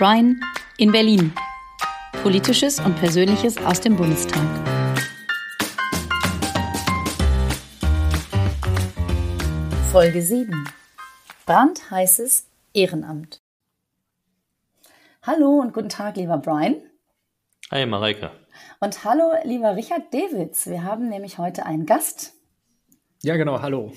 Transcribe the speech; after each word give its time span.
Brian 0.00 0.40
in 0.78 0.92
Berlin. 0.92 1.30
Politisches 2.22 2.80
und 2.80 2.96
Persönliches 2.96 3.58
aus 3.58 3.82
dem 3.82 3.96
Bundestag. 3.96 4.40
Folge 9.92 10.22
7. 10.22 10.66
Brandheißes 11.44 12.46
Ehrenamt. 12.72 13.42
Hallo 15.20 15.60
und 15.60 15.74
guten 15.74 15.90
Tag, 15.90 16.16
lieber 16.16 16.38
Brian. 16.38 16.76
Hi, 17.70 17.84
Mareike. 17.84 18.30
Und 18.80 19.04
hallo, 19.04 19.34
lieber 19.44 19.76
Richard 19.76 20.14
Dewitz. 20.14 20.66
Wir 20.66 20.82
haben 20.82 21.10
nämlich 21.10 21.36
heute 21.36 21.66
einen 21.66 21.84
Gast. 21.84 22.32
Ja, 23.22 23.36
genau, 23.36 23.60
hallo. 23.60 23.92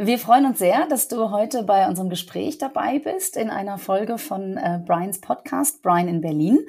Wir 0.00 0.20
freuen 0.20 0.46
uns 0.46 0.60
sehr, 0.60 0.86
dass 0.86 1.08
du 1.08 1.32
heute 1.32 1.64
bei 1.64 1.88
unserem 1.88 2.08
Gespräch 2.08 2.56
dabei 2.56 3.00
bist 3.00 3.36
in 3.36 3.50
einer 3.50 3.78
Folge 3.78 4.16
von 4.16 4.56
äh, 4.56 4.80
Brians 4.86 5.20
Podcast, 5.20 5.82
Brian 5.82 6.06
in 6.06 6.20
Berlin. 6.20 6.60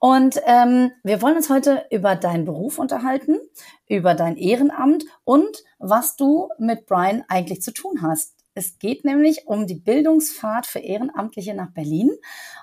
Und 0.00 0.40
ähm, 0.46 0.90
wir 1.04 1.22
wollen 1.22 1.36
uns 1.36 1.48
heute 1.48 1.86
über 1.92 2.16
deinen 2.16 2.44
Beruf 2.44 2.80
unterhalten, 2.80 3.38
über 3.86 4.16
dein 4.16 4.36
Ehrenamt 4.36 5.04
und 5.22 5.62
was 5.78 6.16
du 6.16 6.48
mit 6.58 6.86
Brian 6.86 7.22
eigentlich 7.28 7.62
zu 7.62 7.72
tun 7.72 8.02
hast. 8.02 8.34
Es 8.54 8.80
geht 8.80 9.04
nämlich 9.04 9.46
um 9.46 9.68
die 9.68 9.76
Bildungsfahrt 9.76 10.66
für 10.66 10.80
Ehrenamtliche 10.80 11.54
nach 11.54 11.70
Berlin. 11.70 12.10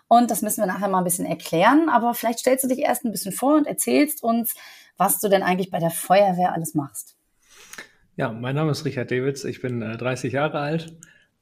Und 0.10 0.32
das 0.32 0.42
müssen 0.42 0.62
wir 0.62 0.68
nachher 0.68 0.90
mal 0.90 0.98
ein 0.98 1.06
bisschen 1.06 1.28
erklären. 1.28 1.88
Aber 1.88 2.14
vielleicht 2.14 2.40
stellst 2.40 2.66
du 2.66 2.68
dich 2.68 2.80
erst 2.80 3.06
ein 3.06 3.14
bisschen 3.14 3.32
vor 3.32 3.56
und 3.56 3.68
erzählst 3.68 4.22
uns, 4.22 4.54
was 4.98 5.22
du 5.22 5.30
denn 5.30 5.44
eigentlich 5.44 5.72
bei 5.72 5.80
der 5.80 5.92
Feuerwehr 5.92 6.52
alles 6.52 6.74
machst. 6.76 7.16
Ja, 8.20 8.34
mein 8.34 8.54
Name 8.54 8.72
ist 8.72 8.84
Richard 8.84 9.12
Dewitz, 9.12 9.46
ich 9.46 9.62
bin 9.62 9.82
äh, 9.82 9.96
30 9.96 10.34
Jahre 10.34 10.60
alt, 10.60 10.94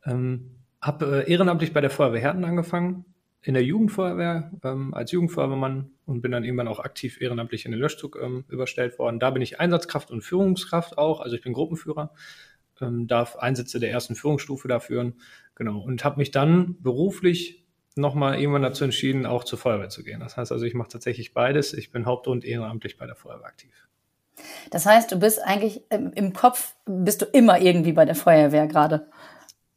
ähm, 0.05 0.57
habe 0.79 1.25
äh, 1.25 1.31
ehrenamtlich 1.31 1.73
bei 1.73 1.81
der 1.81 1.89
Feuerwehr 1.89 2.21
Herten 2.21 2.45
angefangen, 2.45 3.03
in 3.41 3.55
der 3.55 3.63
Jugendfeuerwehr 3.63 4.51
ähm, 4.63 4.93
als 4.93 5.11
Jugendfeuerwehrmann 5.11 5.89
und 6.05 6.21
bin 6.21 6.31
dann 6.31 6.43
irgendwann 6.43 6.67
auch 6.67 6.79
aktiv 6.79 7.19
ehrenamtlich 7.19 7.65
in 7.65 7.71
den 7.71 7.81
Löschzug 7.81 8.19
ähm, 8.21 8.45
überstellt 8.47 8.99
worden. 8.99 9.19
Da 9.19 9.31
bin 9.31 9.41
ich 9.41 9.59
Einsatzkraft 9.59 10.11
und 10.11 10.21
Führungskraft 10.21 10.99
auch, 10.99 11.19
also 11.19 11.35
ich 11.35 11.41
bin 11.41 11.53
Gruppenführer, 11.53 12.13
ähm, 12.79 13.07
darf 13.07 13.37
Einsätze 13.37 13.79
der 13.79 13.89
ersten 13.89 14.13
Führungsstufe 14.13 14.67
da 14.67 14.79
führen, 14.79 15.15
genau, 15.55 15.79
und 15.79 16.05
habe 16.05 16.17
mich 16.17 16.29
dann 16.29 16.75
beruflich 16.83 17.65
nochmal 17.95 18.39
irgendwann 18.39 18.61
dazu 18.61 18.83
entschieden, 18.83 19.25
auch 19.25 19.45
zur 19.45 19.57
Feuerwehr 19.57 19.89
zu 19.89 20.03
gehen. 20.03 20.19
Das 20.19 20.37
heißt 20.37 20.51
also, 20.51 20.63
ich 20.63 20.75
mache 20.75 20.89
tatsächlich 20.89 21.33
beides. 21.33 21.73
Ich 21.73 21.89
bin 21.89 22.05
haupt- 22.05 22.27
und 22.27 22.45
ehrenamtlich 22.45 22.97
bei 22.97 23.07
der 23.07 23.15
Feuerwehr 23.15 23.47
aktiv. 23.47 23.86
Das 24.71 24.85
heißt, 24.85 25.11
du 25.11 25.19
bist 25.19 25.41
eigentlich 25.43 25.81
im 25.89 26.33
Kopf, 26.33 26.75
bist 26.85 27.21
du 27.21 27.25
immer 27.25 27.59
irgendwie 27.59 27.93
bei 27.93 28.05
der 28.05 28.15
Feuerwehr 28.15 28.67
gerade. 28.67 29.07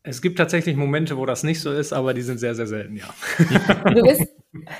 Es 0.02 0.22
gibt 0.22 0.38
tatsächlich 0.38 0.76
Momente, 0.76 1.18
wo 1.18 1.26
das 1.26 1.42
nicht 1.42 1.60
so 1.60 1.70
ist, 1.72 1.92
aber 1.92 2.14
die 2.14 2.22
sind 2.22 2.38
sehr, 2.38 2.54
sehr 2.54 2.66
selten, 2.66 2.96
ja. 2.96 3.04
Du 3.94 4.02
bist, 4.02 4.26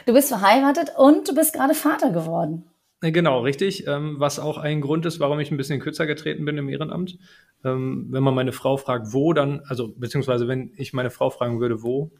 du 0.07 0.13
bist 0.15 0.29
verheiratet 0.29 0.93
und 0.97 1.29
du 1.29 1.35
bist 1.35 1.53
gerade 1.53 1.75
Vater 1.75 2.11
geworden. 2.11 2.65
Genau, 3.03 3.41
richtig. 3.41 3.87
Ähm, 3.87 4.17
was 4.19 4.39
auch 4.39 4.59
ein 4.59 4.81
Grund 4.81 5.07
ist, 5.07 5.21
warum 5.21 5.41
ich 5.41 5.51
ein 5.51 5.57
bisschen 5.57 5.81
kürzer 5.81 6.07
getreten 6.07 6.45
bin 6.45 6.59
im 6.59 6.69
Ehrenamt. 6.69 7.19
Ähm, 7.65 8.09
wenn 8.11 8.23
man 8.23 8.35
meine 8.35 8.53
Frau 8.53 8.77
fragt, 8.77 9.13
wo, 9.13 9.33
dann, 9.33 9.61
also 9.67 9.89
beziehungsweise 9.95 10.49
wenn 10.49 10.73
ich 10.77 10.93
meine 10.93 11.11
Frau 11.11 11.31
fragen 11.31 11.61
würde, 11.61 11.83
wo, 11.83 12.11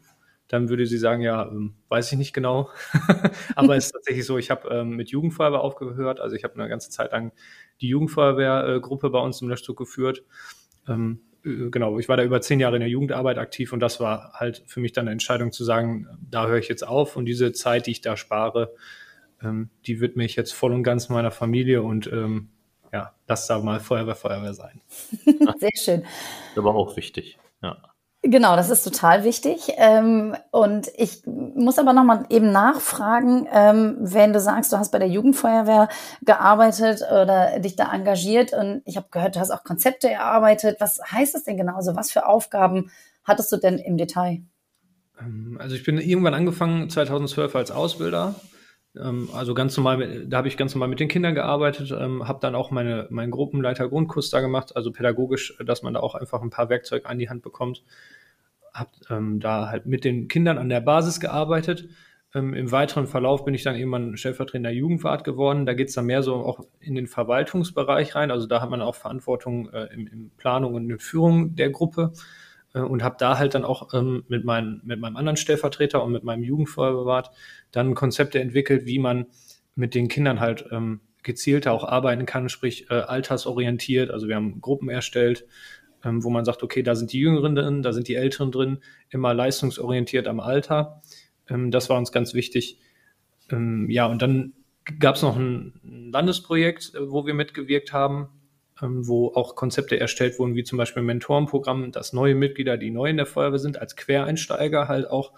dann 0.47 0.69
würde 0.69 0.85
sie 0.85 0.97
sagen, 0.97 1.21
ja, 1.21 1.47
ähm, 1.47 1.75
weiß 1.89 2.11
ich 2.11 2.17
nicht 2.17 2.33
genau. 2.33 2.69
Aber 3.55 3.75
es 3.75 3.85
ist 3.85 3.91
tatsächlich 3.93 4.25
so, 4.25 4.37
ich 4.37 4.51
habe 4.51 4.83
mit 4.83 5.09
Jugendfeuerwehr 5.09 5.61
aufgehört. 5.61 6.19
Also 6.19 6.35
ich 6.35 6.43
habe 6.43 6.55
eine 6.55 6.67
ganze 6.67 6.89
Zeit 6.89 7.11
lang 7.11 7.31
die 7.81 7.87
Jugendfeuerwehrgruppe 7.87 9.09
bei 9.09 9.19
uns 9.19 9.41
im 9.41 9.49
Löschzug 9.49 9.77
geführt. 9.77 10.23
Ähm, 10.87 11.21
äh, 11.45 11.69
genau, 11.69 11.99
ich 11.99 12.09
war 12.09 12.17
da 12.17 12.23
über 12.23 12.41
zehn 12.41 12.59
Jahre 12.59 12.75
in 12.75 12.81
der 12.81 12.89
Jugendarbeit 12.89 13.37
aktiv 13.37 13.73
und 13.73 13.79
das 13.79 13.99
war 13.99 14.33
halt 14.33 14.63
für 14.67 14.79
mich 14.79 14.91
dann 14.91 15.03
eine 15.03 15.11
Entscheidung 15.11 15.51
zu 15.51 15.63
sagen, 15.63 16.07
da 16.29 16.47
höre 16.47 16.57
ich 16.59 16.67
jetzt 16.67 16.87
auf 16.87 17.15
und 17.15 17.25
diese 17.25 17.51
Zeit, 17.51 17.87
die 17.87 17.91
ich 17.91 18.01
da 18.01 18.17
spare, 18.17 18.73
ähm, 19.41 19.69
die 19.85 19.99
wird 19.99 20.15
mich 20.15 20.35
jetzt 20.35 20.53
voll 20.53 20.73
und 20.73 20.83
ganz 20.83 21.09
meiner 21.09 21.31
Familie 21.31 21.83
und 21.83 22.07
ähm, 22.07 22.49
ja, 22.93 23.13
lass 23.27 23.47
da 23.47 23.59
mal 23.59 23.79
Feuerwehr, 23.79 24.15
Feuerwehr 24.15 24.53
sein. 24.53 24.81
Sehr 25.59 25.69
schön. 25.75 26.03
Aber 26.55 26.75
auch 26.75 26.97
wichtig, 26.97 27.37
ja. 27.61 27.90
Genau, 28.23 28.55
das 28.55 28.69
ist 28.69 28.83
total 28.83 29.23
wichtig. 29.23 29.73
Ähm, 29.77 30.35
und 30.51 30.91
ich 30.95 31.23
muss 31.25 31.79
aber 31.79 31.91
nochmal 31.91 32.25
eben 32.29 32.51
nachfragen, 32.51 33.47
ähm, 33.51 33.97
wenn 33.99 34.31
du 34.31 34.39
sagst, 34.39 34.71
du 34.71 34.77
hast 34.77 34.91
bei 34.91 34.99
der 34.99 35.07
Jugendfeuerwehr 35.07 35.89
gearbeitet 36.21 37.01
oder 37.01 37.59
dich 37.59 37.75
da 37.75 37.91
engagiert 37.91 38.53
und 38.53 38.83
ich 38.85 38.95
habe 38.95 39.07
gehört, 39.09 39.35
du 39.35 39.39
hast 39.39 39.49
auch 39.49 39.63
Konzepte 39.63 40.07
erarbeitet. 40.07 40.77
Was 40.79 40.99
heißt 41.11 41.33
das 41.33 41.45
denn 41.45 41.57
genau? 41.57 41.75
Also 41.75 41.95
was 41.95 42.11
für 42.11 42.27
Aufgaben 42.27 42.91
hattest 43.23 43.51
du 43.51 43.57
denn 43.57 43.79
im 43.79 43.97
Detail? 43.97 44.41
Ähm, 45.19 45.57
also 45.59 45.75
ich 45.75 45.83
bin 45.83 45.97
irgendwann 45.97 46.35
angefangen 46.35 46.91
2012 46.91 47.55
als 47.55 47.71
Ausbilder. 47.71 48.35
Also 48.93 49.53
ganz 49.53 49.77
normal, 49.77 50.25
da 50.27 50.37
habe 50.37 50.49
ich 50.49 50.57
ganz 50.57 50.75
normal 50.75 50.89
mit 50.89 50.99
den 50.99 51.07
Kindern 51.07 51.33
gearbeitet, 51.33 51.91
habe 51.91 52.39
dann 52.41 52.55
auch 52.55 52.71
meine, 52.71 53.07
meinen 53.09 53.31
Gruppenleiter 53.31 53.87
Grundkurs 53.87 54.29
da 54.31 54.41
gemacht, 54.41 54.75
also 54.75 54.91
pädagogisch, 54.91 55.55
dass 55.65 55.81
man 55.81 55.93
da 55.93 56.01
auch 56.01 56.13
einfach 56.13 56.41
ein 56.41 56.49
paar 56.49 56.69
Werkzeuge 56.69 57.05
an 57.05 57.17
die 57.17 57.29
Hand 57.29 57.41
bekommt 57.41 57.83
habe 58.73 58.91
ähm, 59.09 59.39
da 59.39 59.69
halt 59.69 59.85
mit 59.85 60.05
den 60.05 60.27
Kindern 60.27 60.57
an 60.57 60.69
der 60.69 60.81
Basis 60.81 61.19
gearbeitet. 61.19 61.89
Ähm, 62.33 62.53
Im 62.53 62.71
weiteren 62.71 63.07
Verlauf 63.07 63.43
bin 63.43 63.53
ich 63.53 63.63
dann 63.63 63.75
irgendwann 63.75 64.15
stellvertretender 64.15 64.71
Jugendwart 64.71 65.23
geworden. 65.23 65.65
Da 65.65 65.73
geht 65.73 65.89
es 65.89 65.95
dann 65.95 66.05
mehr 66.05 66.23
so 66.23 66.35
auch 66.35 66.61
in 66.79 66.95
den 66.95 67.07
Verwaltungsbereich 67.07 68.15
rein. 68.15 68.31
Also 68.31 68.47
da 68.47 68.61
hat 68.61 68.69
man 68.69 68.81
auch 68.81 68.95
Verantwortung 68.95 69.69
äh, 69.71 69.93
in, 69.93 70.07
in 70.07 70.31
Planung 70.37 70.73
und 70.73 70.89
in 70.89 70.99
Führung 70.99 71.55
der 71.55 71.69
Gruppe 71.69 72.13
und 72.79 73.03
habe 73.03 73.15
da 73.19 73.37
halt 73.37 73.53
dann 73.53 73.65
auch 73.65 73.93
ähm, 73.93 74.23
mit, 74.27 74.45
mein, 74.45 74.81
mit 74.83 74.99
meinem 74.99 75.17
anderen 75.17 75.37
Stellvertreter 75.37 76.03
und 76.03 76.11
mit 76.11 76.23
meinem 76.23 76.43
Jugendfeuerwart 76.43 77.31
dann 77.71 77.95
Konzepte 77.95 78.39
entwickelt, 78.39 78.85
wie 78.85 78.99
man 78.99 79.27
mit 79.75 79.95
den 79.95 80.07
Kindern 80.07 80.39
halt 80.39 80.65
ähm, 80.71 81.01
gezielter 81.23 81.73
auch 81.73 81.83
arbeiten 81.83 82.25
kann, 82.25 82.49
sprich 82.49 82.89
äh, 82.89 82.95
altersorientiert. 82.95 84.11
Also 84.11 84.27
wir 84.27 84.35
haben 84.35 84.61
Gruppen 84.61 84.89
erstellt, 84.89 85.45
ähm, 86.03 86.23
wo 86.23 86.29
man 86.29 86.45
sagt, 86.45 86.63
okay, 86.63 86.83
da 86.83 86.95
sind 86.95 87.13
die 87.13 87.19
Jüngeren 87.19 87.55
drin, 87.55 87.81
da 87.83 87.93
sind 87.93 88.07
die 88.07 88.15
Älteren 88.15 88.51
drin, 88.51 88.79
immer 89.09 89.33
leistungsorientiert 89.33 90.27
am 90.27 90.39
Alter. 90.39 91.01
Ähm, 91.49 91.71
das 91.71 91.89
war 91.89 91.97
uns 91.97 92.11
ganz 92.11 92.33
wichtig. 92.33 92.79
Ähm, 93.49 93.89
ja, 93.89 94.05
und 94.05 94.21
dann 94.21 94.53
gab 94.99 95.15
es 95.15 95.21
noch 95.21 95.35
ein 95.35 95.73
Landesprojekt, 96.11 96.95
äh, 96.95 97.11
wo 97.11 97.25
wir 97.25 97.33
mitgewirkt 97.33 97.93
haben, 97.93 98.29
wo 98.81 99.29
auch 99.33 99.55
Konzepte 99.55 99.99
erstellt 99.99 100.39
wurden, 100.39 100.55
wie 100.55 100.63
zum 100.63 100.77
Beispiel 100.77 101.03
Mentorenprogramm, 101.03 101.91
dass 101.91 102.13
neue 102.13 102.35
Mitglieder, 102.35 102.77
die 102.77 102.91
neu 102.91 103.09
in 103.09 103.17
der 103.17 103.25
Feuerwehr 103.25 103.59
sind, 103.59 103.79
als 103.79 103.95
Quereinsteiger 103.95 104.87
halt 104.87 105.09
auch 105.09 105.33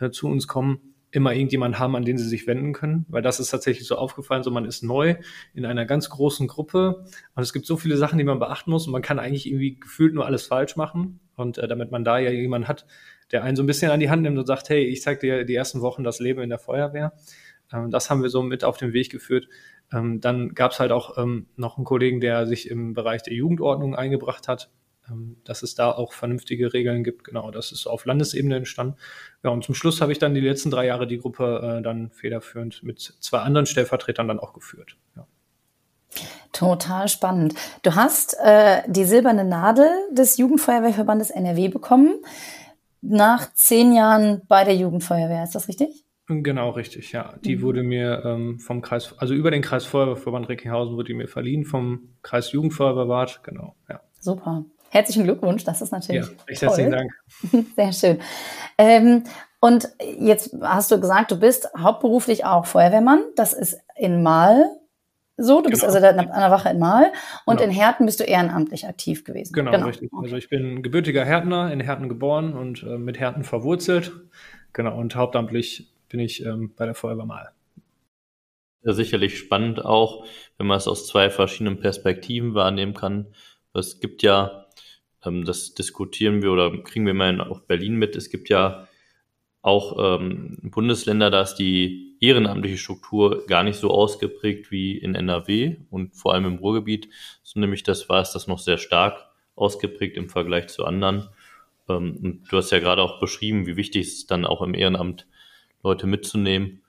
äh, 0.00 0.10
zu 0.10 0.28
uns 0.28 0.46
kommen 0.46 0.94
immer 1.10 1.32
irgendjemand 1.32 1.78
haben, 1.78 1.96
an 1.96 2.04
den 2.04 2.18
sie 2.18 2.28
sich 2.28 2.46
wenden 2.46 2.72
können, 2.72 3.06
weil 3.08 3.22
das 3.22 3.40
ist 3.40 3.50
tatsächlich 3.50 3.86
so 3.86 3.96
aufgefallen, 3.96 4.42
so 4.42 4.50
man 4.50 4.66
ist 4.66 4.82
neu 4.82 5.16
in 5.54 5.64
einer 5.64 5.86
ganz 5.86 6.10
großen 6.10 6.46
Gruppe 6.46 7.04
und 7.34 7.42
es 7.42 7.52
gibt 7.52 7.66
so 7.66 7.76
viele 7.76 7.96
Sachen, 7.96 8.18
die 8.18 8.24
man 8.24 8.38
beachten 8.38 8.70
muss 8.70 8.86
und 8.86 8.92
man 8.92 9.02
kann 9.02 9.18
eigentlich 9.18 9.46
irgendwie 9.46 9.80
gefühlt 9.80 10.12
nur 10.12 10.26
alles 10.26 10.46
falsch 10.46 10.76
machen 10.76 11.20
und 11.34 11.56
äh, 11.58 11.66
damit 11.66 11.90
man 11.90 12.04
da 12.04 12.18
ja 12.18 12.30
jemanden 12.30 12.68
hat, 12.68 12.86
der 13.32 13.42
einen 13.42 13.56
so 13.56 13.62
ein 13.62 13.66
bisschen 13.66 13.90
an 13.90 14.00
die 14.00 14.10
Hand 14.10 14.22
nimmt 14.22 14.38
und 14.38 14.46
sagt, 14.46 14.68
hey, 14.68 14.84
ich 14.84 15.02
zeig 15.02 15.20
dir 15.20 15.44
die 15.44 15.54
ersten 15.54 15.80
Wochen 15.80 16.04
das 16.04 16.18
Leben 16.18 16.40
in 16.42 16.48
der 16.48 16.58
Feuerwehr. 16.58 17.12
Ähm, 17.72 17.90
das 17.90 18.10
haben 18.10 18.22
wir 18.22 18.30
so 18.30 18.42
mit 18.42 18.64
auf 18.64 18.76
den 18.76 18.92
Weg 18.92 19.10
geführt. 19.10 19.48
Ähm, 19.92 20.20
dann 20.20 20.54
gab 20.54 20.72
es 20.72 20.80
halt 20.80 20.92
auch 20.92 21.18
ähm, 21.18 21.46
noch 21.56 21.76
einen 21.76 21.84
Kollegen, 21.84 22.20
der 22.20 22.46
sich 22.46 22.70
im 22.70 22.94
Bereich 22.94 23.22
der 23.22 23.34
Jugendordnung 23.34 23.94
eingebracht 23.94 24.48
hat, 24.48 24.70
dass 25.44 25.62
es 25.62 25.74
da 25.74 25.90
auch 25.90 26.12
vernünftige 26.12 26.72
Regeln 26.72 27.02
gibt. 27.02 27.24
Genau, 27.24 27.50
das 27.50 27.72
ist 27.72 27.86
auf 27.86 28.04
Landesebene 28.04 28.56
entstanden. 28.56 28.96
Ja, 29.42 29.50
und 29.50 29.64
zum 29.64 29.74
Schluss 29.74 30.00
habe 30.00 30.12
ich 30.12 30.18
dann 30.18 30.34
die 30.34 30.40
letzten 30.40 30.70
drei 30.70 30.86
Jahre 30.86 31.06
die 31.06 31.18
Gruppe 31.18 31.78
äh, 31.78 31.82
dann 31.82 32.10
federführend 32.10 32.82
mit 32.82 33.00
zwei 33.00 33.38
anderen 33.38 33.66
Stellvertretern 33.66 34.28
dann 34.28 34.38
auch 34.38 34.52
geführt. 34.52 34.96
Ja. 35.16 35.26
Total 36.52 37.08
spannend. 37.08 37.54
Du 37.82 37.94
hast 37.94 38.36
äh, 38.42 38.82
die 38.86 39.04
silberne 39.04 39.44
Nadel 39.44 39.88
des 40.12 40.38
Jugendfeuerwehrverbandes 40.38 41.30
NRW 41.30 41.68
bekommen 41.68 42.14
nach 43.00 43.52
zehn 43.54 43.92
Jahren 43.92 44.42
bei 44.48 44.64
der 44.64 44.74
Jugendfeuerwehr. 44.74 45.44
Ist 45.44 45.54
das 45.54 45.68
richtig? 45.68 46.04
Genau, 46.28 46.70
richtig, 46.70 47.12
ja. 47.12 47.34
Die 47.42 47.56
mhm. 47.56 47.62
wurde 47.62 47.82
mir 47.82 48.22
ähm, 48.24 48.58
vom 48.58 48.82
Kreis, 48.82 49.14
also 49.18 49.32
über 49.32 49.50
den 49.50 49.62
Kreisfeuerwehrverband 49.62 50.48
Recklinghausen 50.48 50.94
wurde 50.94 51.08
die 51.08 51.14
mir 51.14 51.28
verliehen, 51.28 51.64
vom 51.64 52.10
Kreis 52.22 52.52
Jugendfeuerwehrbad, 52.52 53.42
genau, 53.42 53.74
ja. 53.88 54.00
Super. 54.20 54.64
Herzlichen 54.90 55.24
Glückwunsch, 55.24 55.64
das 55.64 55.82
ist 55.82 55.92
natürlich. 55.92 56.26
Ja, 56.26 56.32
recht 56.48 56.62
herzlichen 56.62 56.90
Dank. 56.90 57.12
Sehr 57.76 57.92
schön. 57.92 58.18
Ähm, 58.76 59.24
und 59.60 59.88
jetzt 60.18 60.56
hast 60.62 60.90
du 60.90 61.00
gesagt, 61.00 61.30
du 61.30 61.38
bist 61.38 61.68
hauptberuflich 61.76 62.44
auch 62.44 62.66
Feuerwehrmann. 62.66 63.20
Das 63.36 63.52
ist 63.52 63.80
in 63.96 64.22
Mal 64.22 64.70
so. 65.36 65.56
Du 65.56 65.64
genau. 65.64 65.70
bist 65.70 65.84
also 65.84 65.98
an 65.98 66.16
der 66.16 66.50
Wache 66.50 66.70
in 66.70 66.78
Mal. 66.78 67.12
Und 67.44 67.58
genau. 67.58 67.70
in 67.70 67.76
Herten 67.76 68.06
bist 68.06 68.20
du 68.20 68.24
ehrenamtlich 68.24 68.86
aktiv 68.86 69.24
gewesen. 69.24 69.52
Genau, 69.52 69.72
genau. 69.72 69.86
richtig. 69.86 70.12
Okay. 70.12 70.24
Also 70.24 70.36
ich 70.36 70.48
bin 70.48 70.82
gebürtiger 70.82 71.24
Härtner, 71.24 71.72
in 71.72 71.80
Herten 71.80 72.08
geboren 72.08 72.54
und 72.54 72.82
äh, 72.82 72.98
mit 72.98 73.18
Herten 73.18 73.44
verwurzelt. 73.44 74.12
Genau, 74.72 74.96
und 74.96 75.16
hauptamtlich 75.16 75.92
bin 76.08 76.20
ich 76.20 76.44
ähm, 76.44 76.72
bei 76.76 76.86
der 76.86 76.94
Feuerwehr 76.94 77.26
Mal. 77.26 77.50
Ja, 78.82 78.92
sicherlich 78.92 79.38
spannend 79.38 79.84
auch, 79.84 80.26
wenn 80.56 80.66
man 80.66 80.78
es 80.78 80.88
aus 80.88 81.06
zwei 81.06 81.30
verschiedenen 81.30 81.80
Perspektiven 81.80 82.54
wahrnehmen 82.54 82.94
kann. 82.94 83.26
Es 83.74 84.00
gibt 84.00 84.22
ja 84.22 84.68
ähm, 85.24 85.44
das 85.44 85.74
diskutieren 85.74 86.42
wir 86.42 86.52
oder 86.52 86.76
kriegen 86.82 87.06
wir 87.06 87.14
mal 87.14 87.30
in 87.30 87.40
auch 87.40 87.60
Berlin 87.60 87.96
mit. 87.96 88.16
Es 88.16 88.30
gibt 88.30 88.48
ja 88.48 88.88
auch 89.62 90.18
ähm, 90.20 90.58
Bundesländer, 90.62 91.30
da 91.30 91.42
ist 91.42 91.56
die 91.56 92.16
ehrenamtliche 92.20 92.78
Struktur 92.78 93.46
gar 93.46 93.62
nicht 93.62 93.78
so 93.78 93.90
ausgeprägt 93.90 94.70
wie 94.70 94.96
in 94.96 95.14
NRW 95.14 95.76
und 95.90 96.16
vor 96.16 96.34
allem 96.34 96.46
im 96.46 96.56
Ruhrgebiet. 96.56 97.08
So 97.42 97.60
nämlich 97.60 97.82
das 97.82 98.08
war 98.08 98.22
es 98.22 98.32
das 98.32 98.46
noch 98.46 98.58
sehr 98.58 98.78
stark 98.78 99.26
ausgeprägt 99.54 100.16
im 100.16 100.28
Vergleich 100.28 100.68
zu 100.68 100.84
anderen. 100.84 101.28
Ähm, 101.88 102.18
und 102.22 102.52
du 102.52 102.56
hast 102.56 102.70
ja 102.70 102.78
gerade 102.78 103.02
auch 103.02 103.20
beschrieben, 103.20 103.66
wie 103.66 103.76
wichtig 103.76 104.06
es 104.06 104.26
dann 104.26 104.44
auch 104.44 104.62
im 104.62 104.74
Ehrenamt 104.74 105.26
Leute 105.82 106.06
mitzunehmen. 106.06 106.82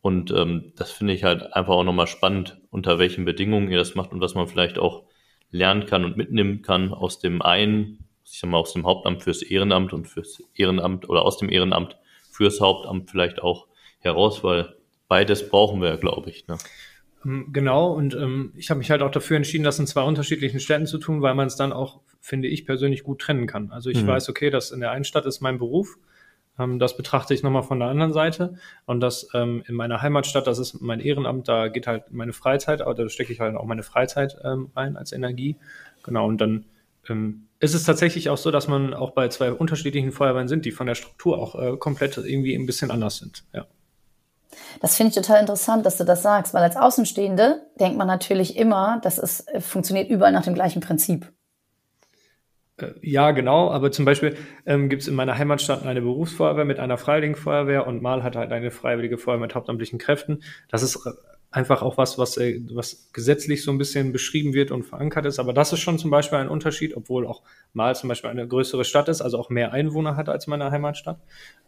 Und 0.00 0.30
ähm, 0.30 0.72
das 0.76 0.92
finde 0.92 1.14
ich 1.14 1.24
halt 1.24 1.52
einfach 1.54 1.74
auch 1.74 1.84
nochmal 1.84 2.06
spannend, 2.06 2.60
unter 2.70 2.98
welchen 2.98 3.24
Bedingungen 3.24 3.70
ihr 3.70 3.78
das 3.78 3.94
macht 3.94 4.12
und 4.12 4.20
was 4.20 4.34
man 4.34 4.46
vielleicht 4.46 4.78
auch 4.78 5.04
lernen 5.50 5.86
kann 5.86 6.04
und 6.04 6.16
mitnehmen 6.16 6.62
kann 6.62 6.92
aus 6.92 7.18
dem 7.18 7.42
einen, 7.42 8.04
ich 8.24 8.38
sag 8.38 8.50
mal, 8.50 8.58
aus 8.58 8.72
dem 8.72 8.86
Hauptamt 8.86 9.22
fürs 9.22 9.42
Ehrenamt 9.42 9.92
und 9.92 10.06
fürs 10.06 10.42
Ehrenamt 10.54 11.08
oder 11.08 11.22
aus 11.22 11.38
dem 11.38 11.48
Ehrenamt 11.48 11.96
fürs 12.30 12.60
Hauptamt 12.60 13.10
vielleicht 13.10 13.42
auch 13.42 13.66
heraus, 13.98 14.44
weil 14.44 14.76
beides 15.08 15.48
brauchen 15.48 15.80
wir, 15.80 15.96
glaube 15.96 16.30
ich. 16.30 16.46
Ne? 16.46 16.58
Ähm, 17.24 17.48
genau, 17.52 17.92
und 17.92 18.14
ähm, 18.14 18.52
ich 18.56 18.70
habe 18.70 18.78
mich 18.78 18.90
halt 18.90 19.02
auch 19.02 19.10
dafür 19.10 19.36
entschieden, 19.36 19.64
das 19.64 19.78
in 19.78 19.86
zwei 19.86 20.02
unterschiedlichen 20.02 20.60
Städten 20.60 20.86
zu 20.86 20.98
tun, 20.98 21.22
weil 21.22 21.34
man 21.34 21.46
es 21.46 21.56
dann 21.56 21.72
auch, 21.72 22.00
finde 22.20 22.48
ich 22.48 22.66
persönlich, 22.66 23.02
gut 23.02 23.20
trennen 23.20 23.46
kann. 23.46 23.70
Also 23.70 23.90
ich 23.90 24.02
mhm. 24.02 24.06
weiß, 24.06 24.28
okay, 24.28 24.50
das 24.50 24.70
in 24.70 24.80
der 24.80 24.90
einen 24.90 25.04
Stadt 25.04 25.26
ist 25.26 25.40
mein 25.40 25.58
Beruf, 25.58 25.96
ähm, 26.58 26.78
das 26.78 26.96
betrachte 26.96 27.34
ich 27.34 27.42
nochmal 27.42 27.62
von 27.62 27.78
der 27.78 27.88
anderen 27.88 28.12
Seite. 28.12 28.54
Und 28.84 29.00
das 29.00 29.28
ähm, 29.34 29.62
in 29.66 29.74
meiner 29.74 30.02
Heimatstadt, 30.02 30.46
das 30.46 30.58
ist 30.58 30.80
mein 30.80 31.00
Ehrenamt, 31.00 31.48
da 31.48 31.68
geht 31.68 31.86
halt 31.86 32.12
meine 32.12 32.32
Freizeit, 32.32 32.80
aber 32.80 32.94
da 32.94 33.08
stecke 33.08 33.32
ich 33.32 33.40
halt 33.40 33.56
auch 33.56 33.64
meine 33.64 33.82
Freizeit 33.82 34.36
ähm, 34.44 34.70
rein 34.74 34.96
als 34.96 35.12
Energie. 35.12 35.56
Genau, 36.02 36.26
und 36.26 36.40
dann 36.40 36.66
ähm, 37.08 37.48
ist 37.60 37.74
es 37.74 37.84
tatsächlich 37.84 38.28
auch 38.28 38.38
so, 38.38 38.50
dass 38.50 38.68
man 38.68 38.94
auch 38.94 39.10
bei 39.10 39.28
zwei 39.28 39.52
unterschiedlichen 39.52 40.12
Feuerwehren 40.12 40.48
sind, 40.48 40.64
die 40.64 40.72
von 40.72 40.86
der 40.86 40.94
Struktur 40.94 41.38
auch 41.38 41.54
äh, 41.54 41.76
komplett 41.76 42.16
irgendwie 42.16 42.54
ein 42.54 42.66
bisschen 42.66 42.90
anders 42.90 43.18
sind. 43.18 43.44
Ja. 43.52 43.66
Das 44.80 44.96
finde 44.96 45.10
ich 45.10 45.14
total 45.14 45.40
interessant, 45.40 45.84
dass 45.84 45.96
du 45.98 46.04
das 46.04 46.22
sagst, 46.22 46.54
weil 46.54 46.62
als 46.62 46.76
Außenstehende 46.76 47.66
denkt 47.78 47.98
man 47.98 48.06
natürlich 48.06 48.56
immer, 48.56 49.00
dass 49.02 49.18
es 49.18 49.44
funktioniert 49.60 50.08
überall 50.08 50.32
nach 50.32 50.44
dem 50.44 50.54
gleichen 50.54 50.80
Prinzip. 50.80 51.32
Äh, 52.78 52.92
ja, 53.00 53.30
genau, 53.30 53.70
aber 53.70 53.90
zum 53.90 54.04
Beispiel 54.04 54.36
ähm, 54.66 54.88
gibt 54.88 55.02
es 55.02 55.08
in 55.08 55.14
meiner 55.14 55.38
Heimatstadt 55.38 55.84
eine 55.84 56.02
Berufsfeuerwehr 56.02 56.64
mit 56.64 56.78
einer 56.78 56.98
Freiwilligen 56.98 57.36
Feuerwehr 57.36 57.86
und 57.86 58.02
mal 58.02 58.22
hat 58.22 58.36
halt 58.36 58.52
eine 58.52 58.70
Freiwillige 58.70 59.18
Feuerwehr 59.18 59.46
mit 59.46 59.54
hauptamtlichen 59.54 59.98
Kräften. 59.98 60.42
Das 60.68 60.82
ist 60.82 60.96
äh, 61.06 61.10
einfach 61.50 61.80
auch 61.80 61.96
was, 61.96 62.18
was, 62.18 62.36
äh, 62.36 62.60
was 62.72 63.10
gesetzlich 63.12 63.62
so 63.62 63.70
ein 63.70 63.78
bisschen 63.78 64.12
beschrieben 64.12 64.52
wird 64.52 64.70
und 64.70 64.82
verankert 64.82 65.24
ist. 65.24 65.38
Aber 65.38 65.54
das 65.54 65.72
ist 65.72 65.80
schon 65.80 65.98
zum 65.98 66.10
Beispiel 66.10 66.38
ein 66.38 66.48
Unterschied, 66.48 66.94
obwohl 66.96 67.26
auch 67.26 67.42
mal 67.72 67.94
zum 67.96 68.08
Beispiel 68.08 68.28
eine 68.28 68.46
größere 68.46 68.84
Stadt 68.84 69.08
ist, 69.08 69.22
also 69.22 69.38
auch 69.38 69.48
mehr 69.48 69.72
Einwohner 69.72 70.16
hat 70.16 70.28
als 70.28 70.46
meine 70.46 70.70
Heimatstadt. 70.70 71.20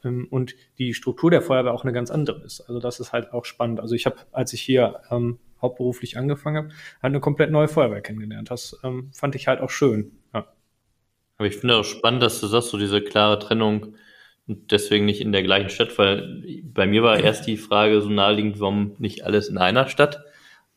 Ähm, 0.05 0.27
und 0.31 0.57
die 0.79 0.93
Struktur 0.93 1.31
der 1.31 1.41
Feuerwehr 1.41 1.73
auch 1.73 1.85
eine 1.85 1.93
ganz 1.93 2.11
andere 2.11 2.45
ist. 2.45 2.61
Also 2.63 2.81
das 2.81 3.01
ist 3.01 3.13
halt 3.15 3.33
auch 3.33 3.47
spannend. 3.47 3.81
Also 3.81 3.95
ich 3.95 4.05
habe, 4.05 4.17
als 4.31 4.53
ich 4.53 4.61
hier 4.61 5.01
ähm, 5.11 5.39
hauptberuflich 5.63 6.19
angefangen 6.19 6.57
habe, 6.57 6.69
halt 7.03 7.13
eine 7.13 7.21
komplett 7.21 7.51
neue 7.51 7.69
Feuerwehr 7.69 8.03
kennengelernt. 8.03 8.51
Das 8.51 8.79
ähm, 8.85 9.11
fand 9.15 9.37
ich 9.37 9.49
halt 9.49 9.61
auch 9.61 9.71
schön. 9.71 10.13
Ja. 10.35 10.47
Aber 11.39 11.47
ich 11.47 11.57
finde 11.57 11.77
auch 11.77 11.85
spannend, 11.85 12.23
dass 12.23 12.41
du 12.41 12.47
sagst, 12.49 12.71
so 12.71 12.79
diese 12.79 13.01
klare 13.01 13.39
Trennung 13.39 13.95
und 14.49 14.73
deswegen 14.73 15.05
nicht 15.05 15.21
in 15.21 15.33
der 15.33 15.43
gleichen 15.43 15.71
Stadt, 15.71 15.97
weil 15.99 16.43
bei 16.65 16.87
mir 16.87 17.03
war 17.03 17.21
erst 17.21 17.47
die 17.47 17.57
Frage 17.57 18.01
so 18.01 18.09
naheliegend, 18.09 18.61
warum 18.61 18.95
nicht 18.99 19.25
alles 19.25 19.49
in 19.49 19.59
einer 19.59 19.89
Stadt. 19.89 20.25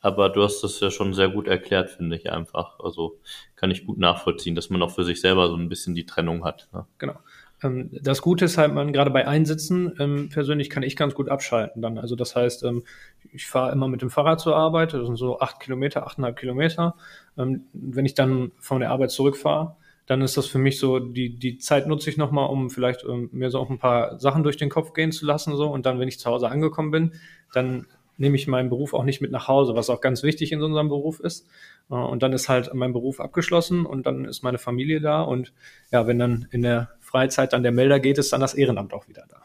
Aber 0.01 0.29
du 0.29 0.43
hast 0.43 0.61
das 0.61 0.79
ja 0.79 0.89
schon 0.89 1.13
sehr 1.13 1.29
gut 1.29 1.47
erklärt, 1.47 1.91
finde 1.91 2.15
ich 2.15 2.31
einfach. 2.31 2.79
Also 2.79 3.19
kann 3.55 3.71
ich 3.71 3.85
gut 3.85 3.99
nachvollziehen, 3.99 4.55
dass 4.55 4.69
man 4.69 4.81
auch 4.81 4.91
für 4.91 5.03
sich 5.03 5.21
selber 5.21 5.47
so 5.47 5.55
ein 5.55 5.69
bisschen 5.69 5.93
die 5.95 6.05
Trennung 6.05 6.43
hat. 6.43 6.69
Ne? 6.73 6.85
Genau. 6.97 7.15
Ähm, 7.63 7.89
das 7.91 8.21
Gute 8.21 8.45
ist 8.45 8.57
halt, 8.57 8.73
man 8.73 8.93
gerade 8.93 9.11
bei 9.11 9.27
Einsitzen 9.27 9.93
ähm, 9.99 10.29
persönlich 10.29 10.69
kann 10.69 10.83
ich 10.83 10.95
ganz 10.95 11.13
gut 11.13 11.29
abschalten 11.29 11.81
dann. 11.81 11.97
Also 11.97 12.15
das 12.15 12.35
heißt, 12.35 12.63
ähm, 12.63 12.83
ich 13.31 13.45
fahre 13.45 13.71
immer 13.71 13.87
mit 13.87 14.01
dem 14.01 14.09
Fahrrad 14.09 14.39
zur 14.39 14.55
Arbeit, 14.55 14.93
das 14.93 15.05
sind 15.05 15.17
so 15.17 15.39
acht 15.39 15.59
Kilometer, 15.59 16.05
achteinhalb 16.05 16.37
Kilometer. 16.37 16.95
Ähm, 17.37 17.65
wenn 17.73 18.05
ich 18.05 18.15
dann 18.15 18.51
von 18.59 18.79
der 18.79 18.89
Arbeit 18.89 19.11
zurückfahre, 19.11 19.75
dann 20.07 20.21
ist 20.21 20.37
das 20.37 20.47
für 20.47 20.57
mich 20.57 20.79
so, 20.79 20.99
die, 20.99 21.37
die 21.37 21.57
Zeit 21.57 21.87
nutze 21.87 22.09
ich 22.09 22.17
nochmal, 22.17 22.49
um 22.49 22.69
vielleicht 22.69 23.03
um, 23.03 23.29
mir 23.31 23.49
so 23.49 23.59
auch 23.59 23.69
ein 23.69 23.79
paar 23.79 24.19
Sachen 24.19 24.43
durch 24.43 24.57
den 24.57 24.69
Kopf 24.69 24.93
gehen 24.93 25.11
zu 25.11 25.25
lassen. 25.25 25.55
so 25.55 25.67
Und 25.67 25.85
dann, 25.85 25.99
wenn 25.99 26.07
ich 26.07 26.19
zu 26.19 26.29
Hause 26.29 26.49
angekommen 26.49 26.91
bin, 26.91 27.13
dann 27.53 27.87
nehme 28.17 28.35
ich 28.35 28.47
meinen 28.47 28.69
Beruf 28.69 28.93
auch 28.93 29.03
nicht 29.03 29.21
mit 29.21 29.31
nach 29.31 29.47
Hause, 29.47 29.75
was 29.75 29.89
auch 29.89 30.01
ganz 30.01 30.23
wichtig 30.23 30.51
in 30.51 30.61
unserem 30.61 30.89
Beruf 30.89 31.19
ist. 31.19 31.47
Äh, 31.89 31.95
und 31.95 32.23
dann 32.23 32.33
ist 32.33 32.49
halt 32.49 32.73
mein 32.73 32.93
Beruf 32.93 33.19
abgeschlossen 33.19 33.85
und 33.85 34.05
dann 34.05 34.25
ist 34.25 34.43
meine 34.43 34.57
Familie 34.57 35.01
da. 35.01 35.21
Und 35.21 35.53
ja, 35.91 36.07
wenn 36.07 36.19
dann 36.19 36.47
in 36.51 36.61
der 36.61 36.89
Freizeit 36.99 37.53
dann 37.53 37.63
der 37.63 37.71
Melder 37.71 37.99
geht, 37.99 38.17
ist 38.17 38.33
dann 38.33 38.41
das 38.41 38.53
Ehrenamt 38.53 38.93
auch 38.93 39.07
wieder 39.07 39.25
da. 39.27 39.41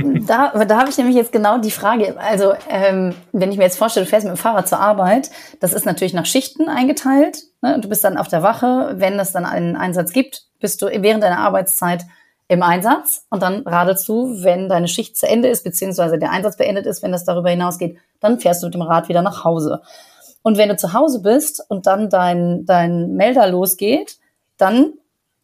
Da, 0.00 0.64
da 0.64 0.78
habe 0.78 0.90
ich 0.90 0.98
nämlich 0.98 1.16
jetzt 1.16 1.32
genau 1.32 1.58
die 1.58 1.72
Frage. 1.72 2.18
Also, 2.20 2.52
ähm, 2.68 3.14
wenn 3.32 3.50
ich 3.50 3.58
mir 3.58 3.64
jetzt 3.64 3.78
vorstelle, 3.78 4.06
du 4.06 4.10
fährst 4.10 4.26
mit 4.26 4.36
dem 4.36 4.38
Fahrrad 4.38 4.68
zur 4.68 4.78
Arbeit, 4.78 5.30
das 5.58 5.72
ist 5.72 5.86
natürlich 5.86 6.12
nach 6.12 6.26
Schichten 6.26 6.68
eingeteilt. 6.68 7.47
Ne? 7.60 7.78
Du 7.80 7.88
bist 7.88 8.04
dann 8.04 8.16
auf 8.16 8.28
der 8.28 8.42
Wache. 8.42 8.94
Wenn 8.96 9.18
es 9.18 9.32
dann 9.32 9.44
einen 9.44 9.76
Einsatz 9.76 10.12
gibt, 10.12 10.44
bist 10.60 10.82
du 10.82 10.86
während 10.86 11.22
deiner 11.22 11.38
Arbeitszeit 11.38 12.04
im 12.48 12.62
Einsatz 12.62 13.26
und 13.28 13.42
dann 13.42 13.62
radelst 13.66 14.08
du, 14.08 14.42
wenn 14.42 14.68
deine 14.68 14.88
Schicht 14.88 15.16
zu 15.16 15.28
Ende 15.28 15.48
ist, 15.48 15.64
beziehungsweise 15.64 16.18
der 16.18 16.30
Einsatz 16.30 16.56
beendet 16.56 16.86
ist, 16.86 17.02
wenn 17.02 17.12
das 17.12 17.24
darüber 17.24 17.50
hinausgeht, 17.50 17.98
dann 18.20 18.40
fährst 18.40 18.62
du 18.62 18.68
mit 18.68 18.74
dem 18.74 18.82
Rad 18.82 19.08
wieder 19.08 19.22
nach 19.22 19.44
Hause. 19.44 19.82
Und 20.42 20.56
wenn 20.56 20.70
du 20.70 20.76
zu 20.76 20.94
Hause 20.94 21.20
bist 21.20 21.62
und 21.68 21.86
dann 21.86 22.08
dein, 22.08 22.64
dein 22.64 23.12
Melder 23.12 23.46
losgeht, 23.48 24.16
dann 24.56 24.94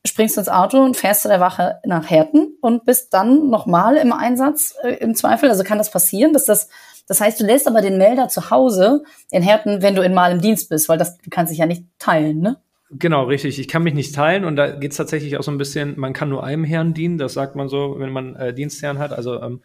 springst 0.06 0.36
du 0.36 0.40
ins 0.40 0.48
Auto 0.48 0.82
und 0.82 0.96
fährst 0.96 1.22
zu 1.22 1.28
der 1.28 1.40
Wache 1.40 1.80
nach 1.84 2.08
Herten 2.08 2.56
und 2.60 2.84
bist 2.84 3.12
dann 3.12 3.48
nochmal 3.48 3.96
im 3.96 4.12
Einsatz 4.12 4.74
äh, 4.82 4.94
im 4.94 5.14
Zweifel. 5.14 5.48
Also 5.48 5.62
kann 5.64 5.78
das 5.78 5.90
passieren, 5.90 6.32
dass 6.32 6.44
das, 6.44 6.68
das 7.06 7.20
heißt, 7.20 7.40
du 7.40 7.44
lässt 7.44 7.66
aber 7.68 7.82
den 7.82 7.98
Melder 7.98 8.28
zu 8.28 8.50
Hause 8.50 9.02
in 9.30 9.42
Herten, 9.42 9.82
wenn 9.82 9.94
du 9.94 10.02
in 10.02 10.14
mal 10.14 10.32
im 10.32 10.40
Dienst 10.40 10.68
bist, 10.68 10.88
weil 10.88 10.98
das, 10.98 11.18
du 11.18 11.30
kannst 11.30 11.50
dich 11.50 11.58
ja 11.58 11.66
nicht 11.66 11.84
teilen, 11.98 12.40
ne? 12.40 12.56
Genau, 12.90 13.24
richtig. 13.24 13.58
Ich 13.58 13.66
kann 13.66 13.82
mich 13.82 13.94
nicht 13.94 14.14
teilen 14.14 14.44
und 14.44 14.56
da 14.56 14.70
geht's 14.70 14.96
tatsächlich 14.96 15.36
auch 15.36 15.42
so 15.42 15.50
ein 15.50 15.58
bisschen, 15.58 15.98
man 15.98 16.12
kann 16.12 16.28
nur 16.28 16.44
einem 16.44 16.64
Herrn 16.64 16.94
dienen, 16.94 17.18
das 17.18 17.34
sagt 17.34 17.56
man 17.56 17.68
so, 17.68 17.96
wenn 17.98 18.10
man 18.10 18.36
äh, 18.36 18.54
Dienstherrn 18.54 18.98
hat. 18.98 19.12
Also 19.12 19.40
ähm, 19.42 19.62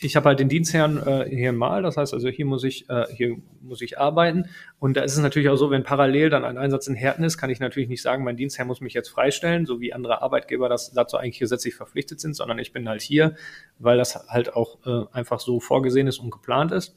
ich 0.00 0.16
habe 0.16 0.28
halt 0.28 0.40
den 0.40 0.48
Dienstherrn 0.48 1.02
äh, 1.04 1.28
hier 1.28 1.52
mal, 1.52 1.82
das 1.82 1.96
heißt 1.96 2.14
also 2.14 2.28
hier 2.28 2.46
muss 2.46 2.64
ich 2.64 2.88
äh, 2.88 3.06
hier 3.14 3.36
muss 3.60 3.80
ich 3.80 3.98
arbeiten 3.98 4.48
und 4.78 4.96
da 4.96 5.02
ist 5.02 5.12
es 5.12 5.18
natürlich 5.18 5.48
auch 5.48 5.56
so, 5.56 5.70
wenn 5.70 5.82
parallel 5.82 6.30
dann 6.30 6.44
ein 6.44 6.58
Einsatz 6.58 6.86
in 6.86 6.94
Härten 6.94 7.24
ist, 7.24 7.38
kann 7.38 7.50
ich 7.50 7.60
natürlich 7.60 7.88
nicht 7.88 8.02
sagen, 8.02 8.24
mein 8.24 8.36
Dienstherr 8.36 8.64
muss 8.64 8.80
mich 8.80 8.94
jetzt 8.94 9.08
freistellen, 9.08 9.66
so 9.66 9.80
wie 9.80 9.92
andere 9.92 10.22
Arbeitgeber 10.22 10.68
das 10.68 10.92
dazu 10.92 11.16
eigentlich 11.16 11.38
gesetzlich 11.38 11.74
verpflichtet 11.74 12.20
sind, 12.20 12.34
sondern 12.34 12.58
ich 12.58 12.72
bin 12.72 12.88
halt 12.88 13.02
hier, 13.02 13.34
weil 13.78 13.98
das 13.98 14.28
halt 14.28 14.54
auch 14.54 14.78
äh, 14.86 15.04
einfach 15.12 15.40
so 15.40 15.60
vorgesehen 15.60 16.06
ist 16.06 16.18
und 16.18 16.30
geplant 16.30 16.72
ist. 16.72 16.94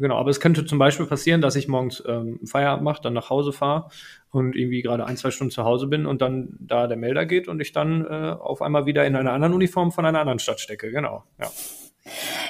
Genau, 0.00 0.16
aber 0.16 0.30
es 0.30 0.40
könnte 0.40 0.64
zum 0.64 0.78
Beispiel 0.78 1.04
passieren, 1.04 1.42
dass 1.42 1.56
ich 1.56 1.68
morgens 1.68 2.02
ähm, 2.06 2.40
Feierabend 2.46 2.84
mache, 2.84 3.02
dann 3.02 3.12
nach 3.12 3.28
Hause 3.28 3.52
fahre 3.52 3.90
und 4.30 4.56
irgendwie 4.56 4.80
gerade 4.80 5.04
ein, 5.04 5.18
zwei 5.18 5.30
Stunden 5.30 5.50
zu 5.50 5.64
Hause 5.64 5.88
bin 5.88 6.06
und 6.06 6.22
dann 6.22 6.56
da 6.58 6.86
der 6.86 6.96
Melder 6.96 7.26
geht 7.26 7.48
und 7.48 7.60
ich 7.60 7.72
dann 7.72 8.06
äh, 8.06 8.34
auf 8.38 8.62
einmal 8.62 8.86
wieder 8.86 9.04
in 9.04 9.14
einer 9.14 9.32
anderen 9.32 9.52
Uniform 9.52 9.92
von 9.92 10.06
einer 10.06 10.20
anderen 10.20 10.38
Stadt 10.38 10.58
stecke. 10.58 10.90
Genau, 10.90 11.24
ja. 11.38 11.50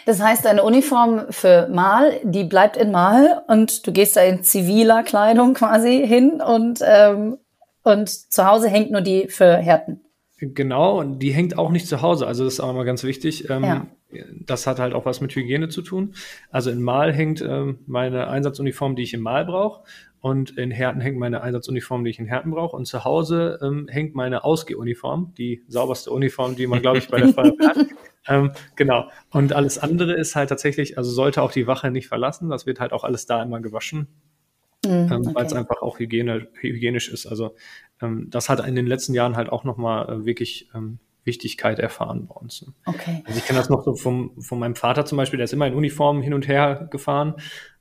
Das 0.07 0.23
heißt, 0.23 0.45
deine 0.45 0.63
Uniform 0.63 1.27
für 1.31 1.69
Mal, 1.69 2.21
die 2.23 2.45
bleibt 2.45 2.77
in 2.77 2.91
Mal 2.91 3.43
und 3.49 3.87
du 3.87 3.93
gehst 3.93 4.17
da 4.17 4.23
in 4.23 4.43
ziviler 4.43 5.03
Kleidung 5.03 5.55
quasi 5.55 6.07
hin 6.07 6.41
und, 6.41 6.81
ähm, 6.83 7.39
und 7.83 8.09
zu 8.09 8.47
Hause 8.47 8.69
hängt 8.69 8.91
nur 8.91 9.01
die 9.01 9.29
für 9.29 9.57
Härten. 9.57 10.01
Genau, 10.41 11.01
und 11.01 11.19
die 11.19 11.33
hängt 11.33 11.59
auch 11.59 11.71
nicht 11.71 11.87
zu 11.87 12.01
Hause. 12.01 12.27
Also 12.27 12.45
das 12.45 12.55
ist 12.55 12.61
auch 12.61 12.73
mal 12.73 12.85
ganz 12.85 13.05
wichtig. 13.05 13.51
Ähm, 13.51 13.65
ja. 13.65 13.87
Das 14.47 14.67
hat 14.67 14.79
halt 14.79 14.95
auch 14.95 15.05
was 15.05 15.21
mit 15.21 15.35
Hygiene 15.37 15.69
zu 15.69 15.83
tun. 15.83 16.15
Also 16.51 16.71
in 16.71 16.83
Mal 16.83 17.13
hängt 17.13 17.43
ähm, 17.43 17.81
meine 17.87 18.29
Einsatzuniform, 18.29 18.97
die 18.97 19.03
ich 19.03 19.15
im 19.15 19.21
Mal 19.21 19.45
brauche. 19.45 19.83
Und 20.21 20.57
in 20.59 20.71
Härten 20.71 21.01
hängt 21.01 21.19
meine 21.19 21.43
Einsatzuniform, 21.43 22.05
die 22.05 22.11
ich 22.11 22.19
in 22.19 22.27
Härten 22.27 22.51
brauche. 22.51 22.77
Und 22.77 22.87
zu 22.87 23.05
Hause 23.05 23.59
ähm, 23.63 23.87
hängt 23.91 24.15
meine 24.15 24.45
Ausgehuniform, 24.45 25.35
die 25.37 25.63
sauberste 25.69 26.11
Uniform, 26.11 26.57
die 26.57 26.67
man, 26.67 26.81
glaube 26.81 26.99
ich, 26.99 27.09
bei 27.09 27.21
der 27.21 27.29
Feuerwehr 27.29 27.69
hat. 27.77 27.87
Ähm, 28.27 28.53
genau. 28.77 29.11
Und 29.31 29.53
alles 29.53 29.79
andere 29.79 30.13
ist 30.13 30.37
halt 30.37 30.51
tatsächlich, 30.51 30.99
also 30.99 31.11
sollte 31.11 31.43
auch 31.43 31.53
die 31.53 31.67
Wache 31.67 31.91
nicht 31.91 32.09
verlassen. 32.09 32.51
Das 32.51 32.67
wird 32.67 32.81
halt 32.81 32.93
auch 32.93 33.05
alles 33.05 33.27
da 33.27 33.43
immer 33.43 33.61
gewaschen. 33.61 34.09
Mm, 34.85 35.13
okay. 35.13 35.35
weil 35.35 35.47
es 35.47 35.53
einfach 35.53 35.83
auch 35.83 35.99
hygiene, 35.99 36.49
hygienisch 36.55 37.11
ist. 37.11 37.27
Also 37.27 37.55
ähm, 38.01 38.29
das 38.31 38.49
hat 38.49 38.67
in 38.67 38.75
den 38.75 38.87
letzten 38.87 39.13
Jahren 39.13 39.37
halt 39.37 39.51
auch 39.51 39.65
nochmal 39.65 40.09
äh, 40.09 40.25
wirklich 40.25 40.71
ähm, 40.75 40.99
Wichtigkeit 41.25 41.79
erfahren 41.79 42.27
bei 42.27 42.35
uns. 42.35 42.67
Ne? 42.67 42.73
Okay. 42.87 43.23
Also 43.27 43.39
ich 43.39 43.45
kenne 43.45 43.59
das 43.59 43.69
noch 43.69 43.85
so 43.85 43.95
vom, 43.95 44.41
von 44.41 44.59
meinem 44.59 44.77
Vater 44.77 45.05
zum 45.05 45.17
Beispiel, 45.19 45.37
der 45.37 45.45
ist 45.45 45.53
immer 45.53 45.67
in 45.67 45.75
Uniform 45.75 46.23
hin 46.23 46.33
und 46.33 46.49
her 46.49 46.89
gefahren, 46.91 47.35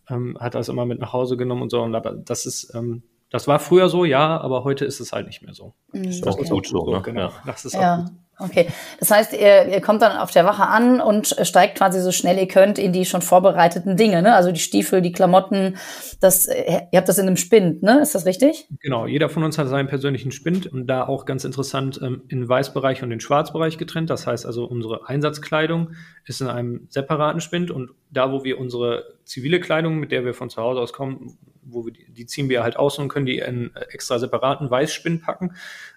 ähm, 0.10 0.38
hat 0.40 0.56
das 0.56 0.68
immer 0.68 0.86
mit 0.86 1.00
nach 1.00 1.14
Hause 1.14 1.38
genommen 1.38 1.62
und 1.62 1.70
so. 1.70 1.82
Und 1.82 1.96
aber 1.96 2.12
das 2.12 2.46
ist, 2.46 2.76
ähm, 2.76 3.04
das 3.30 3.48
war 3.48 3.60
früher 3.60 3.88
so, 3.88 4.04
ja, 4.04 4.38
aber 4.40 4.66
heute 4.66 4.84
ist 4.84 5.00
es 5.00 5.14
halt 5.14 5.26
nicht 5.28 5.42
mehr 5.42 5.54
so. 5.54 5.74
Mm, 5.94 6.04
das 6.04 6.16
ist 6.16 6.28
okay. 6.28 6.46
auch 6.46 6.50
gut 6.50 6.68
so, 6.68 6.92
ne? 6.92 7.02
Genau, 7.02 7.32
das 7.46 7.64
ist 7.64 7.76
ja. 7.76 7.96
auch 7.96 8.06
gut. 8.06 8.14
Okay, 8.40 8.68
das 9.00 9.12
heißt, 9.12 9.34
ihr, 9.34 9.68
ihr 9.68 9.82
kommt 9.82 10.02
dann 10.02 10.18
auf 10.18 10.32
der 10.32 10.46
Wache 10.46 10.66
an 10.66 11.02
und 11.02 11.36
steigt 11.44 11.78
quasi 11.78 12.00
so 12.00 12.12
schnell 12.12 12.38
ihr 12.38 12.48
könnt 12.48 12.80
in 12.80 12.94
die 12.94 13.06
schon 13.06 13.22
vorbereiteten 13.22 13.98
Dinge, 13.98 14.22
ne? 14.22 14.34
Also 14.34 14.52
die 14.54 14.60
Stiefel, 14.60 15.02
die 15.02 15.12
Klamotten, 15.12 15.76
das, 16.22 16.48
ihr 16.48 16.88
habt 16.96 17.10
das 17.10 17.18
in 17.18 17.28
einem 17.28 17.36
Spind, 17.36 17.84
ne? 17.84 18.00
Ist 18.02 18.16
das 18.16 18.26
richtig? 18.26 18.68
Genau, 18.80 19.08
jeder 19.08 19.28
von 19.28 19.44
uns 19.44 19.58
hat 19.58 19.68
seinen 19.68 19.88
persönlichen 19.88 20.32
Spind 20.32 20.68
und 20.68 20.88
da 20.88 21.06
auch 21.06 21.26
ganz 21.26 21.44
interessant 21.44 22.00
ähm, 22.02 22.24
in 22.30 22.48
Weißbereich 22.48 23.04
und 23.04 23.10
den 23.10 23.20
Schwarzbereich 23.20 23.78
getrennt. 23.78 24.10
Das 24.10 24.26
heißt 24.26 24.46
also, 24.46 24.66
unsere 24.66 25.08
Einsatzkleidung 25.08 25.92
ist 26.30 26.42
in 26.42 26.48
einem 26.48 26.86
separaten 26.90 27.42
Spind 27.42 27.72
und 27.72 27.90
da, 28.12 28.32
wo 28.32 28.44
wir 28.44 28.60
unsere 28.60 29.16
zivile 29.24 29.60
Kleidung, 29.60 30.00
mit 30.00 30.12
der 30.12 30.24
wir 30.24 30.36
von 30.36 30.52
zu 30.52 30.62
Hause 30.62 30.80
aus 30.80 30.94
kommen, 30.94 31.40
wo 31.64 31.86
wir 31.86 31.92
die, 31.92 32.06
die 32.12 32.28
ziehen 32.28 32.50
wir 32.50 32.62
halt 32.62 32.78
aus 32.78 33.00
und 33.00 33.10
können 33.10 33.26
die 33.26 33.40
in 33.40 33.72
extra 33.90 34.20
separaten 34.20 34.70
Weißspind 34.70 35.24
packen. 35.24 35.56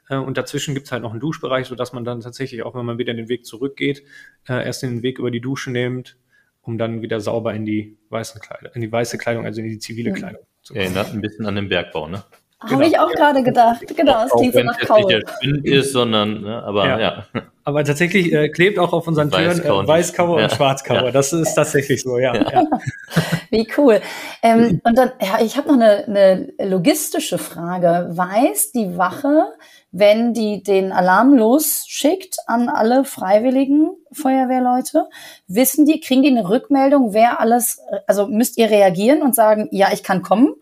Äh, 0.09 0.17
und 0.17 0.39
dazwischen 0.39 0.73
gibt 0.75 0.87
es 0.87 0.93
halt 0.93 1.03
noch 1.03 1.11
einen 1.11 1.21
Duschbereich, 1.21 1.67
sodass 1.67 1.93
man 1.93 2.07
dann 2.07 2.21
tatsächlich, 2.21 2.63
auch 2.63 2.75
wenn 2.75 2.87
man 2.87 2.97
wieder 2.97 3.13
den 3.13 3.29
Weg 3.29 3.45
zurückgeht, 3.45 4.05
äh, 4.49 4.65
erst 4.65 4.83
den 4.83 5.03
Weg 5.03 5.19
über 5.19 5.31
die 5.31 5.43
Dusche 5.43 5.71
nimmt, 5.71 6.17
um 6.63 6.79
dann 6.79 7.03
wieder 7.03 7.21
sauber 7.21 7.53
in 7.53 7.67
die 7.67 7.99
weißen 8.09 8.41
Kleidung, 8.41 8.73
in 8.75 8.81
die 8.81 8.91
weiße 8.91 9.19
Kleidung, 9.19 9.45
also 9.45 9.61
in 9.61 9.69
die 9.69 9.79
zivile 9.79 10.13
mhm. 10.13 10.15
Kleidung 10.15 10.43
zu 10.63 10.73
kommen. 10.73 10.87
Erinnert 10.87 11.13
ein 11.13 11.21
bisschen 11.21 11.45
an 11.45 11.57
den 11.57 11.69
Bergbau, 11.69 12.09
ne? 12.09 12.25
Genau. 12.63 12.73
Habe 12.75 12.87
ich 12.87 12.99
auch 12.99 13.11
gerade 13.13 13.43
gedacht. 13.43 13.83
Genau, 13.97 14.25
es 14.25 14.33
klingt 14.33 14.55
so 14.55 14.63
nach 14.63 14.79
Kaul. 14.79 14.99
Nicht 14.99 15.11
der 15.11 15.33
Spind 15.35 15.67
ist, 15.67 15.93
sondern, 15.93 16.43
ne, 16.43 16.63
aber 16.63 16.87
ja. 16.87 17.01
ja. 17.01 17.25
Aber 17.65 17.85
tatsächlich 17.85 18.33
äh, 18.33 18.49
klebt 18.49 18.79
auch 18.79 18.93
auf 18.93 19.07
unseren 19.07 19.31
Türen 19.31 19.61
äh, 19.61 19.87
Weißkauer 19.87 20.39
ja. 20.39 20.45
und 20.45 20.53
Schwarzkauer. 20.53 21.05
Ja. 21.05 21.11
Das 21.13 21.33
ist 21.33 21.55
tatsächlich 21.55 22.03
so, 22.03 22.19
ja. 22.19 22.35
ja. 22.35 22.65
Wie 23.51 23.69
cool. 23.77 24.01
Ähm, 24.43 24.81
und 24.85 24.99
dann, 24.99 25.13
ja, 25.21 25.41
ich 25.45 25.57
habe 25.57 25.69
noch 25.69 25.75
eine, 25.75 26.05
eine 26.07 26.53
logistische 26.59 27.39
Frage. 27.39 28.09
Weiß 28.11 28.73
die 28.73 28.97
Wache, 28.97 29.53
wenn 29.93 30.35
die 30.35 30.63
den 30.63 30.91
Alarm 30.91 31.35
losschickt 31.35 32.37
an 32.47 32.69
alle 32.69 33.05
freiwilligen 33.05 33.91
Feuerwehrleute? 34.11 35.09
Wissen 35.47 35.87
die, 35.87 36.01
kriegen 36.01 36.23
die 36.23 36.31
eine 36.31 36.49
Rückmeldung, 36.49 37.13
wer 37.13 37.41
alles, 37.41 37.81
also 38.07 38.27
müsst 38.27 38.59
ihr 38.59 38.71
reagieren 38.71 39.23
und 39.23 39.35
sagen, 39.37 39.69
ja, 39.71 39.89
ich 39.93 40.03
kann 40.03 40.23
kommen? 40.23 40.55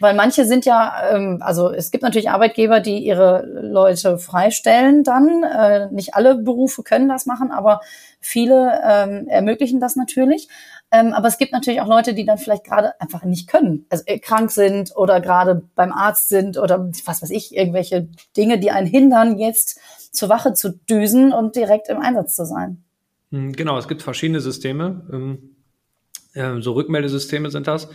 Weil 0.00 0.14
manche 0.14 0.44
sind 0.44 0.64
ja, 0.64 0.92
ähm, 1.12 1.38
also 1.40 1.70
es 1.70 1.90
gibt 1.90 2.02
natürlich 2.02 2.30
Arbeitgeber, 2.30 2.80
die 2.80 2.98
ihre 2.98 3.46
Leute 3.62 4.18
freistellen 4.18 5.04
dann. 5.04 5.42
Äh, 5.44 5.90
nicht 5.90 6.14
alle 6.14 6.36
Berufe 6.36 6.82
können 6.82 7.08
das 7.08 7.26
machen, 7.26 7.50
aber 7.52 7.80
viele 8.20 8.80
ähm, 8.84 9.28
ermöglichen 9.28 9.80
das 9.80 9.96
natürlich. 9.96 10.48
Ähm, 10.90 11.12
aber 11.12 11.28
es 11.28 11.38
gibt 11.38 11.52
natürlich 11.52 11.80
auch 11.80 11.88
Leute, 11.88 12.14
die 12.14 12.24
dann 12.24 12.38
vielleicht 12.38 12.64
gerade 12.64 13.00
einfach 13.00 13.24
nicht 13.24 13.48
können, 13.48 13.86
also 13.88 14.04
äh, 14.06 14.18
krank 14.18 14.50
sind 14.50 14.94
oder 14.94 15.20
gerade 15.20 15.62
beim 15.74 15.92
Arzt 15.92 16.28
sind 16.28 16.56
oder 16.56 16.88
was 17.04 17.22
weiß 17.22 17.30
ich, 17.30 17.54
irgendwelche 17.56 18.08
Dinge, 18.36 18.58
die 18.58 18.70
einen 18.70 18.86
hindern, 18.86 19.38
jetzt 19.38 19.80
zur 20.12 20.28
Wache 20.28 20.52
zu 20.52 20.70
düsen 20.70 21.32
und 21.32 21.56
direkt 21.56 21.88
im 21.88 21.98
Einsatz 21.98 22.36
zu 22.36 22.46
sein. 22.46 22.84
Hm, 23.32 23.52
genau, 23.54 23.76
es 23.76 23.88
gibt 23.88 24.02
verschiedene 24.02 24.40
Systeme. 24.40 25.04
Ähm, 25.12 25.56
äh, 26.34 26.60
so 26.60 26.72
Rückmeldesysteme 26.72 27.50
sind 27.50 27.66
das. 27.66 27.88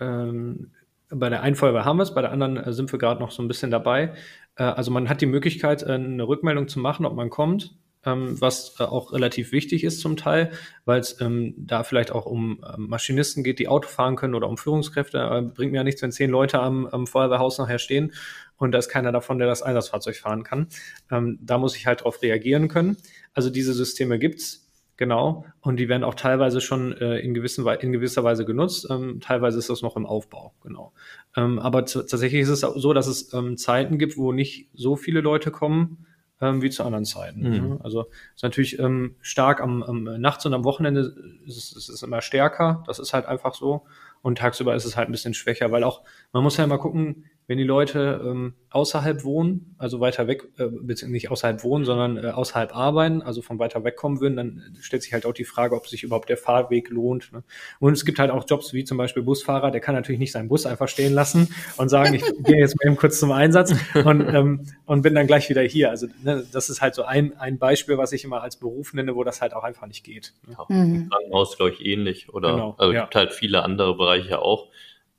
Ähm, 0.00 0.72
bei 1.10 1.28
der 1.28 1.42
einen 1.42 1.56
Feuerwehr 1.56 1.84
haben 1.84 1.98
wir 1.98 2.04
es, 2.04 2.14
bei 2.14 2.22
der 2.22 2.32
anderen 2.32 2.56
äh, 2.56 2.72
sind 2.72 2.90
wir 2.92 2.98
gerade 2.98 3.20
noch 3.20 3.30
so 3.30 3.42
ein 3.42 3.48
bisschen 3.48 3.70
dabei. 3.70 4.14
Äh, 4.56 4.64
also 4.64 4.90
man 4.90 5.08
hat 5.08 5.20
die 5.20 5.26
Möglichkeit, 5.26 5.82
äh, 5.82 5.92
eine 5.92 6.26
Rückmeldung 6.26 6.68
zu 6.68 6.78
machen, 6.78 7.04
ob 7.06 7.14
man 7.14 7.30
kommt, 7.30 7.76
ähm, 8.04 8.40
was 8.40 8.76
äh, 8.78 8.84
auch 8.84 9.12
relativ 9.12 9.52
wichtig 9.52 9.84
ist 9.84 10.00
zum 10.00 10.16
Teil, 10.16 10.52
weil 10.84 11.00
es 11.00 11.20
ähm, 11.20 11.54
da 11.56 11.82
vielleicht 11.82 12.12
auch 12.12 12.26
um 12.26 12.64
äh, 12.64 12.76
Maschinisten 12.78 13.44
geht, 13.44 13.58
die 13.58 13.68
Auto 13.68 13.88
fahren 13.88 14.16
können 14.16 14.34
oder 14.34 14.48
um 14.48 14.56
Führungskräfte. 14.56 15.18
Äh, 15.18 15.42
bringt 15.42 15.72
mir 15.72 15.78
ja 15.78 15.84
nichts, 15.84 16.02
wenn 16.02 16.12
zehn 16.12 16.30
Leute 16.30 16.60
am, 16.60 16.86
am 16.86 17.06
Feuerwehrhaus 17.06 17.58
nachher 17.58 17.78
stehen 17.78 18.12
und 18.56 18.72
da 18.72 18.78
ist 18.78 18.88
keiner 18.88 19.12
davon, 19.12 19.38
der 19.38 19.48
das 19.48 19.62
Einsatzfahrzeug 19.62 20.16
fahren 20.16 20.44
kann. 20.44 20.68
Ähm, 21.10 21.38
da 21.42 21.58
muss 21.58 21.76
ich 21.76 21.86
halt 21.86 22.00
darauf 22.00 22.22
reagieren 22.22 22.68
können. 22.68 22.96
Also 23.34 23.50
diese 23.50 23.72
Systeme 23.74 24.18
gibt's 24.18 24.69
Genau. 25.00 25.46
Und 25.62 25.78
die 25.78 25.88
werden 25.88 26.04
auch 26.04 26.14
teilweise 26.14 26.60
schon 26.60 26.92
äh, 26.92 27.20
in, 27.20 27.32
gewissen, 27.32 27.66
in 27.66 27.90
gewisser 27.90 28.22
Weise 28.22 28.44
genutzt. 28.44 28.86
Ähm, 28.90 29.18
teilweise 29.22 29.58
ist 29.58 29.70
das 29.70 29.80
noch 29.80 29.96
im 29.96 30.04
Aufbau. 30.04 30.52
Genau. 30.62 30.92
Ähm, 31.34 31.58
aber 31.58 31.86
tatsächlich 31.86 32.42
ist 32.42 32.50
es 32.50 32.60
so, 32.60 32.92
dass 32.92 33.06
es 33.06 33.32
ähm, 33.32 33.56
Zeiten 33.56 33.98
gibt, 33.98 34.18
wo 34.18 34.32
nicht 34.32 34.68
so 34.74 34.96
viele 34.96 35.22
Leute 35.22 35.50
kommen 35.50 36.04
ähm, 36.42 36.60
wie 36.60 36.68
zu 36.68 36.84
anderen 36.84 37.06
Zeiten. 37.06 37.48
Mhm. 37.48 37.78
Also 37.82 38.10
ist 38.34 38.42
natürlich 38.42 38.78
ähm, 38.78 39.16
stark 39.22 39.62
am, 39.62 39.82
am 39.82 40.04
nachts 40.20 40.44
und 40.44 40.52
am 40.52 40.64
Wochenende 40.64 41.14
ist 41.46 41.74
es 41.74 41.88
ist 41.88 42.02
immer 42.02 42.20
stärker. 42.20 42.84
Das 42.86 42.98
ist 42.98 43.14
halt 43.14 43.24
einfach 43.24 43.54
so. 43.54 43.86
Und 44.20 44.36
tagsüber 44.36 44.74
ist 44.74 44.84
es 44.84 44.98
halt 44.98 45.08
ein 45.08 45.12
bisschen 45.12 45.32
schwächer, 45.32 45.72
weil 45.72 45.82
auch, 45.82 46.02
man 46.32 46.42
muss 46.42 46.56
ja 46.56 46.64
immer 46.64 46.78
gucken, 46.78 47.24
wenn 47.50 47.58
die 47.58 47.64
Leute 47.64 48.20
ähm, 48.24 48.54
außerhalb 48.70 49.24
wohnen, 49.24 49.74
also 49.76 49.98
weiter 49.98 50.28
weg, 50.28 50.44
äh, 50.56 50.66
beziehungsweise 50.68 51.10
nicht 51.10 51.30
außerhalb 51.32 51.64
wohnen, 51.64 51.84
sondern 51.84 52.16
äh, 52.16 52.28
außerhalb 52.28 52.76
arbeiten, 52.76 53.22
also 53.22 53.42
von 53.42 53.58
weiter 53.58 53.82
weg 53.82 53.96
kommen 53.96 54.20
würden, 54.20 54.36
dann 54.36 54.76
stellt 54.80 55.02
sich 55.02 55.12
halt 55.12 55.26
auch 55.26 55.32
die 55.32 55.42
Frage, 55.42 55.74
ob 55.74 55.88
sich 55.88 56.04
überhaupt 56.04 56.28
der 56.28 56.36
Fahrweg 56.36 56.90
lohnt. 56.90 57.32
Ne? 57.32 57.42
Und 57.80 57.94
es 57.94 58.04
gibt 58.04 58.20
halt 58.20 58.30
auch 58.30 58.44
Jobs 58.48 58.72
wie 58.72 58.84
zum 58.84 58.98
Beispiel 58.98 59.24
Busfahrer, 59.24 59.72
der 59.72 59.80
kann 59.80 59.96
natürlich 59.96 60.20
nicht 60.20 60.30
seinen 60.30 60.48
Bus 60.48 60.64
einfach 60.64 60.86
stehen 60.86 61.12
lassen 61.12 61.52
und 61.76 61.88
sagen, 61.88 62.14
ich 62.14 62.22
gehe 62.44 62.58
jetzt 62.58 62.76
mal 62.78 62.86
eben 62.86 62.96
kurz 62.96 63.18
zum 63.18 63.32
Einsatz 63.32 63.74
und, 63.96 64.32
ähm, 64.32 64.66
und 64.86 65.02
bin 65.02 65.16
dann 65.16 65.26
gleich 65.26 65.50
wieder 65.50 65.62
hier. 65.62 65.90
Also 65.90 66.06
ne, 66.22 66.46
das 66.52 66.70
ist 66.70 66.80
halt 66.80 66.94
so 66.94 67.02
ein, 67.02 67.36
ein 67.36 67.58
Beispiel, 67.58 67.98
was 67.98 68.12
ich 68.12 68.22
immer 68.22 68.42
als 68.42 68.58
Beruf 68.58 68.94
nenne, 68.94 69.16
wo 69.16 69.24
das 69.24 69.40
halt 69.40 69.54
auch 69.54 69.64
einfach 69.64 69.88
nicht 69.88 70.04
geht. 70.04 70.34
Ne? 70.46 70.54
Ja, 70.56 70.66
mhm. 70.68 71.10
Krankenhaus, 71.10 71.56
glaube 71.56 71.72
ich, 71.72 71.84
ähnlich. 71.84 72.32
Oder 72.32 72.52
genau, 72.52 72.74
also 72.78 72.92
ja. 72.92 73.00
gibt 73.00 73.16
halt 73.16 73.32
viele 73.32 73.64
andere 73.64 73.96
Bereiche 73.96 74.40
auch. 74.40 74.68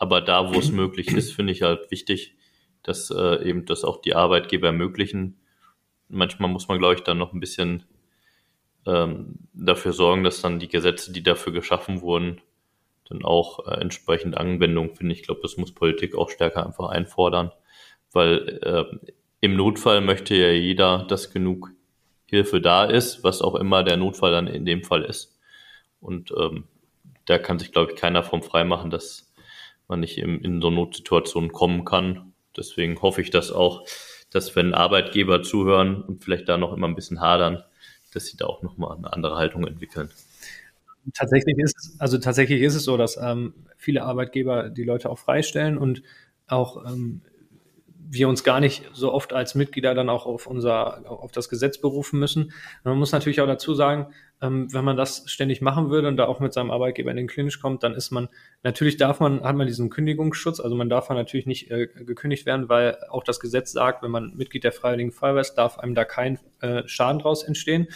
Aber 0.01 0.20
da, 0.20 0.51
wo 0.51 0.58
es 0.58 0.72
möglich 0.72 1.13
ist, 1.13 1.31
finde 1.31 1.53
ich 1.53 1.62
halt 1.62 1.91
wichtig, 1.91 2.36
dass 2.81 3.12
äh, 3.12 3.48
eben 3.48 3.65
das 3.65 3.84
auch 3.84 4.01
die 4.01 4.15
Arbeitgeber 4.15 4.65
ermöglichen. 4.65 5.39
Manchmal 6.10 6.50
muss 6.50 6.67
man, 6.67 6.79
glaube 6.79 6.96
ich, 6.96 7.01
dann 7.01 7.20
noch 7.20 7.34
ein 7.34 7.39
bisschen 7.39 7.84
ähm, 8.88 9.36
dafür 9.53 9.93
sorgen, 9.93 10.24
dass 10.24 10.41
dann 10.41 10.58
die 10.58 10.70
Gesetze, 10.70 11.13
die 11.13 11.22
dafür 11.22 11.53
geschaffen 11.53 12.01
wurden, 12.01 12.41
dann 13.10 13.24
auch 13.24 13.67
äh, 13.67 13.79
entsprechend 13.79 14.36
Anwendung 14.36 14.96
finden. 14.96 15.12
Ich 15.12 15.22
glaube, 15.22 15.41
das 15.43 15.58
muss 15.58 15.72
Politik 15.72 16.15
auch 16.15 16.31
stärker 16.31 16.65
einfach 16.65 16.89
einfordern, 16.89 17.51
weil 18.12 18.60
äh, 18.63 19.12
im 19.39 19.55
Notfall 19.55 20.01
möchte 20.01 20.34
ja 20.34 20.50
jeder, 20.50 21.05
dass 21.10 21.31
genug 21.31 21.70
Hilfe 22.25 22.60
da 22.60 22.86
ist, 22.86 23.24
was 23.24 23.43
auch 23.43 23.53
immer 23.53 23.84
der 23.84 23.98
Notfall 23.98 24.31
dann 24.31 24.48
in 24.48 24.65
dem 24.65 24.84
Fall 24.84 25.03
ist. 25.03 25.39
Und 26.00 26.34
ähm, 26.36 26.63
da 27.25 27.38
kann 27.38 27.60
sich, 27.60 27.72
glaube 27.72 27.91
ich, 27.91 28.00
keiner 28.00 28.24
vom 28.24 28.41
frei 28.41 28.63
machen, 28.63 28.89
dass 28.89 29.30
man 29.91 30.00
nicht 30.00 30.17
in, 30.17 30.41
in 30.41 30.62
so 30.62 30.71
Notsituationen 30.71 31.51
kommen 31.51 31.86
kann. 31.86 32.33
Deswegen 32.57 33.00
hoffe 33.01 33.21
ich, 33.21 33.29
dass 33.29 33.51
auch, 33.51 33.86
dass 34.31 34.55
wenn 34.55 34.74
Arbeitgeber 34.74 35.43
zuhören 35.43 36.01
und 36.01 36.24
vielleicht 36.24 36.50
da 36.50 36.57
noch 36.57 36.74
immer 36.74 36.88
ein 36.88 36.95
bisschen 36.95 37.21
hadern, 37.21 37.63
dass 38.13 38.25
sie 38.25 38.38
da 38.38 38.45
auch 38.45 38.63
nochmal 38.63 38.98
eine 38.98 39.13
andere 39.13 39.36
Haltung 39.36 39.67
entwickeln. 39.67 40.10
Tatsächlich 41.13 41.57
ist 41.57 41.75
es, 41.77 42.00
also 42.00 42.17
tatsächlich 42.17 42.62
ist 42.62 42.75
es 42.75 42.83
so, 42.83 42.98
dass 42.98 43.17
ähm, 43.17 43.53
viele 43.77 44.03
Arbeitgeber 44.03 44.69
die 44.69 44.83
Leute 44.83 45.10
auch 45.10 45.19
freistellen 45.19 45.77
und 45.77 46.03
auch 46.48 46.86
ähm, 46.86 47.21
wir 48.12 48.27
uns 48.27 48.44
gar 48.44 48.60
nicht 48.60 48.84
so 48.94 49.13
oft 49.13 49.32
als 49.32 49.56
Mitglieder 49.56 49.96
dann 49.96 50.10
auch 50.10 50.25
auf 50.25 50.46
unser, 50.46 51.10
auf 51.10 51.32
das 51.32 51.48
Gesetz 51.48 51.80
berufen 51.80 52.20
müssen. 52.20 52.51
Man 52.84 52.98
muss 52.98 53.13
natürlich 53.13 53.39
auch 53.39 53.48
dazu 53.48 53.74
sagen, 53.74 54.08
ähm, 54.41 54.68
wenn 54.74 54.84
man 54.84 54.98
das 54.98 55.24
ständig 55.27 55.62
machen 55.62 55.89
würde 55.89 56.10
und 56.10 56.18
da 56.18 56.25
auch 56.25 56.41
mit 56.41 56.51
seinem 56.51 56.72
Arbeitgeber 56.72 57.10
in 57.10 57.18
den 57.18 57.27
Klinisch 57.27 57.62
kommt, 57.62 57.84
dann 57.84 57.94
ist 57.94 58.12
man, 58.12 58.27
natürlich 58.63 58.98
darf 58.98 59.22
man, 59.22 59.44
hat 59.44 59.56
man 59.56 59.65
diesen 59.65 59.89
Kündigungsschutz, 59.89 60.60
also 60.60 60.75
man 60.75 60.89
darf 60.89 61.10
natürlich 61.10 61.46
nicht 61.46 61.72
äh, 61.72 61.88
gekündigt 61.88 62.46
werden, 62.46 62.68
weil 62.68 62.98
auch 63.10 63.24
das 63.24 63.39
Gesetz 63.39 63.72
sagt, 63.72 64.03
wenn 64.03 64.12
man 64.12 64.34
Mitglied 64.36 64.65
der 64.65 64.74
Freiwilligen 64.74 65.13
Feuerwehr 65.13 65.41
ist, 65.41 65.53
darf 65.53 65.80
einem 65.80 65.96
da 65.96 66.03
kein 66.03 66.38
äh, 66.60 66.84
Schaden 66.88 67.20
draus 67.20 67.44
entstehen. 67.44 67.88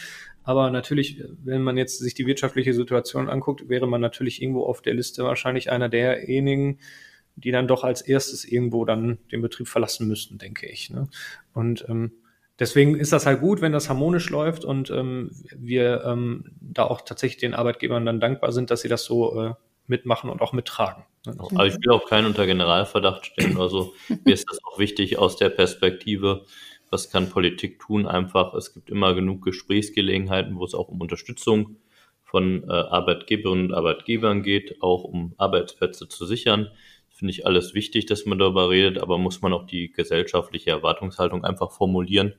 Aber 0.43 0.69
natürlich, 0.69 1.23
wenn 1.43 1.63
man 1.63 1.75
jetzt 1.75 1.97
sich 1.99 2.13
die 2.13 2.27
wirtschaftliche 2.27 2.73
Situation 2.73 3.29
anguckt, 3.29 3.67
wäre 3.67 3.87
man 3.87 3.99
natürlich 3.99 4.41
irgendwo 4.41 4.63
auf 4.63 4.81
der 4.81 4.93
Liste 4.93 5.23
wahrscheinlich 5.23 5.71
einer 5.71 5.89
derjenigen, 5.89 6.79
die 7.35 7.51
dann 7.51 7.67
doch 7.67 7.83
als 7.83 8.01
erstes 8.01 8.45
irgendwo 8.45 8.85
dann 8.85 9.17
den 9.31 9.41
Betrieb 9.41 9.67
verlassen 9.67 10.07
müssten, 10.07 10.37
denke 10.37 10.67
ich. 10.67 10.89
Ne? 10.89 11.07
Und 11.53 11.85
ähm, 11.89 12.11
deswegen 12.59 12.95
ist 12.95 13.11
das 13.11 13.25
halt 13.25 13.41
gut, 13.41 13.61
wenn 13.61 13.71
das 13.71 13.89
harmonisch 13.89 14.29
läuft 14.29 14.65
und 14.65 14.89
ähm, 14.89 15.31
wir 15.55 16.03
ähm, 16.05 16.45
da 16.61 16.85
auch 16.85 17.01
tatsächlich 17.01 17.39
den 17.39 17.53
Arbeitgebern 17.53 18.05
dann 18.05 18.19
dankbar 18.19 18.51
sind, 18.51 18.71
dass 18.71 18.81
sie 18.81 18.89
das 18.89 19.03
so 19.03 19.41
äh, 19.41 19.53
mitmachen 19.87 20.29
und 20.29 20.41
auch 20.41 20.53
mittragen. 20.53 21.03
Ne? 21.25 21.35
Also 21.37 21.63
ich 21.63 21.75
will 21.75 21.91
auch 21.91 22.07
keinen 22.07 22.27
unter 22.27 22.45
Generalverdacht 22.45 23.25
stellen. 23.25 23.59
Also 23.59 23.93
mir 24.23 24.33
ist 24.33 24.49
das 24.49 24.59
auch 24.63 24.79
wichtig 24.79 25.17
aus 25.17 25.37
der 25.37 25.49
Perspektive, 25.49 26.45
was 26.89 27.09
kann 27.09 27.29
Politik 27.29 27.79
tun? 27.79 28.07
Einfach, 28.07 28.53
es 28.53 28.73
gibt 28.73 28.89
immer 28.89 29.13
genug 29.15 29.43
Gesprächsgelegenheiten, 29.43 30.55
wo 30.57 30.63
es 30.63 30.73
auch 30.73 30.87
um 30.87 31.01
Unterstützung 31.01 31.77
von 32.23 32.63
äh, 32.63 32.71
Arbeitgeberinnen 32.71 33.67
und 33.67 33.73
Arbeitgebern 33.73 34.43
geht, 34.43 34.81
auch 34.81 35.03
um 35.03 35.33
Arbeitsplätze 35.37 36.07
zu 36.07 36.25
sichern 36.25 36.69
finde 37.15 37.31
ich 37.31 37.45
alles 37.45 37.73
wichtig, 37.73 38.05
dass 38.05 38.25
man 38.25 38.37
darüber 38.37 38.69
redet, 38.69 38.97
aber 38.97 39.17
muss 39.17 39.41
man 39.41 39.53
auch 39.53 39.65
die 39.65 39.91
gesellschaftliche 39.91 40.69
Erwartungshaltung 40.71 41.45
einfach 41.45 41.71
formulieren, 41.71 42.35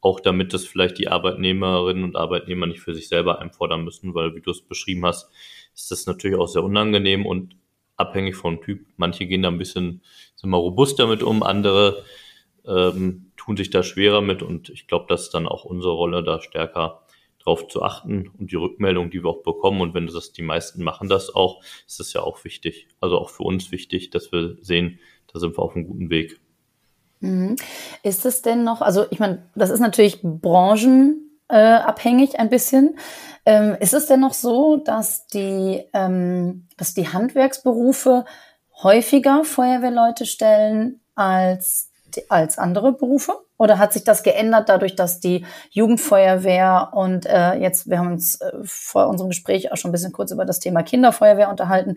auch 0.00 0.18
damit 0.18 0.52
das 0.52 0.64
vielleicht 0.66 0.98
die 0.98 1.08
Arbeitnehmerinnen 1.08 2.02
und 2.02 2.16
Arbeitnehmer 2.16 2.66
nicht 2.66 2.80
für 2.80 2.94
sich 2.94 3.08
selber 3.08 3.40
einfordern 3.40 3.84
müssen, 3.84 4.14
weil 4.14 4.34
wie 4.34 4.40
du 4.40 4.50
es 4.50 4.60
beschrieben 4.60 5.06
hast, 5.06 5.30
ist 5.72 5.92
das 5.92 6.06
natürlich 6.06 6.36
auch 6.36 6.48
sehr 6.48 6.64
unangenehm 6.64 7.26
und 7.26 7.54
abhängig 7.96 8.34
vom 8.34 8.60
Typ. 8.60 8.86
Manche 8.96 9.26
gehen 9.26 9.42
da 9.42 9.48
ein 9.48 9.58
bisschen 9.58 10.02
sind 10.34 10.50
mal 10.50 10.56
robuster 10.56 11.06
mit 11.06 11.22
um, 11.22 11.44
andere 11.44 12.04
ähm, 12.66 13.30
tun 13.36 13.56
sich 13.56 13.70
da 13.70 13.84
schwerer 13.84 14.20
mit 14.20 14.42
und 14.42 14.68
ich 14.68 14.88
glaube, 14.88 15.06
das 15.08 15.22
ist 15.22 15.34
dann 15.34 15.46
auch 15.46 15.64
unsere 15.64 15.92
Rolle, 15.94 16.24
da 16.24 16.40
stärker 16.40 17.02
drauf 17.42 17.68
zu 17.68 17.82
achten 17.82 18.30
und 18.38 18.52
die 18.52 18.56
Rückmeldung, 18.56 19.10
die 19.10 19.22
wir 19.22 19.30
auch 19.30 19.42
bekommen 19.42 19.80
und 19.80 19.94
wenn 19.94 20.06
das 20.06 20.32
die 20.32 20.42
meisten 20.42 20.82
machen 20.82 21.08
das 21.08 21.34
auch, 21.34 21.62
ist 21.86 22.00
das 22.00 22.12
ja 22.12 22.20
auch 22.20 22.44
wichtig. 22.44 22.88
Also 23.00 23.18
auch 23.18 23.30
für 23.30 23.44
uns 23.44 23.72
wichtig, 23.72 24.10
dass 24.10 24.32
wir 24.32 24.58
sehen, 24.60 24.98
da 25.32 25.38
sind 25.38 25.56
wir 25.56 25.62
auf 25.62 25.74
einem 25.74 25.86
guten 25.86 26.10
Weg. 26.10 26.38
Mhm. 27.20 27.56
Ist 28.02 28.26
es 28.26 28.42
denn 28.42 28.64
noch, 28.64 28.80
also 28.80 29.06
ich 29.10 29.18
meine, 29.18 29.42
das 29.54 29.70
ist 29.70 29.80
natürlich 29.80 30.20
branchenabhängig 30.22 32.34
äh, 32.34 32.38
ein 32.38 32.50
bisschen. 32.50 32.98
Ähm, 33.44 33.76
ist 33.80 33.94
es 33.94 34.06
denn 34.06 34.20
noch 34.20 34.34
so, 34.34 34.76
dass 34.76 35.26
die, 35.26 35.82
ähm, 35.92 36.68
dass 36.76 36.94
die 36.94 37.08
Handwerksberufe 37.08 38.24
häufiger 38.82 39.44
Feuerwehrleute 39.44 40.26
stellen 40.26 41.00
als, 41.14 41.90
als 42.28 42.58
andere 42.58 42.92
Berufe? 42.92 43.32
Oder 43.56 43.78
hat 43.78 43.92
sich 43.92 44.04
das 44.04 44.22
geändert 44.22 44.68
dadurch, 44.68 44.94
dass 44.94 45.18
die 45.18 45.44
Jugendfeuerwehr 45.70 46.90
und 46.92 47.26
äh, 47.26 47.54
jetzt, 47.54 47.90
wir 47.90 47.98
haben 47.98 48.12
uns 48.12 48.40
äh, 48.40 48.52
vor 48.62 49.08
unserem 49.08 49.30
Gespräch 49.30 49.72
auch 49.72 49.76
schon 49.76 49.90
ein 49.90 49.92
bisschen 49.92 50.12
kurz 50.12 50.30
über 50.30 50.44
das 50.44 50.60
Thema 50.60 50.82
Kinderfeuerwehr 50.82 51.50
unterhalten, 51.50 51.96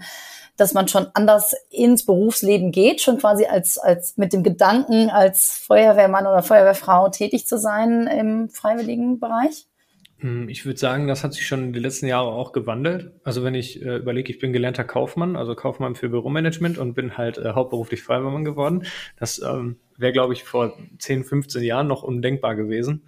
dass 0.57 0.73
man 0.73 0.87
schon 0.87 1.07
anders 1.13 1.55
ins 1.69 2.05
Berufsleben 2.05 2.71
geht, 2.71 3.01
schon 3.01 3.19
quasi 3.19 3.45
als, 3.45 3.77
als 3.77 4.17
mit 4.17 4.33
dem 4.33 4.43
Gedanken, 4.43 5.09
als 5.09 5.51
Feuerwehrmann 5.65 6.25
oder 6.25 6.41
Feuerwehrfrau 6.41 7.09
tätig 7.09 7.45
zu 7.45 7.57
sein 7.57 8.07
im 8.07 8.49
freiwilligen 8.49 9.19
Bereich? 9.19 9.67
Hm, 10.21 10.49
ich 10.49 10.65
würde 10.67 10.79
sagen, 10.79 11.07
das 11.07 11.23
hat 11.23 11.33
sich 11.33 11.47
schon 11.47 11.63
in 11.63 11.73
den 11.73 11.81
letzten 11.81 12.05
Jahren 12.05 12.27
auch 12.27 12.51
gewandelt. 12.51 13.11
Also 13.23 13.43
wenn 13.43 13.55
ich 13.55 13.81
äh, 13.81 13.97
überlege, 13.97 14.31
ich 14.31 14.37
bin 14.37 14.53
gelernter 14.53 14.83
Kaufmann, 14.83 15.35
also 15.35 15.55
Kaufmann 15.55 15.95
für 15.95 16.09
Büromanagement 16.09 16.77
und 16.77 16.93
bin 16.93 17.17
halt 17.17 17.39
äh, 17.39 17.53
hauptberuflich 17.53 18.03
Feuerwehrmann 18.03 18.45
geworden. 18.45 18.85
Das 19.17 19.41
ähm, 19.41 19.77
wäre, 19.97 20.13
glaube 20.13 20.33
ich, 20.33 20.43
vor 20.43 20.77
10, 20.99 21.23
15 21.23 21.63
Jahren 21.63 21.87
noch 21.87 22.03
undenkbar 22.03 22.55
gewesen. 22.55 23.03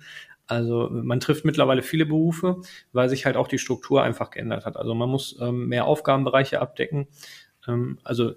Also 0.47 0.89
man 0.91 1.19
trifft 1.19 1.45
mittlerweile 1.45 1.83
viele 1.83 2.07
Berufe, 2.07 2.61
weil 2.91 3.09
sich 3.09 3.25
halt 3.25 3.37
auch 3.37 3.47
die 3.47 3.59
Struktur 3.59 4.03
einfach 4.03 4.31
geändert 4.31 4.65
hat. 4.65 4.75
Also 4.75 4.95
man 4.95 5.09
muss 5.09 5.37
ähm, 5.39 5.67
mehr 5.67 5.85
Aufgabenbereiche 5.85 6.61
abdecken. 6.61 7.07
Ähm, 7.67 7.99
also 8.03 8.31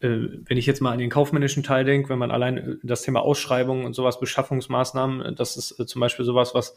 äh, 0.00 0.28
wenn 0.44 0.58
ich 0.58 0.66
jetzt 0.66 0.80
mal 0.80 0.92
an 0.92 0.98
den 0.98 1.10
kaufmännischen 1.10 1.62
Teil 1.62 1.84
denke, 1.84 2.10
wenn 2.10 2.18
man 2.18 2.30
allein 2.30 2.58
äh, 2.58 2.76
das 2.82 3.02
Thema 3.02 3.20
Ausschreibungen 3.20 3.84
und 3.84 3.94
sowas, 3.94 4.20
Beschaffungsmaßnahmen, 4.20 5.20
äh, 5.22 5.32
das 5.32 5.56
ist 5.56 5.88
zum 5.88 6.00
Beispiel 6.00 6.24
sowas, 6.24 6.54
was 6.54 6.76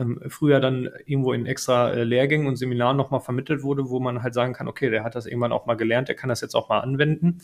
ähm, 0.00 0.20
früher 0.28 0.60
dann 0.60 0.88
irgendwo 1.04 1.32
in 1.32 1.46
extra 1.46 1.92
Lehrgängen 1.92 2.46
und 2.46 2.56
Seminaren 2.56 2.96
nochmal 2.96 3.20
vermittelt 3.20 3.62
wurde, 3.62 3.90
wo 3.90 4.00
man 4.00 4.22
halt 4.22 4.34
sagen 4.34 4.54
kann, 4.54 4.68
okay, 4.68 4.90
der 4.90 5.04
hat 5.04 5.14
das 5.14 5.26
irgendwann 5.26 5.52
auch 5.52 5.66
mal 5.66 5.76
gelernt, 5.76 6.08
der 6.08 6.16
kann 6.16 6.28
das 6.28 6.40
jetzt 6.40 6.54
auch 6.54 6.68
mal 6.68 6.80
anwenden. 6.80 7.38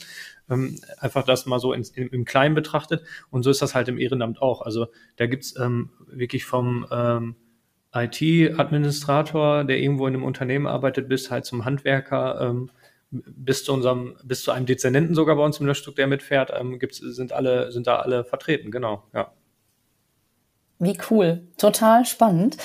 Ähm, 0.49 0.79
einfach 0.99 1.25
das 1.25 1.47
mal 1.47 1.59
so 1.61 1.73
in, 1.73 1.85
in, 1.95 2.09
im 2.09 2.25
Kleinen 2.25 2.55
betrachtet. 2.55 3.03
Und 3.31 3.43
so 3.43 3.51
ist 3.51 3.61
das 3.61 3.75
halt 3.75 3.89
im 3.89 3.99
Ehrenamt 3.99 4.41
auch. 4.41 4.63
Also 4.63 4.87
da 5.17 5.27
gibt's 5.27 5.55
ähm, 5.59 5.91
wirklich 6.07 6.45
vom 6.45 6.87
ähm, 6.91 7.37
IT-Administrator, 7.95 9.65
der 9.65 9.79
irgendwo 9.79 10.07
in 10.07 10.15
einem 10.15 10.25
Unternehmen 10.25 10.67
arbeitet, 10.67 11.09
bis 11.09 11.31
halt 11.31 11.45
zum 11.45 11.65
Handwerker, 11.65 12.41
ähm, 12.41 12.71
bis 13.11 13.65
zu 13.65 13.73
unserem, 13.73 14.17
bis 14.25 14.43
zu 14.43 14.51
einem 14.53 14.67
Dezernenten 14.67 15.15
sogar 15.15 15.37
bei 15.37 15.45
uns 15.45 15.59
im 15.61 15.67
Löschstück, 15.67 15.97
der 15.97 16.07
mitfährt, 16.07 16.53
ähm, 16.55 16.79
gibt's, 16.79 16.99
sind 16.99 17.33
alle, 17.33 17.73
sind 17.73 17.87
da 17.87 17.97
alle 17.97 18.25
vertreten, 18.25 18.71
genau, 18.71 19.05
ja. 19.15 19.33
Wie 20.81 20.97
cool, 21.11 21.49
total 21.57 22.05
spannend. 22.05 22.57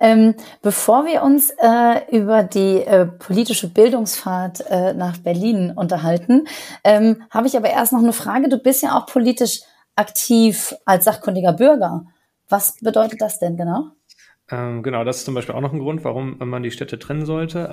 Ähm, 0.00 0.34
bevor 0.60 1.06
wir 1.06 1.22
uns 1.22 1.50
äh, 1.50 2.00
über 2.10 2.42
die 2.42 2.78
äh, 2.78 3.06
politische 3.06 3.68
Bildungsfahrt 3.68 4.64
äh, 4.68 4.92
nach 4.92 5.18
Berlin 5.18 5.72
unterhalten, 5.76 6.48
ähm, 6.82 7.22
habe 7.30 7.46
ich 7.46 7.56
aber 7.56 7.70
erst 7.70 7.92
noch 7.92 8.00
eine 8.00 8.12
Frage. 8.12 8.48
Du 8.48 8.58
bist 8.58 8.82
ja 8.82 8.98
auch 8.98 9.06
politisch 9.06 9.60
aktiv 9.94 10.74
als 10.84 11.04
sachkundiger 11.04 11.52
Bürger. 11.52 12.06
Was 12.48 12.76
bedeutet 12.80 13.20
das 13.20 13.38
denn 13.38 13.56
genau? 13.56 13.90
Ähm, 14.50 14.82
genau, 14.82 15.04
das 15.04 15.18
ist 15.18 15.24
zum 15.26 15.34
Beispiel 15.34 15.54
auch 15.54 15.60
noch 15.60 15.72
ein 15.72 15.78
Grund, 15.78 16.02
warum 16.02 16.38
man 16.40 16.64
die 16.64 16.72
Städte 16.72 16.98
trennen 16.98 17.24
sollte. 17.24 17.70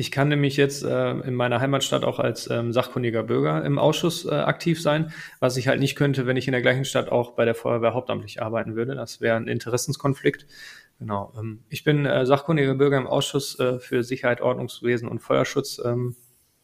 Ich 0.00 0.12
kann 0.12 0.28
nämlich 0.28 0.56
jetzt 0.56 0.84
äh, 0.84 1.10
in 1.10 1.34
meiner 1.34 1.60
Heimatstadt 1.60 2.04
auch 2.04 2.20
als 2.20 2.48
ähm, 2.48 2.72
sachkundiger 2.72 3.24
Bürger 3.24 3.64
im 3.64 3.80
Ausschuss 3.80 4.24
äh, 4.24 4.30
aktiv 4.30 4.80
sein, 4.80 5.12
was 5.40 5.56
ich 5.56 5.66
halt 5.66 5.80
nicht 5.80 5.96
könnte, 5.96 6.24
wenn 6.24 6.36
ich 6.36 6.46
in 6.46 6.52
der 6.52 6.62
gleichen 6.62 6.84
Stadt 6.84 7.10
auch 7.10 7.32
bei 7.32 7.44
der 7.44 7.56
Feuerwehr 7.56 7.94
hauptamtlich 7.94 8.40
arbeiten 8.40 8.76
würde. 8.76 8.94
Das 8.94 9.20
wäre 9.20 9.36
ein 9.36 9.48
Interessenskonflikt. 9.48 10.46
Genau. 11.00 11.32
Ähm, 11.36 11.64
ich 11.68 11.82
bin 11.82 12.06
äh, 12.06 12.24
sachkundiger 12.26 12.76
Bürger 12.76 12.96
im 12.96 13.08
Ausschuss 13.08 13.58
äh, 13.58 13.80
für 13.80 14.04
Sicherheit, 14.04 14.40
Ordnungswesen 14.40 15.08
und 15.08 15.18
Feuerschutz 15.18 15.80
ähm, 15.84 16.14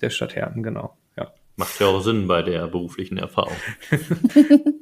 der 0.01 0.11
Stadt 0.11 0.37
Herten, 0.37 0.63
genau. 0.63 0.97
Ja. 1.17 1.33
Macht 1.57 1.81
ja 1.81 1.89
auch 1.89 2.03
Sinn 2.03 2.29
bei 2.29 2.43
der 2.43 2.69
beruflichen 2.69 3.19
Erfahrung. 3.19 3.57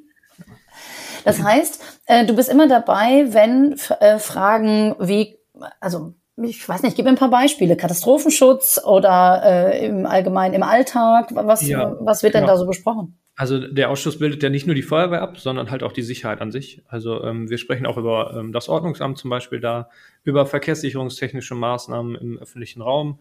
das 1.24 1.42
heißt, 1.42 2.00
äh, 2.04 2.26
du 2.26 2.36
bist 2.36 2.50
immer 2.50 2.68
dabei, 2.68 3.32
wenn 3.32 3.78
äh, 4.00 4.18
Fragen 4.18 4.94
wie, 5.00 5.38
also 5.80 6.12
ich 6.36 6.66
weiß 6.66 6.82
nicht, 6.82 6.96
gib 6.96 7.04
mir 7.04 7.10
ein 7.10 7.16
paar 7.16 7.30
Beispiele. 7.30 7.76
Katastrophenschutz 7.76 8.80
oder 8.84 9.42
äh, 9.44 9.86
im 9.86 10.06
Allgemeinen 10.06 10.54
im 10.54 10.62
Alltag. 10.62 11.30
Was, 11.34 11.66
ja, 11.66 11.96
was 12.00 12.22
wird 12.22 12.34
denn 12.34 12.42
genau. 12.42 12.54
da 12.54 12.58
so 12.58 12.66
besprochen? 12.66 13.18
Also 13.34 13.58
der 13.58 13.90
Ausschuss 13.90 14.18
bildet 14.18 14.42
ja 14.42 14.50
nicht 14.50 14.66
nur 14.66 14.74
die 14.74 14.82
Feuerwehr 14.82 15.22
ab, 15.22 15.38
sondern 15.38 15.70
halt 15.70 15.82
auch 15.82 15.92
die 15.92 16.02
Sicherheit 16.02 16.40
an 16.40 16.52
sich. 16.52 16.82
Also 16.86 17.22
ähm, 17.24 17.48
wir 17.48 17.58
sprechen 17.58 17.86
auch 17.86 17.96
über 17.96 18.34
ähm, 18.36 18.52
das 18.52 18.68
Ordnungsamt 18.68 19.18
zum 19.18 19.30
Beispiel 19.30 19.58
da, 19.58 19.88
über 20.22 20.44
verkehrssicherungstechnische 20.46 21.54
Maßnahmen 21.54 22.14
im 22.16 22.38
öffentlichen 22.38 22.82
Raum, 22.82 23.18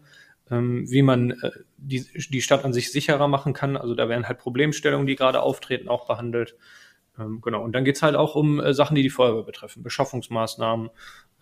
ähm, 0.50 0.84
wie 0.90 1.02
man 1.02 1.30
äh, 1.30 1.50
die, 1.78 2.04
die 2.30 2.42
Stadt 2.42 2.64
an 2.64 2.74
sich 2.74 2.92
sicherer 2.92 3.26
machen 3.26 3.54
kann. 3.54 3.76
Also 3.76 3.94
da 3.94 4.08
werden 4.08 4.28
halt 4.28 4.38
Problemstellungen, 4.38 5.06
die 5.06 5.16
gerade 5.16 5.40
auftreten, 5.40 5.88
auch 5.88 6.06
behandelt. 6.06 6.56
Ähm, 7.18 7.40
genau. 7.40 7.62
Und 7.62 7.72
dann 7.72 7.84
geht's 7.84 8.02
halt 8.02 8.16
auch 8.16 8.34
um 8.34 8.60
äh, 8.60 8.74
Sachen, 8.74 8.94
die 8.94 9.02
die 9.02 9.10
Feuerwehr 9.10 9.42
betreffen, 9.42 9.82
Beschaffungsmaßnahmen, 9.82 10.90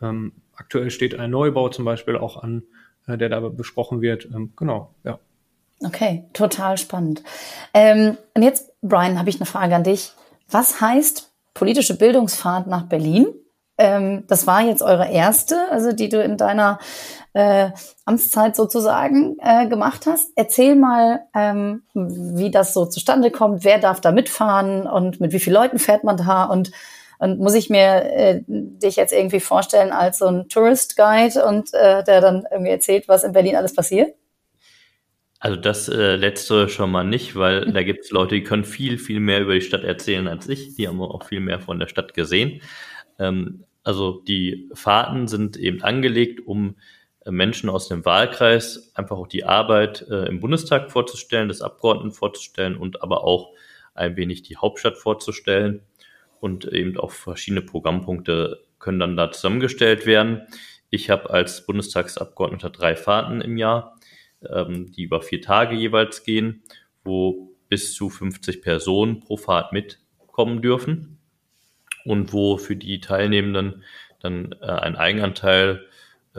ähm, 0.03 0.33
aktuell 0.55 0.91
steht 0.91 1.15
ein 1.15 1.31
Neubau 1.31 1.69
zum 1.69 1.85
Beispiel 1.85 2.17
auch 2.17 2.43
an, 2.43 2.63
äh, 3.07 3.17
der 3.19 3.29
da 3.29 3.41
besprochen 3.41 4.01
wird. 4.01 4.27
Ähm, 4.27 4.53
genau, 4.57 4.95
ja. 5.05 5.19
Okay, 5.83 6.25
total 6.33 6.77
spannend. 6.77 7.23
Ähm, 7.73 8.19
und 8.35 8.43
jetzt, 8.43 8.73
Brian, 8.83 9.19
habe 9.19 9.31
ich 9.31 9.37
eine 9.37 9.47
Frage 9.47 9.75
an 9.75 9.85
dich. 9.85 10.13
Was 10.51 10.81
heißt 10.81 11.31
politische 11.55 11.97
Bildungsfahrt 11.97 12.67
nach 12.67 12.85
Berlin? 12.85 13.29
Ähm, 13.79 14.25
das 14.27 14.47
war 14.47 14.61
jetzt 14.61 14.83
eure 14.83 15.11
erste, 15.11 15.57
also 15.71 15.93
die 15.93 16.11
du 16.11 16.23
in 16.23 16.37
deiner 16.37 16.79
äh, 17.33 17.71
Amtszeit 18.05 18.57
sozusagen 18.57 19.37
äh, 19.41 19.69
gemacht 19.69 20.07
hast. 20.07 20.33
Erzähl 20.37 20.75
mal, 20.75 21.21
ähm, 21.35 21.83
wie 21.95 22.51
das 22.51 22.75
so 22.75 22.87
zustande 22.87 23.31
kommt. 23.31 23.65
Wer 23.65 23.79
darf 23.79 24.01
da 24.01 24.13
mitfahren 24.13 24.87
und 24.87 25.21
mit 25.21 25.33
wie 25.33 25.41
vielen 25.41 25.55
Leuten 25.55 25.79
fährt 25.79 26.05
man 26.05 26.17
da 26.17 26.45
und 26.45 26.71
und 27.21 27.39
muss 27.39 27.55
ich 27.55 27.69
mir 27.69 28.11
äh, 28.17 28.41
dich 28.47 28.97
jetzt 28.97 29.13
irgendwie 29.13 29.41
vorstellen 29.41 29.93
als 29.93 30.19
so 30.19 30.27
ein 30.27 30.49
Tourist 30.49 30.97
Guide 30.97 31.45
und 31.45 31.73
äh, 31.75 32.03
der 32.03 32.23
dann 32.23 32.47
irgendwie 32.51 32.71
erzählt, 32.71 33.09
was 33.09 33.25
in 33.25 33.33
Berlin 33.33 33.57
alles 33.57 33.75
passiert? 33.75 34.15
Also 35.39 35.57
das 35.61 35.89
äh, 35.89 36.17
letzte 36.17 36.71
schon 36.71 36.91
mal 36.91 37.05
nicht, 37.05 37.37
weil 37.37 37.67
da 37.73 37.83
gibt 37.83 38.05
es 38.05 38.11
Leute, 38.11 38.37
die 38.37 38.43
können 38.43 38.65
viel, 38.65 38.97
viel 38.97 39.21
mehr 39.21 39.43
über 39.43 39.53
die 39.53 39.61
Stadt 39.61 39.85
erzählen 39.85 40.29
als 40.29 40.49
ich. 40.49 40.77
Die 40.77 40.89
haben 40.89 41.01
auch 41.03 41.25
viel 41.25 41.41
mehr 41.41 41.61
von 41.61 41.79
der 41.79 41.89
Stadt 41.89 42.15
gesehen. 42.15 42.63
Ähm, 43.19 43.65
also 43.83 44.23
die 44.27 44.71
Fahrten 44.73 45.29
sind 45.29 45.59
eben 45.59 45.83
angelegt, 45.83 46.47
um 46.47 46.77
Menschen 47.27 47.69
aus 47.69 47.89
dem 47.89 48.05
Wahlkreis 48.05 48.93
einfach 48.95 49.17
auch 49.17 49.27
die 49.27 49.45
Arbeit 49.45 50.07
äh, 50.09 50.27
im 50.27 50.41
Bundestag 50.41 50.91
vorzustellen, 50.91 51.49
des 51.49 51.61
Abgeordneten 51.61 52.13
vorzustellen 52.13 52.77
und 52.77 53.03
aber 53.03 53.25
auch 53.25 53.53
ein 53.95 54.17
wenig 54.17 54.43
die 54.43 54.57
Hauptstadt 54.57 54.97
vorzustellen 54.97 55.83
und 56.41 56.65
eben 56.67 56.97
auch 56.99 57.11
verschiedene 57.11 57.63
Programmpunkte 57.63 58.63
können 58.79 59.01
dann 59.01 59.17
da 59.17 59.31
zusammengestellt 59.31 60.07
werden. 60.07 60.43
Ich 60.89 61.11
habe 61.11 61.31
als 61.31 61.67
Bundestagsabgeordneter 61.67 62.71
drei 62.71 62.97
Fahrten 62.97 63.43
im 63.43 63.59
Jahr, 63.59 63.97
ähm, 64.49 64.91
die 64.91 65.03
über 65.03 65.21
vier 65.21 65.43
Tage 65.43 65.75
jeweils 65.77 66.25
gehen, 66.25 66.63
wo 67.05 67.53
bis 67.69 67.93
zu 67.95 68.09
50 68.09 68.63
Personen 68.63 69.21
pro 69.21 69.37
Fahrt 69.37 69.73
mitkommen 69.73 70.63
dürfen 70.63 71.19
und 72.05 72.33
wo 72.33 72.57
für 72.57 72.77
die 72.77 73.01
Teilnehmenden 73.01 73.85
dann 74.21 74.55
äh, 74.61 74.67
ein 74.67 74.97
Eigenanteil 74.97 75.87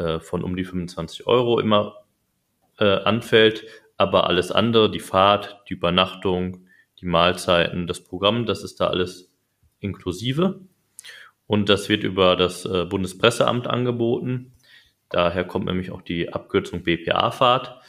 äh, 0.02 0.20
von 0.20 0.44
um 0.44 0.56
die 0.56 0.64
25 0.64 1.28
Euro 1.28 1.60
immer 1.60 2.04
äh, 2.80 2.86
anfällt, 2.86 3.66
aber 3.98 4.28
alles 4.28 4.52
andere, 4.52 4.90
die 4.90 5.00
Fahrt, 5.00 5.62
die 5.70 5.74
Übernachtung, 5.74 6.66
die 7.00 7.06
Mahlzeiten, 7.06 7.88
das 7.88 8.04
Programm, 8.04 8.46
das 8.46 8.64
ist 8.64 8.80
da 8.80 8.88
alles 8.88 9.32
inklusive. 9.80 10.62
Und 11.48 11.70
das 11.70 11.90
wird 11.90 12.04
über 12.04 12.36
das 12.36 12.66
äh, 12.66 12.86
Bundespresseamt 12.86 13.68
angeboten. 13.68 14.54
Daher 15.10 15.44
kommt 15.44 15.66
nämlich 15.66 15.92
auch 15.92 16.02
die 16.02 16.32
Abkürzung 16.32 16.84
BPA-Fahrt. 16.84 17.80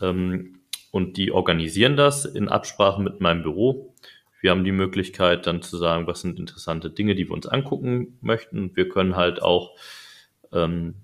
Ähm, 0.00 0.60
und 0.90 1.16
die 1.16 1.32
organisieren 1.32 1.96
das 1.96 2.24
in 2.24 2.48
Absprache 2.48 3.00
mit 3.00 3.20
meinem 3.20 3.42
Büro. 3.42 3.94
Wir 4.40 4.50
haben 4.50 4.64
die 4.64 4.72
Möglichkeit 4.72 5.46
dann 5.46 5.62
zu 5.62 5.76
sagen, 5.76 6.06
was 6.06 6.20
sind 6.20 6.38
interessante 6.38 6.90
Dinge, 6.90 7.14
die 7.14 7.28
wir 7.28 7.34
uns 7.34 7.46
angucken 7.46 8.18
möchten. 8.20 8.76
Wir 8.76 8.88
können 8.88 9.16
halt 9.16 9.42
auch 9.42 9.74
ähm, 10.52 10.94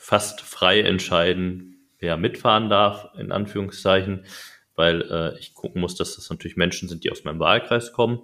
fast 0.00 0.40
frei 0.40 0.80
entscheiden, 0.80 1.86
wer 1.98 2.16
mitfahren 2.16 2.70
darf, 2.70 3.10
in 3.18 3.32
Anführungszeichen, 3.32 4.24
weil 4.74 5.02
äh, 5.02 5.38
ich 5.38 5.52
gucken 5.52 5.82
muss, 5.82 5.94
dass 5.94 6.16
das 6.16 6.30
natürlich 6.30 6.56
Menschen 6.56 6.88
sind, 6.88 7.04
die 7.04 7.12
aus 7.12 7.24
meinem 7.24 7.38
Wahlkreis 7.38 7.92
kommen. 7.92 8.22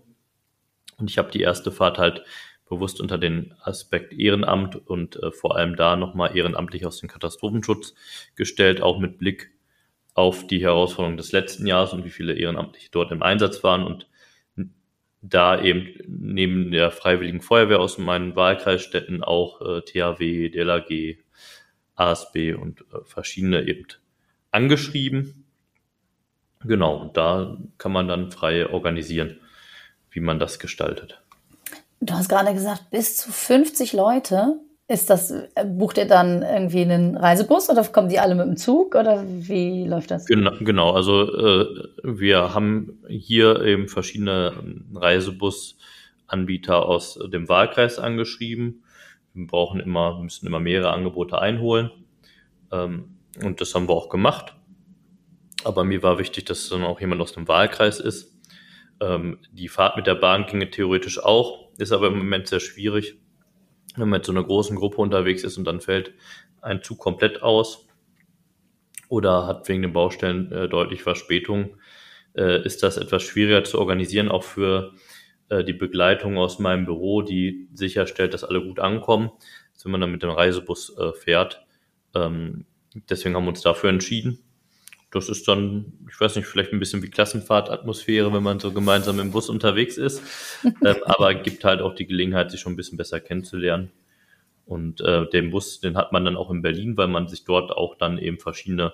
Und 0.97 1.11
ich 1.11 1.19
habe 1.19 1.31
die 1.31 1.43
erste 1.43 1.71
Fahrt 1.71 1.99
halt 1.99 2.25
bewusst 2.67 2.99
unter 2.99 3.19
den 3.19 3.55
Aspekt 3.61 4.15
Ehrenamt 4.15 4.75
und 4.89 5.23
äh, 5.23 5.31
vor 5.31 5.57
allem 5.57 5.77
da 5.77 5.97
nochmal 5.97 6.35
ehrenamtlich 6.35 6.87
aus 6.87 6.99
dem 6.99 7.11
Katastrophenschutz 7.11 7.95
gestellt, 8.37 8.81
auch 8.81 8.99
mit 8.99 9.19
Blick 9.19 9.53
auf 10.15 10.47
die 10.47 10.63
Herausforderungen 10.63 11.19
des 11.19 11.33
letzten 11.33 11.67
Jahres 11.67 11.93
und 11.93 12.07
wie 12.07 12.11
viele 12.11 12.33
Ehrenamtliche 12.33 12.89
dort 12.91 13.13
im 13.13 13.23
Einsatz 13.23 13.63
waren 13.63 13.85
und 13.85 14.09
da 15.21 15.61
eben 15.61 15.89
neben 16.07 16.71
der 16.71 16.91
Freiwilligen 16.91 17.43
Feuerwehr 17.43 17.81
aus 17.81 17.99
meinen 17.99 18.35
Wahlkreisstädten 18.35 19.23
auch 19.23 19.61
äh, 19.61 19.83
THW, 19.83 20.49
DLAG, 20.49 21.19
ASB 21.97 22.55
und 22.55 22.83
äh, 22.93 23.05
verschiedene 23.05 23.67
eben 23.67 23.87
angeschrieben. 24.51 25.45
Genau, 26.65 26.97
und 26.97 27.17
da 27.17 27.57
kann 27.79 27.93
man 27.93 28.09
dann 28.09 28.31
frei 28.31 28.69
organisieren, 28.69 29.39
wie 30.11 30.21
man 30.21 30.39
das 30.39 30.59
gestaltet. 30.59 31.23
Du 32.01 32.15
hast 32.15 32.29
gerade 32.29 32.53
gesagt, 32.53 32.91
bis 32.91 33.17
zu 33.17 33.33
50 33.33 33.93
Leute. 33.93 34.61
Ist 34.89 35.11
das, 35.11 35.33
äh, 35.33 35.65
bucht 35.65 35.99
ihr 35.99 36.07
dann 36.07 36.43
irgendwie 36.43 36.83
einen 36.83 37.17
Reisebus 37.17 37.69
oder 37.69 37.83
kommen 37.85 38.09
die 38.09 38.21
alle 38.21 38.37
mit 38.37 38.47
dem 38.47 38.57
Zug 38.57 38.95
oder 38.95 39.25
wie 39.27 39.85
läuft 39.85 40.13
das? 40.13 40.27
Genau, 40.27 40.53
genau. 40.61 40.93
also 40.93 41.25
äh, 41.25 41.89
wir 42.05 42.55
haben 42.55 43.03
hier 43.09 43.63
eben 43.63 43.89
verschiedene 43.89 44.53
Reisebusanbieter 44.95 46.87
aus 46.87 47.19
dem 47.33 47.49
Wahlkreis 47.49 47.99
angeschrieben. 47.99 48.85
Wir 49.37 49.47
brauchen 49.47 49.81
immer, 49.81 50.21
müssen 50.21 50.47
immer 50.47 50.61
mehrere 50.61 50.93
Angebote 50.93 51.41
einholen. 51.41 51.91
Ähm, 52.73 53.17
und 53.43 53.61
das 53.61 53.75
haben 53.75 53.89
wir 53.89 53.95
auch 53.95 54.09
gemacht. 54.09 54.55
Aber 55.65 55.85
mir 55.85 56.03
war 56.03 56.19
wichtig, 56.19 56.45
dass 56.47 56.69
dann 56.69 56.85
auch 56.85 57.01
jemand 57.01 57.21
aus 57.21 57.33
dem 57.33 57.49
Wahlkreis 57.49 58.01
ist. 58.01 58.35
Ähm, 59.01 59.39
die 59.53 59.69
Fahrt 59.69 59.97
mit 59.97 60.07
der 60.07 60.15
Bahn 60.15 60.47
ginge 60.47 60.71
theoretisch 60.71 61.23
auch, 61.23 61.69
ist 61.79 61.93
aber 61.93 62.09
im 62.09 62.19
Moment 62.19 62.47
sehr 62.49 62.61
schwierig 62.61 63.19
wenn 63.97 64.09
man 64.09 64.19
mit 64.19 64.27
so 64.27 64.33
einer 64.33 64.45
großen 64.45 64.77
Gruppe 64.77 64.99
unterwegs 64.99 65.43
ist 65.43 65.57
und 65.59 65.65
dann 65.65 65.81
fällt 65.81 66.13
ein 66.61 66.83
Zug 66.83 66.99
komplett 66.99 67.43
aus 67.43 67.87
oder 69.09 69.47
hat 69.47 69.69
wegen 69.69 69.83
den 69.83 69.93
Baustellen 69.93 70.53
äh, 70.53 70.69
deutlich 70.69 71.03
Verspätung, 71.03 71.77
äh, 72.35 72.65
ist 72.65 72.83
das 72.83 72.97
etwas 72.97 73.23
schwieriger 73.23 73.65
zu 73.65 73.79
organisieren, 73.79 74.29
auch 74.29 74.43
für 74.43 74.93
äh, 75.49 75.65
die 75.65 75.73
Begleitung 75.73 76.39
aus 76.39 76.59
meinem 76.59 76.85
Büro, 76.85 77.23
die 77.23 77.69
sicherstellt, 77.73 78.35
dass 78.35 78.45
alle 78.45 78.63
gut 78.63 78.79
ankommen, 78.79 79.31
wenn 79.83 79.93
man 79.93 80.01
dann 80.01 80.11
mit 80.11 80.23
dem 80.23 80.31
Reisebus 80.31 80.97
äh, 80.99 81.13
fährt. 81.13 81.65
Ähm, 82.15 82.65
deswegen 83.09 83.37
haben 83.37 83.45
wir 83.45 83.51
uns 83.51 83.63
dafür 83.63 83.91
entschieden 83.91 84.41
das 85.17 85.29
ist 85.29 85.47
dann, 85.49 85.93
ich 86.11 86.21
weiß 86.21 86.37
nicht, 86.37 86.47
vielleicht 86.47 86.73
ein 86.73 86.79
bisschen 86.79 87.03
wie 87.03 87.09
Klassenfahrtatmosphäre, 87.11 88.33
wenn 88.33 88.43
man 88.43 88.61
so 88.61 88.73
gemeinsam 88.73 89.19
im 89.19 89.31
Bus 89.31 89.49
unterwegs 89.49 89.97
ist. 89.97 90.23
ähm, 90.65 90.97
aber 91.05 91.35
gibt 91.35 91.65
halt 91.65 91.81
auch 91.81 91.95
die 91.95 92.07
Gelegenheit, 92.07 92.51
sich 92.51 92.61
schon 92.61 92.75
ein 92.75 92.77
bisschen 92.77 92.99
besser 92.99 93.21
kennenzulernen. 93.21 93.93
Und 94.67 95.01
äh, 95.01 95.29
den 95.31 95.51
Bus, 95.51 95.81
den 95.81 95.97
hat 95.97 96.13
man 96.13 96.25
dann 96.25 96.37
auch 96.37 96.51
in 96.51 96.61
Berlin, 96.61 96.97
weil 96.97 97.09
man 97.09 97.29
sich 97.29 97.45
dort 97.45 97.71
auch 97.71 97.97
dann 97.97 98.19
eben 98.19 98.39
verschiedene 98.39 98.93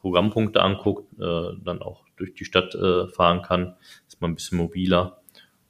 Programmpunkte 0.00 0.62
anguckt, 0.62 1.12
äh, 1.18 1.52
dann 1.64 1.80
auch 1.80 2.04
durch 2.16 2.34
die 2.34 2.44
Stadt 2.44 2.74
äh, 2.74 3.08
fahren 3.08 3.42
kann, 3.42 3.76
ist 4.06 4.20
man 4.20 4.32
ein 4.32 4.34
bisschen 4.34 4.58
mobiler. 4.58 5.22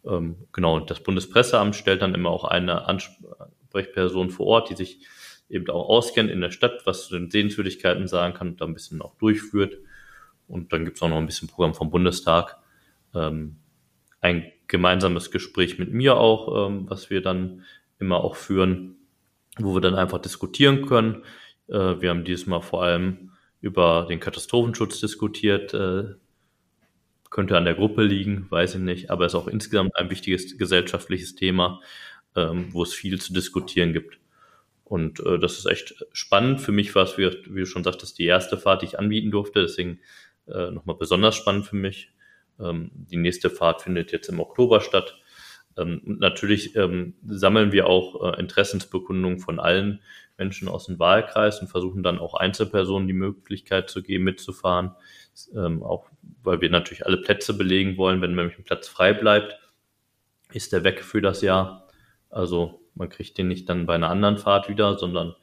Ähm, 0.06 0.36
genau, 0.52 0.80
das 0.80 1.02
Bundespresseamt 1.02 1.74
stellt 1.76 2.02
dann 2.02 2.14
immer 2.14 2.30
auch 2.30 2.44
eine 2.44 2.86
Ansprechperson 2.86 4.30
vor 4.30 4.46
Ort, 4.46 4.70
die 4.70 4.76
sich 4.76 5.00
eben 5.48 5.68
auch 5.70 5.88
auskennt 5.88 6.30
in 6.30 6.40
der 6.40 6.50
Stadt, 6.50 6.82
was 6.84 7.06
zu 7.08 7.18
den 7.18 7.30
Sehenswürdigkeiten 7.30 8.08
sagen 8.08 8.34
kann 8.34 8.48
und 8.48 8.60
da 8.60 8.64
ein 8.64 8.74
bisschen 8.74 9.00
auch 9.02 9.14
durchführt. 9.16 9.78
Und 10.48 10.72
dann 10.72 10.84
gibt 10.84 10.96
es 10.96 11.02
auch 11.02 11.08
noch 11.08 11.18
ein 11.18 11.26
bisschen 11.26 11.48
Programm 11.48 11.74
vom 11.74 11.90
Bundestag. 11.90 12.56
Ähm, 13.14 13.56
ein 14.20 14.52
gemeinsames 14.68 15.30
Gespräch 15.30 15.78
mit 15.78 15.92
mir 15.92 16.16
auch, 16.16 16.68
ähm, 16.68 16.88
was 16.88 17.10
wir 17.10 17.22
dann 17.22 17.62
immer 17.98 18.22
auch 18.22 18.36
führen, 18.36 18.96
wo 19.58 19.74
wir 19.74 19.80
dann 19.80 19.94
einfach 19.94 20.18
diskutieren 20.18 20.86
können. 20.86 21.24
Äh, 21.68 22.00
wir 22.00 22.10
haben 22.10 22.24
dieses 22.24 22.46
Mal 22.46 22.60
vor 22.60 22.82
allem 22.82 23.30
über 23.60 24.06
den 24.08 24.20
Katastrophenschutz 24.20 25.00
diskutiert. 25.00 25.74
Äh, 25.74 26.14
könnte 27.36 27.58
an 27.58 27.66
der 27.66 27.74
Gruppe 27.74 28.02
liegen, 28.02 28.46
weiß 28.48 28.76
ich 28.76 28.80
nicht, 28.80 29.10
aber 29.10 29.26
ist 29.26 29.34
auch 29.34 29.46
insgesamt 29.46 29.94
ein 29.94 30.08
wichtiges 30.08 30.56
gesellschaftliches 30.56 31.34
Thema, 31.34 31.82
ähm, 32.34 32.68
wo 32.72 32.82
es 32.82 32.94
viel 32.94 33.20
zu 33.20 33.34
diskutieren 33.34 33.92
gibt. 33.92 34.18
Und 34.84 35.20
äh, 35.20 35.38
das 35.38 35.58
ist 35.58 35.66
echt 35.66 36.06
spannend. 36.12 36.62
Für 36.62 36.72
mich 36.72 36.94
war 36.94 37.02
es, 37.02 37.18
wie, 37.18 37.30
wie 37.50 37.60
du 37.60 37.66
schon 37.66 37.84
sagtest, 37.84 38.18
die 38.18 38.24
erste 38.24 38.56
Fahrt, 38.56 38.80
die 38.80 38.86
ich 38.86 38.98
anbieten 38.98 39.30
durfte. 39.30 39.60
Deswegen 39.60 40.00
äh, 40.48 40.70
nochmal 40.70 40.96
besonders 40.96 41.34
spannend 41.34 41.66
für 41.66 41.76
mich. 41.76 42.10
Ähm, 42.58 42.90
die 42.94 43.18
nächste 43.18 43.50
Fahrt 43.50 43.82
findet 43.82 44.12
jetzt 44.12 44.30
im 44.30 44.40
Oktober 44.40 44.80
statt. 44.80 45.18
Ähm, 45.76 46.00
und 46.06 46.20
natürlich 46.20 46.74
ähm, 46.74 47.16
sammeln 47.26 47.70
wir 47.70 47.86
auch 47.86 48.32
äh, 48.32 48.40
Interessensbekundungen 48.40 49.40
von 49.40 49.60
allen 49.60 50.00
Menschen 50.38 50.68
aus 50.68 50.86
dem 50.86 50.98
Wahlkreis 50.98 51.60
und 51.60 51.68
versuchen 51.68 52.02
dann 52.02 52.18
auch 52.18 52.32
Einzelpersonen 52.32 53.06
die 53.06 53.12
Möglichkeit 53.12 53.90
zu 53.90 54.02
geben, 54.02 54.24
mitzufahren. 54.24 54.92
Ähm, 55.54 55.82
auch 55.82 56.06
weil 56.42 56.60
wir 56.60 56.70
natürlich 56.70 57.06
alle 57.06 57.18
Plätze 57.18 57.56
belegen 57.56 57.96
wollen. 57.96 58.20
Wenn 58.20 58.34
nämlich 58.34 58.58
ein 58.58 58.64
Platz 58.64 58.88
frei 58.88 59.12
bleibt, 59.12 59.58
ist 60.52 60.72
der 60.72 60.84
weg 60.84 61.02
für 61.02 61.20
das 61.20 61.42
Jahr. 61.42 61.88
Also 62.30 62.80
man 62.94 63.08
kriegt 63.08 63.38
den 63.38 63.48
nicht 63.48 63.68
dann 63.68 63.86
bei 63.86 63.94
einer 63.94 64.10
anderen 64.10 64.38
Fahrt 64.38 64.68
wieder, 64.68 64.98
sondern 64.98 65.34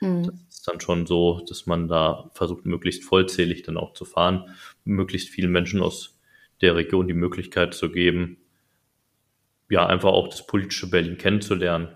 mhm. 0.00 0.24
das 0.24 0.34
ist 0.48 0.68
dann 0.68 0.80
schon 0.80 1.06
so, 1.06 1.44
dass 1.46 1.66
man 1.66 1.88
da 1.88 2.30
versucht, 2.34 2.64
möglichst 2.64 3.04
vollzählig 3.04 3.62
dann 3.62 3.76
auch 3.76 3.92
zu 3.92 4.04
fahren, 4.04 4.54
möglichst 4.84 5.28
vielen 5.28 5.52
Menschen 5.52 5.82
aus 5.82 6.18
der 6.60 6.76
Region 6.76 7.08
die 7.08 7.14
Möglichkeit 7.14 7.74
zu 7.74 7.90
geben, 7.90 8.38
ja, 9.68 9.86
einfach 9.86 10.10
auch 10.10 10.28
das 10.28 10.46
politische 10.46 10.88
Berlin 10.88 11.18
kennenzulernen. 11.18 11.88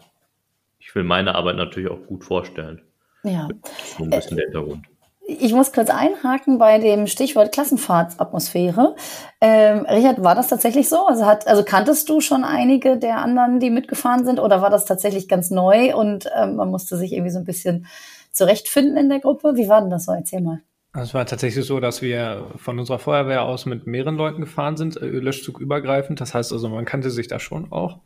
Ich 0.79 0.95
will 0.95 1.05
meine 1.05 1.35
Arbeit 1.35 1.57
natürlich 1.57 1.91
auch 1.91 2.07
gut 2.07 2.25
vorstellen. 2.25 2.83
Ja. 3.23 3.49
So 3.97 4.05
ein 4.05 4.11
bisschen 4.11 4.37
der 4.37 4.47
Hintergrund. 4.47 4.87
Ich 5.29 5.53
muss 5.53 5.73
kurz 5.73 5.91
einhaken 5.91 6.59
bei 6.59 6.79
dem 6.79 7.09
Stichwort 7.09 7.51
Klassenfahrtsatmosphäre. 7.51 8.95
Ähm, 9.41 9.85
Richard, 9.87 10.23
war 10.23 10.37
das 10.37 10.47
tatsächlich 10.47 10.89
so? 10.89 11.05
Also, 11.05 11.27
hat, 11.27 11.49
also 11.49 11.65
kanntest 11.65 12.09
du 12.09 12.21
schon 12.21 12.45
einige 12.45 12.97
der 12.97 13.19
anderen, 13.19 13.59
die 13.59 13.71
mitgefahren 13.71 14.25
sind, 14.25 14.39
oder 14.39 14.63
war 14.63 14.71
das 14.71 14.85
tatsächlich 14.85 15.27
ganz 15.27 15.51
neu 15.51 15.97
und 15.97 16.31
ähm, 16.37 16.55
man 16.55 16.71
musste 16.71 16.97
sich 16.97 17.13
irgendwie 17.13 17.33
so 17.33 17.41
ein 17.41 17.45
bisschen 17.45 17.87
zurechtfinden 18.31 18.97
in 18.97 19.09
der 19.09 19.19
Gruppe? 19.19 19.57
Wie 19.57 19.69
war 19.69 19.81
denn 19.81 19.91
das 19.91 20.05
so? 20.05 20.13
Erzähl 20.13 20.43
mal. 20.43 20.63
Also, 20.93 21.09
es 21.09 21.15
war 21.15 21.27
tatsächlich 21.27 21.67
so, 21.67 21.81
dass 21.81 22.03
wir 22.03 22.47
von 22.57 22.79
unserer 22.79 23.01
Feuerwehr 23.01 23.43
aus 23.43 23.67
mit 23.67 23.85
mehreren 23.89 24.17
Leuten 24.17 24.43
gefahren 24.43 24.77
sind, 24.77 24.97
äh, 24.97 25.07
Löschzug 25.07 25.59
übergreifend. 25.59 26.21
Das 26.21 26.35
heißt 26.35 26.53
also, 26.53 26.69
man 26.69 26.85
kannte 26.85 27.11
sich 27.11 27.27
da 27.27 27.41
schon 27.41 27.73
auch. 27.73 27.99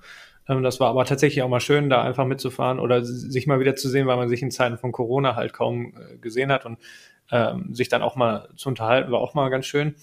Ähm, 0.48 0.62
das 0.62 0.80
war 0.80 0.88
aber 0.88 1.04
tatsächlich 1.04 1.42
auch 1.42 1.48
mal 1.48 1.60
schön, 1.60 1.90
da 1.90 2.02
einfach 2.02 2.24
mitzufahren 2.24 2.80
oder 2.80 3.04
sich 3.04 3.46
mal 3.46 3.60
wieder 3.60 3.76
zu 3.76 3.88
sehen, 3.88 4.06
weil 4.06 4.16
man 4.16 4.28
sich 4.28 4.42
in 4.42 4.50
Zeiten 4.50 4.78
von 4.78 4.92
Corona 4.92 5.36
halt 5.36 5.52
kaum 5.52 5.94
äh, 5.94 6.18
gesehen 6.18 6.50
hat. 6.50 6.66
Und 6.66 6.78
ähm, 7.30 7.74
sich 7.74 7.88
dann 7.88 8.02
auch 8.02 8.16
mal 8.16 8.48
zu 8.56 8.68
unterhalten, 8.68 9.12
war 9.12 9.20
auch 9.20 9.34
mal 9.34 9.48
ganz 9.50 9.66
schön. 9.66 9.94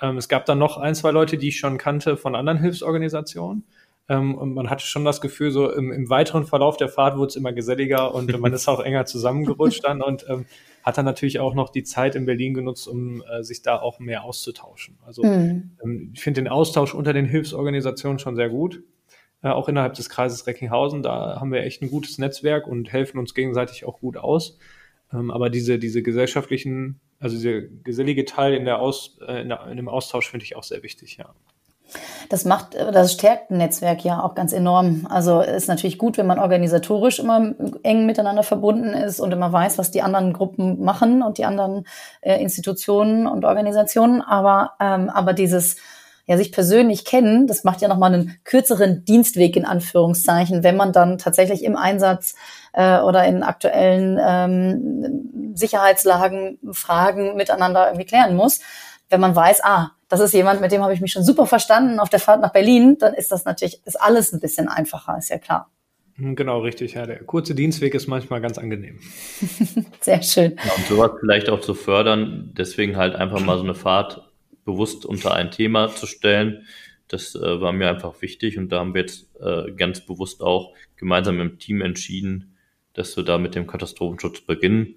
Ähm, 0.00 0.16
es 0.16 0.28
gab 0.28 0.44
dann 0.46 0.58
noch 0.58 0.76
ein, 0.76 0.94
zwei 0.94 1.10
Leute, 1.10 1.38
die 1.38 1.48
ich 1.48 1.58
schon 1.58 1.78
kannte 1.78 2.16
von 2.16 2.34
anderen 2.34 2.58
Hilfsorganisationen. 2.58 3.64
Ähm, 4.08 4.34
und 4.34 4.54
man 4.54 4.68
hatte 4.68 4.84
schon 4.84 5.04
das 5.04 5.20
Gefühl, 5.20 5.50
so 5.52 5.70
im, 5.70 5.92
im 5.92 6.10
weiteren 6.10 6.44
Verlauf 6.44 6.76
der 6.76 6.88
Fahrt 6.88 7.16
wurde 7.16 7.28
es 7.28 7.36
immer 7.36 7.52
geselliger 7.52 8.14
und 8.14 8.36
man 8.40 8.52
ist 8.52 8.68
auch 8.68 8.80
enger 8.80 9.06
zusammengerutscht 9.06 9.84
dann 9.84 10.02
und 10.02 10.26
ähm, 10.28 10.46
hat 10.82 10.98
dann 10.98 11.04
natürlich 11.04 11.38
auch 11.38 11.54
noch 11.54 11.70
die 11.70 11.84
Zeit 11.84 12.16
in 12.16 12.26
Berlin 12.26 12.54
genutzt, 12.54 12.88
um 12.88 13.22
äh, 13.22 13.44
sich 13.44 13.62
da 13.62 13.80
auch 13.80 14.00
mehr 14.00 14.24
auszutauschen. 14.24 14.98
Also 15.06 15.22
mhm. 15.22 15.76
ähm, 15.82 16.10
ich 16.14 16.20
finde 16.20 16.42
den 16.42 16.48
Austausch 16.48 16.94
unter 16.94 17.12
den 17.12 17.26
Hilfsorganisationen 17.26 18.18
schon 18.18 18.34
sehr 18.34 18.48
gut. 18.48 18.82
Äh, 19.42 19.48
auch 19.48 19.68
innerhalb 19.68 19.94
des 19.94 20.08
Kreises 20.08 20.46
Recklinghausen, 20.46 21.02
da 21.02 21.40
haben 21.40 21.52
wir 21.52 21.62
echt 21.62 21.82
ein 21.82 21.90
gutes 21.90 22.18
Netzwerk 22.18 22.66
und 22.66 22.92
helfen 22.92 23.18
uns 23.18 23.34
gegenseitig 23.34 23.84
auch 23.84 24.00
gut 24.00 24.16
aus. 24.16 24.58
Ähm, 25.12 25.30
aber 25.30 25.50
diese, 25.50 25.78
diese 25.78 26.02
gesellschaftlichen, 26.02 27.00
also 27.20 27.36
dieser 27.36 27.60
gesellige 27.60 28.24
Teil 28.24 28.54
in, 28.54 28.64
der 28.64 28.80
Aus, 28.80 29.18
äh, 29.26 29.42
in, 29.42 29.48
der, 29.48 29.66
in 29.66 29.76
dem 29.76 29.88
Austausch 29.88 30.30
finde 30.30 30.44
ich 30.44 30.56
auch 30.56 30.64
sehr 30.64 30.82
wichtig, 30.82 31.16
ja. 31.18 31.30
Das 32.30 32.46
macht, 32.46 32.74
das 32.74 33.12
stärkt 33.12 33.50
ein 33.50 33.58
Netzwerk 33.58 34.02
ja 34.02 34.22
auch 34.22 34.34
ganz 34.34 34.54
enorm. 34.54 35.06
Also 35.10 35.42
ist 35.42 35.68
natürlich 35.68 35.98
gut, 35.98 36.16
wenn 36.16 36.26
man 36.26 36.38
organisatorisch 36.38 37.18
immer 37.18 37.54
eng 37.82 38.06
miteinander 38.06 38.42
verbunden 38.42 38.94
ist 38.94 39.20
und 39.20 39.30
immer 39.32 39.52
weiß, 39.52 39.76
was 39.76 39.90
die 39.90 40.00
anderen 40.00 40.32
Gruppen 40.32 40.82
machen 40.82 41.22
und 41.22 41.36
die 41.36 41.44
anderen 41.44 41.86
äh, 42.22 42.40
Institutionen 42.40 43.26
und 43.26 43.44
Organisationen. 43.44 44.22
Aber, 44.22 44.72
ähm, 44.80 45.10
aber 45.10 45.34
dieses 45.34 45.76
ja, 46.26 46.36
sich 46.36 46.52
persönlich 46.52 47.04
kennen, 47.04 47.46
das 47.46 47.64
macht 47.64 47.82
ja 47.82 47.88
nochmal 47.88 48.14
einen 48.14 48.38
kürzeren 48.44 49.04
Dienstweg 49.04 49.56
in 49.56 49.64
Anführungszeichen, 49.64 50.62
wenn 50.62 50.76
man 50.76 50.92
dann 50.92 51.18
tatsächlich 51.18 51.64
im 51.64 51.76
Einsatz 51.76 52.34
äh, 52.72 53.00
oder 53.00 53.24
in 53.24 53.42
aktuellen 53.42 54.18
ähm, 54.20 55.54
Sicherheitslagen 55.54 56.58
Fragen 56.72 57.36
miteinander 57.36 57.88
irgendwie 57.88 58.06
klären 58.06 58.36
muss. 58.36 58.60
Wenn 59.08 59.20
man 59.20 59.34
weiß, 59.34 59.64
ah, 59.64 59.90
das 60.08 60.20
ist 60.20 60.32
jemand, 60.32 60.60
mit 60.60 60.72
dem 60.72 60.82
habe 60.82 60.94
ich 60.94 61.00
mich 61.00 61.12
schon 61.12 61.24
super 61.24 61.46
verstanden 61.46 61.98
auf 61.98 62.08
der 62.08 62.20
Fahrt 62.20 62.40
nach 62.40 62.52
Berlin, 62.52 62.96
dann 62.98 63.14
ist 63.14 63.32
das 63.32 63.44
natürlich, 63.44 63.80
ist 63.84 64.00
alles 64.00 64.32
ein 64.32 64.40
bisschen 64.40 64.68
einfacher, 64.68 65.16
ist 65.18 65.30
ja 65.30 65.38
klar. 65.38 65.70
Hm, 66.16 66.36
genau, 66.36 66.60
richtig. 66.60 66.94
Ja, 66.94 67.06
der 67.06 67.24
kurze 67.24 67.54
Dienstweg 67.54 67.94
ist 67.94 68.06
manchmal 68.06 68.40
ganz 68.40 68.58
angenehm. 68.58 69.00
Sehr 70.00 70.22
schön. 70.22 70.56
Ja, 70.64 70.72
und 70.76 70.86
sowas 70.86 71.10
vielleicht 71.20 71.50
auch 71.50 71.60
zu 71.60 71.74
fördern, 71.74 72.52
deswegen 72.56 72.96
halt 72.96 73.14
einfach 73.16 73.40
mal 73.40 73.56
so 73.56 73.64
eine 73.64 73.74
Fahrt 73.74 74.31
bewusst 74.64 75.04
unter 75.04 75.34
ein 75.34 75.50
Thema 75.50 75.88
zu 75.88 76.06
stellen, 76.06 76.66
Das 77.12 77.34
äh, 77.34 77.60
war 77.60 77.72
mir 77.72 77.90
einfach 77.90 78.22
wichtig 78.22 78.56
und 78.56 78.70
da 78.70 78.78
haben 78.78 78.94
wir 78.94 79.02
jetzt 79.02 79.28
äh, 79.38 79.70
ganz 79.72 80.00
bewusst 80.00 80.42
auch 80.42 80.72
gemeinsam 80.96 81.40
im 81.40 81.58
Team 81.58 81.82
entschieden, 81.82 82.56
dass 82.94 83.16
wir 83.16 83.24
da 83.24 83.36
mit 83.36 83.54
dem 83.54 83.66
Katastrophenschutz 83.66 84.40
beginnen 84.40 84.96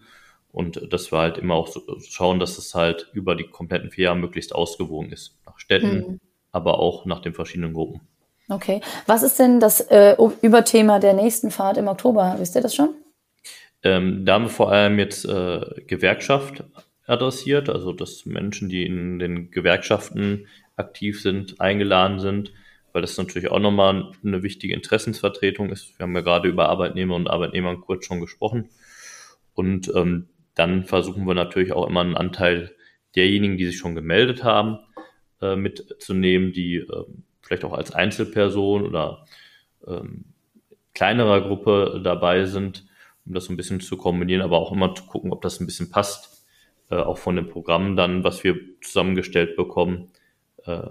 und 0.54 0.94
dass 0.94 1.12
wir 1.12 1.20
halt 1.20 1.38
immer 1.38 1.56
auch 1.56 1.68
so 1.68 1.82
schauen, 2.00 2.40
dass 2.40 2.58
es 2.58 2.74
halt 2.74 3.10
über 3.12 3.36
die 3.36 3.44
kompletten 3.44 3.92
vier 3.92 4.06
Jahre 4.06 4.18
möglichst 4.18 4.56
ausgewogen 4.56 5.12
ist. 5.12 5.38
Nach 5.46 5.60
Städten, 5.60 5.98
mhm. 5.98 6.20
aber 6.54 6.80
auch 6.80 7.06
nach 7.06 7.20
den 7.20 7.34
verschiedenen 7.34 7.74
Gruppen. 7.74 8.00
Okay. 8.48 8.80
Was 9.08 9.22
ist 9.22 9.38
denn 9.38 9.60
das 9.60 9.82
äh, 9.82 10.16
Überthema 10.42 11.00
der 11.00 11.14
nächsten 11.14 11.52
Fahrt 11.52 11.78
im 11.78 11.90
Oktober? 11.90 12.36
Wisst 12.38 12.56
ihr 12.56 12.62
das 12.62 12.76
schon? 12.76 12.96
Ähm, 13.84 14.24
da 14.26 14.36
haben 14.36 14.46
wir 14.46 14.50
vor 14.50 14.72
allem 14.72 15.00
jetzt 15.00 15.26
äh, 15.26 15.62
Gewerkschaft 15.86 16.64
adressiert, 17.08 17.70
also 17.70 17.94
dass 17.94 18.26
Menschen, 18.26 18.70
die 18.70 18.86
in 18.86 19.20
den 19.20 19.52
Gewerkschaften 19.52 20.48
aktiv 20.76 21.22
sind, 21.22 21.62
eingeladen 21.62 22.20
sind, 22.20 22.54
weil 22.94 23.02
das 23.02 23.18
natürlich 23.18 23.52
auch 23.52 23.60
nochmal 23.60 24.12
eine 24.24 24.44
wichtige 24.44 24.74
Interessensvertretung 24.74 25.70
ist. 25.70 25.98
Wir 26.00 26.04
haben 26.04 26.16
ja 26.16 26.22
gerade 26.22 26.48
über 26.48 26.70
Arbeitnehmer 26.70 27.16
und 27.16 27.30
Arbeitnehmer 27.30 27.76
kurz 27.78 28.06
schon 28.06 28.22
gesprochen. 28.22 28.70
Und 29.54 29.92
ähm, 29.96 30.28
dann 30.56 30.86
versuchen 30.86 31.28
wir 31.28 31.34
natürlich 31.34 31.74
auch 31.74 31.88
immer 31.88 32.02
einen 32.02 32.16
Anteil 32.16 32.74
derjenigen, 33.16 33.58
die 33.58 33.66
sich 33.66 33.78
schon 33.78 33.96
gemeldet 33.96 34.44
haben, 34.44 34.80
äh, 35.42 35.56
mitzunehmen, 35.56 36.54
die 36.54 36.78
äh, 36.78 37.06
vielleicht 37.42 37.64
auch 37.66 37.74
als 37.74 37.92
Einzelperson 37.92 38.86
oder 38.86 39.26
ähm, 39.88 40.26
kleinerer 40.94 41.42
Gruppe 41.42 42.02
dabei 42.04 42.46
sind, 42.46 42.86
um 43.26 43.34
das 43.34 43.46
so 43.46 43.54
ein 43.54 43.58
bisschen 43.58 43.82
zu 43.82 43.98
kombinieren, 43.98 44.42
aber 44.42 44.58
auch 44.58 44.72
immer 44.72 44.96
zu 44.96 45.04
gucken, 45.06 45.32
ob 45.32 45.42
das 45.42 45.60
ein 45.60 45.66
bisschen 45.66 45.90
passt, 45.90 46.35
äh, 46.90 46.96
auch 46.96 47.18
von 47.18 47.36
dem 47.36 47.48
Programm 47.48 47.96
dann, 47.96 48.24
was 48.24 48.44
wir 48.44 48.58
zusammengestellt 48.82 49.56
bekommen, 49.56 50.12
äh, 50.66 50.88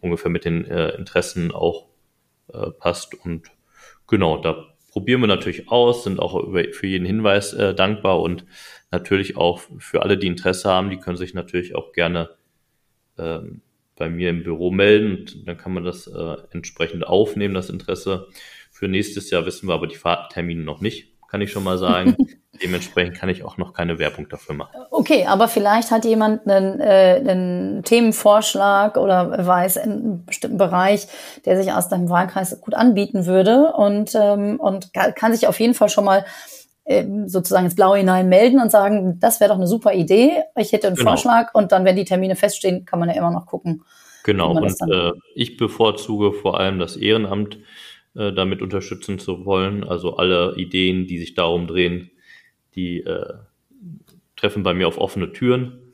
ungefähr 0.00 0.30
mit 0.30 0.44
den 0.44 0.64
äh, 0.64 0.90
Interessen 0.90 1.50
auch 1.50 1.88
äh, 2.52 2.70
passt. 2.70 3.14
Und 3.14 3.50
genau, 4.06 4.40
da 4.40 4.74
probieren 4.90 5.20
wir 5.20 5.26
natürlich 5.26 5.68
aus, 5.68 6.04
sind 6.04 6.20
auch 6.20 6.34
über, 6.40 6.64
für 6.72 6.86
jeden 6.86 7.06
Hinweis 7.06 7.52
äh, 7.52 7.74
dankbar 7.74 8.20
und 8.20 8.44
natürlich 8.90 9.36
auch 9.36 9.60
für 9.78 10.02
alle, 10.02 10.16
die 10.16 10.28
Interesse 10.28 10.70
haben, 10.70 10.90
die 10.90 10.98
können 10.98 11.16
sich 11.16 11.34
natürlich 11.34 11.74
auch 11.74 11.92
gerne 11.92 12.30
ähm, 13.18 13.60
bei 13.96 14.08
mir 14.08 14.30
im 14.30 14.42
Büro 14.42 14.70
melden 14.70 15.18
und 15.18 15.48
dann 15.48 15.58
kann 15.58 15.72
man 15.72 15.84
das 15.84 16.06
äh, 16.06 16.36
entsprechend 16.50 17.06
aufnehmen, 17.06 17.54
das 17.54 17.70
Interesse. 17.70 18.28
Für 18.70 18.88
nächstes 18.88 19.30
Jahr 19.30 19.46
wissen 19.46 19.68
wir 19.68 19.74
aber 19.74 19.86
die 19.86 19.96
Fahrtermine 19.96 20.62
noch 20.62 20.80
nicht, 20.80 21.12
kann 21.28 21.40
ich 21.40 21.52
schon 21.52 21.64
mal 21.64 21.78
sagen. 21.78 22.16
Dementsprechend 22.62 23.16
kann 23.16 23.28
ich 23.28 23.44
auch 23.44 23.56
noch 23.56 23.72
keine 23.72 23.98
Werbung 23.98 24.28
dafür 24.28 24.54
machen. 24.54 24.76
Okay, 24.90 25.26
aber 25.26 25.48
vielleicht 25.48 25.90
hat 25.90 26.04
jemand 26.04 26.46
einen, 26.46 26.80
äh, 26.80 27.20
einen 27.20 27.82
Themenvorschlag 27.82 28.96
oder 28.96 29.46
weiß 29.46 29.76
in 29.76 29.92
einem 29.92 30.24
bestimmten 30.24 30.58
Bereich, 30.58 31.08
der 31.44 31.60
sich 31.60 31.72
aus 31.72 31.88
deinem 31.88 32.08
Wahlkreis 32.08 32.60
gut 32.60 32.74
anbieten 32.74 33.26
würde 33.26 33.72
und, 33.72 34.12
ähm, 34.14 34.60
und 34.60 34.92
kann 34.92 35.34
sich 35.34 35.46
auf 35.46 35.58
jeden 35.58 35.74
Fall 35.74 35.88
schon 35.88 36.04
mal 36.04 36.24
ähm, 36.86 37.28
sozusagen 37.28 37.64
ins 37.64 37.76
Blaue 37.76 37.98
hinein 37.98 38.28
melden 38.28 38.60
und 38.60 38.70
sagen, 38.70 39.18
das 39.18 39.40
wäre 39.40 39.48
doch 39.48 39.56
eine 39.56 39.66
super 39.66 39.94
Idee, 39.94 40.42
ich 40.56 40.72
hätte 40.72 40.86
einen 40.86 40.96
genau. 40.96 41.10
Vorschlag 41.10 41.54
und 41.54 41.72
dann, 41.72 41.84
wenn 41.84 41.96
die 41.96 42.04
Termine 42.04 42.36
feststehen, 42.36 42.84
kann 42.84 42.98
man 42.98 43.08
ja 43.08 43.14
immer 43.14 43.30
noch 43.30 43.46
gucken. 43.46 43.82
Genau, 44.22 44.52
und 44.52 44.74
äh, 44.90 45.12
ich 45.34 45.56
bevorzuge 45.56 46.32
vor 46.32 46.58
allem 46.58 46.78
das 46.78 46.96
Ehrenamt 46.96 47.58
äh, 48.14 48.32
damit 48.32 48.62
unterstützen 48.62 49.18
zu 49.18 49.44
wollen. 49.44 49.82
Also 49.84 50.16
alle 50.16 50.54
Ideen, 50.56 51.06
die 51.06 51.18
sich 51.18 51.34
darum 51.34 51.66
drehen, 51.66 52.10
die 52.74 53.00
äh, 53.00 53.34
treffen 54.36 54.62
bei 54.62 54.74
mir 54.74 54.88
auf 54.88 54.98
offene 54.98 55.32
Türen. 55.32 55.92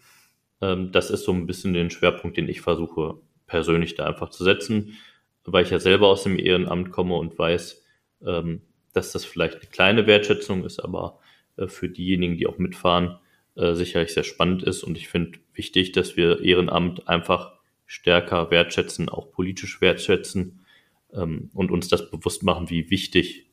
Ähm, 0.61 0.93
das 0.93 1.11
ist 1.11 1.25
so 1.25 1.33
ein 1.33 1.47
bisschen 1.47 1.73
den 1.73 1.91
Schwerpunkt, 1.91 2.37
den 2.37 2.49
ich 2.49 2.61
versuche 2.61 3.17
persönlich 3.47 3.95
da 3.95 4.07
einfach 4.07 4.31
zu 4.31 4.45
setzen, 4.45 4.97
weil 5.45 5.65
ich 5.65 5.71
ja 5.71 5.79
selber 5.79 6.09
aus 6.09 6.23
dem 6.23 6.39
Ehrenamt 6.39 6.93
komme 6.93 7.17
und 7.17 7.39
weiß, 7.39 7.83
ähm, 8.25 8.63
dass 8.93 9.13
das 9.13 9.25
vielleicht 9.25 9.57
eine 9.57 9.67
kleine 9.67 10.07
Wertschätzung 10.07 10.65
ist, 10.65 10.81
aber 10.81 11.19
äh, 11.57 11.67
für 11.67 11.89
diejenigen, 11.89 12.37
die 12.37 12.47
auch 12.47 12.59
mitfahren, 12.59 13.19
äh, 13.57 13.75
sicherlich 13.75 14.15
sehr 14.15 14.25
spannend 14.25 14.63
ist. 14.63 14.83
Und 14.83 14.97
ich 14.97 15.09
finde 15.09 15.39
wichtig, 15.55 15.93
dass 15.93 16.17
wir 16.17 16.41
Ehrenamt 16.41 17.09
einfach 17.09 17.53
stärker 17.87 18.51
wertschätzen, 18.51 19.09
auch 19.09 19.33
politisch 19.33 19.81
wertschätzen 19.81 20.65
ähm, 21.13 21.51
und 21.55 21.71
uns 21.71 21.89
das 21.89 22.11
bewusst 22.11 22.43
machen, 22.43 22.71
wie 22.71 22.91
wichtig 22.91 23.47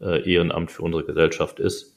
äh, 0.00 0.30
Ehrenamt 0.30 0.70
für 0.70 0.82
unsere 0.82 1.04
Gesellschaft 1.04 1.60
ist. 1.60 1.93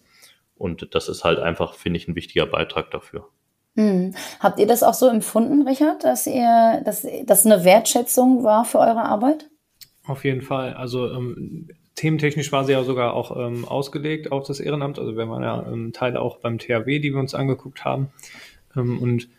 Und 0.58 0.94
das 0.94 1.10
ist 1.10 1.24
halt 1.24 1.40
einfach, 1.40 1.76
finde 1.76 1.98
ich, 1.98 2.08
ein 2.08 2.16
wichtiger 2.16 2.46
Beitrag 2.46 2.92
dafür. 2.92 3.28
Hm. 3.76 4.16
Habt 4.40 4.60
ihr 4.60 4.68
das 4.68 4.82
auch 4.82 4.96
so 4.96 5.08
empfunden, 5.08 5.68
Richard, 5.68 6.04
dass 6.04 6.26
ihr, 6.26 6.82
dass 6.84 7.06
das 7.26 7.46
eine 7.46 7.64
Wertschätzung 7.64 8.44
war 8.44 8.66
für 8.66 8.80
eure 8.80 9.04
Arbeit? 9.04 9.50
Auf 10.06 10.26
jeden 10.26 10.42
Fall. 10.42 10.74
Also 10.74 11.12
ähm, 11.12 11.70
thementechnisch 11.96 12.52
war 12.52 12.64
sie 12.64 12.72
ja 12.72 12.84
sogar 12.84 13.14
auch 13.14 13.36
ähm, 13.38 13.66
ausgelegt 13.66 14.32
auf 14.32 14.48
das 14.48 14.60
Ehrenamt. 14.60 14.98
Also 14.98 15.16
wir 15.16 15.30
waren 15.30 15.44
ja 15.44 15.66
ähm, 15.72 15.94
Teil 15.94 16.18
auch 16.18 16.40
beim 16.40 16.58
THW, 16.58 17.00
die 17.00 17.12
wir 17.12 17.20
uns 17.20 17.36
angeguckt 17.36 17.86
haben. 17.86 18.10
Ähm, 18.76 19.00
und 19.00 19.30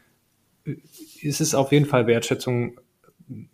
es 1.23 1.41
ist 1.41 1.55
auf 1.55 1.73
jeden 1.73 1.87
Fall 1.87 2.07
Wertschätzung 2.07 2.79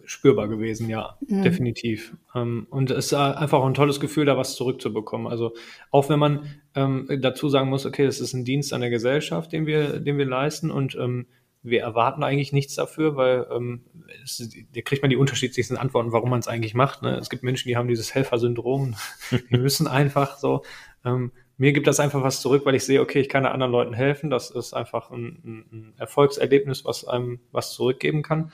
spürbar 0.04 0.48
gewesen, 0.48 0.88
ja, 0.88 1.18
mhm. 1.26 1.42
definitiv. 1.42 2.16
Ähm, 2.34 2.66
und 2.70 2.90
es 2.90 3.06
ist 3.06 3.14
einfach 3.14 3.58
auch 3.58 3.66
ein 3.66 3.74
tolles 3.74 4.00
Gefühl, 4.00 4.24
da 4.24 4.36
was 4.36 4.56
zurückzubekommen. 4.56 5.26
Also 5.26 5.54
auch 5.90 6.08
wenn 6.08 6.18
man 6.18 6.46
ähm, 6.74 7.08
dazu 7.20 7.48
sagen 7.48 7.70
muss, 7.70 7.86
okay, 7.86 8.04
das 8.04 8.20
ist 8.20 8.34
ein 8.34 8.44
Dienst 8.44 8.72
an 8.72 8.80
der 8.80 8.90
Gesellschaft, 8.90 9.52
den 9.52 9.66
wir, 9.66 10.00
den 10.00 10.18
wir 10.18 10.26
leisten 10.26 10.70
und 10.70 10.94
ähm, 10.96 11.26
wir 11.62 11.80
erwarten 11.80 12.22
eigentlich 12.22 12.52
nichts 12.52 12.74
dafür, 12.74 13.16
weil 13.16 13.46
ähm, 13.50 13.84
es, 14.22 14.48
da 14.74 14.80
kriegt 14.82 15.02
man 15.02 15.10
die 15.10 15.16
unterschiedlichsten 15.16 15.78
Antworten, 15.78 16.12
warum 16.12 16.28
man 16.28 16.40
es 16.40 16.48
eigentlich 16.48 16.74
macht. 16.74 17.02
Ne? 17.02 17.16
Es 17.16 17.30
gibt 17.30 17.42
Menschen, 17.42 17.68
die 17.68 17.76
haben 17.76 17.88
dieses 17.88 18.14
Helfersyndrom, 18.14 18.94
die 19.50 19.56
müssen 19.56 19.86
einfach 19.86 20.36
so. 20.36 20.62
Ähm, 21.04 21.32
mir 21.56 21.72
gibt 21.72 21.86
das 21.86 22.00
einfach 22.00 22.22
was 22.22 22.40
zurück, 22.40 22.66
weil 22.66 22.74
ich 22.74 22.84
sehe, 22.84 23.00
okay, 23.00 23.20
ich 23.20 23.28
kann 23.28 23.46
anderen 23.46 23.72
Leuten 23.72 23.94
helfen. 23.94 24.28
Das 24.28 24.50
ist 24.50 24.74
einfach 24.74 25.10
ein, 25.10 25.66
ein 25.72 25.94
Erfolgserlebnis, 25.96 26.84
was 26.84 27.06
einem 27.06 27.40
was 27.52 27.72
zurückgeben 27.72 28.22
kann. 28.22 28.50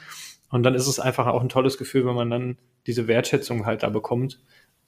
Und 0.51 0.65
dann 0.65 0.75
ist 0.75 0.87
es 0.87 1.01
einfach 1.01 1.27
auch 1.27 1.41
ein 1.41 1.49
tolles 1.49 1.79
Gefühl, 1.79 2.07
wenn 2.07 2.15
man 2.15 2.31
dann 2.31 2.59
diese 2.87 3.07
Wertschätzung 3.07 3.67
halt 3.67 3.83
da 3.83 3.89
bekommt. 3.89 4.41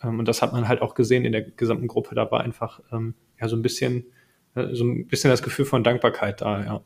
Ähm, 0.02 0.18
und 0.18 0.28
das 0.28 0.42
hat 0.42 0.52
man 0.52 0.68
halt 0.68 0.82
auch 0.82 0.94
gesehen 0.94 1.24
in 1.24 1.32
der 1.32 1.42
gesamten 1.42 1.86
Gruppe. 1.86 2.14
Da 2.14 2.30
war 2.30 2.40
einfach 2.40 2.80
ähm, 2.92 3.14
ja 3.40 3.48
so 3.48 3.56
ein 3.56 3.62
bisschen, 3.62 4.06
äh, 4.54 4.74
so 4.74 4.84
ein 4.84 5.06
bisschen 5.06 5.30
das 5.30 5.42
Gefühl 5.42 5.64
von 5.64 5.84
Dankbarkeit 5.84 6.40
da, 6.40 6.64
ja. 6.64 6.80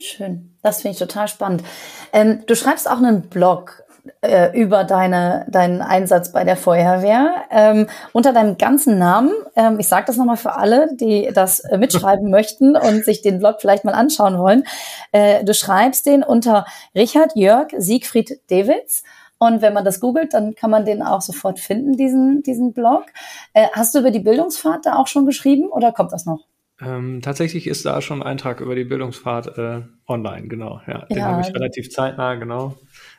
Schön. 0.00 0.54
Das 0.62 0.82
finde 0.82 0.92
ich 0.92 0.98
total 0.98 1.26
spannend. 1.28 1.64
Ähm, 2.12 2.44
du 2.46 2.54
schreibst 2.54 2.88
auch 2.88 2.98
einen 2.98 3.28
Blog 3.28 3.82
äh, 4.20 4.58
über 4.58 4.84
deine, 4.84 5.46
deinen 5.48 5.82
Einsatz 5.82 6.32
bei 6.32 6.44
der 6.44 6.56
Feuerwehr 6.56 7.44
ähm, 7.50 7.86
unter 8.12 8.32
deinem 8.32 8.58
ganzen 8.58 8.98
Namen. 8.98 9.32
Ähm, 9.56 9.78
ich 9.78 9.88
sage 9.88 10.06
das 10.06 10.16
nochmal 10.16 10.36
für 10.36 10.56
alle, 10.56 10.94
die 10.94 11.30
das 11.32 11.60
äh, 11.60 11.78
mitschreiben 11.78 12.30
möchten 12.30 12.76
und 12.76 13.04
sich 13.04 13.22
den 13.22 13.38
Blog 13.38 13.56
vielleicht 13.60 13.84
mal 13.84 13.94
anschauen 13.94 14.38
wollen. 14.38 14.64
Äh, 15.12 15.44
du 15.44 15.54
schreibst 15.54 16.06
den 16.06 16.22
unter 16.22 16.66
Richard 16.94 17.32
Jörg 17.34 17.68
Siegfried 17.76 18.40
Dewitz. 18.50 19.02
Und 19.38 19.62
wenn 19.62 19.72
man 19.72 19.84
das 19.84 20.00
googelt, 20.00 20.34
dann 20.34 20.54
kann 20.56 20.70
man 20.70 20.84
den 20.84 21.00
auch 21.02 21.20
sofort 21.20 21.60
finden, 21.60 21.96
diesen, 21.96 22.42
diesen 22.42 22.72
Blog. 22.72 23.04
Äh, 23.52 23.68
hast 23.72 23.94
du 23.94 24.00
über 24.00 24.10
die 24.10 24.18
Bildungsfahrt 24.18 24.84
da 24.86 24.96
auch 24.96 25.06
schon 25.06 25.26
geschrieben 25.26 25.68
oder 25.68 25.92
kommt 25.92 26.12
das 26.12 26.26
noch? 26.26 26.40
Ähm, 26.80 27.20
tatsächlich 27.22 27.66
ist 27.66 27.84
da 27.86 28.00
schon 28.00 28.22
ein 28.22 28.28
Eintrag 28.28 28.60
über 28.60 28.74
die 28.74 28.84
Bildungsfahrt 28.84 29.58
äh, 29.58 29.82
online, 30.06 30.46
genau. 30.46 30.80
Ja, 30.86 31.06
den 31.06 31.18
ja. 31.18 31.24
habe 31.24 31.40
ich 31.40 31.52
relativ 31.54 31.90
zeitnah, 31.90 32.36
genau. 32.36 32.76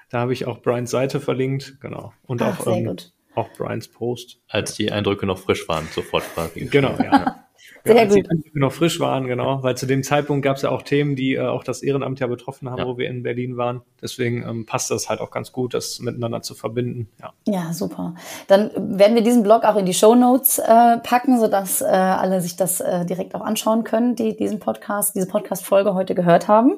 Da 0.09 0.19
habe 0.19 0.33
ich 0.33 0.47
auch 0.47 0.61
Brians 0.61 0.91
Seite 0.91 1.19
verlinkt, 1.19 1.79
genau. 1.79 2.13
Und 2.25 2.41
Ach, 2.41 2.59
auch, 2.59 2.75
ähm, 2.75 2.95
auch 3.35 3.49
Brians 3.53 3.87
Post. 3.87 4.39
Als 4.47 4.73
die 4.73 4.91
Eindrücke 4.91 5.25
noch 5.25 5.37
frisch 5.37 5.67
waren, 5.69 5.87
sofort 5.91 6.23
quasi. 6.33 6.65
Genau, 6.65 6.95
ja. 7.01 7.45
Sehr 7.85 7.95
ja, 7.95 8.01
als 8.01 8.15
gut. 8.15 8.27
die 8.29 8.59
noch 8.59 8.71
frisch 8.71 8.99
waren, 8.99 9.27
genau. 9.27 9.63
Weil 9.63 9.77
zu 9.77 9.85
dem 9.85 10.03
Zeitpunkt 10.03 10.43
gab 10.43 10.57
es 10.57 10.63
ja 10.63 10.69
auch 10.69 10.81
Themen, 10.81 11.15
die 11.15 11.35
äh, 11.35 11.47
auch 11.47 11.63
das 11.63 11.81
Ehrenamt 11.81 12.19
ja 12.19 12.27
betroffen 12.27 12.69
haben, 12.69 12.79
ja. 12.79 12.87
wo 12.87 12.97
wir 12.97 13.09
in 13.09 13.23
Berlin 13.23 13.57
waren. 13.57 13.81
Deswegen 14.01 14.43
ähm, 14.43 14.65
passt 14.65 14.91
das 14.91 15.09
halt 15.09 15.21
auch 15.21 15.31
ganz 15.31 15.51
gut, 15.51 15.73
das 15.73 15.99
miteinander 15.99 16.41
zu 16.41 16.55
verbinden. 16.55 17.09
Ja, 17.19 17.33
ja 17.47 17.73
super. 17.73 18.15
Dann 18.47 18.71
werden 18.75 19.15
wir 19.15 19.23
diesen 19.23 19.43
Blog 19.43 19.63
auch 19.63 19.75
in 19.77 19.85
die 19.85 19.93
Show 19.93 20.15
Notes 20.15 20.59
äh, 20.59 20.97
packen, 20.97 21.39
sodass 21.39 21.81
äh, 21.81 21.85
alle 21.85 22.41
sich 22.41 22.55
das 22.55 22.81
äh, 22.81 23.05
direkt 23.05 23.33
auch 23.35 23.41
anschauen 23.41 23.83
können, 23.83 24.15
die 24.15 24.35
diesen 24.35 24.59
Podcast, 24.59 25.15
diese 25.15 25.27
Podcast-Folge 25.27 25.93
heute 25.93 26.15
gehört 26.15 26.47
haben. 26.47 26.77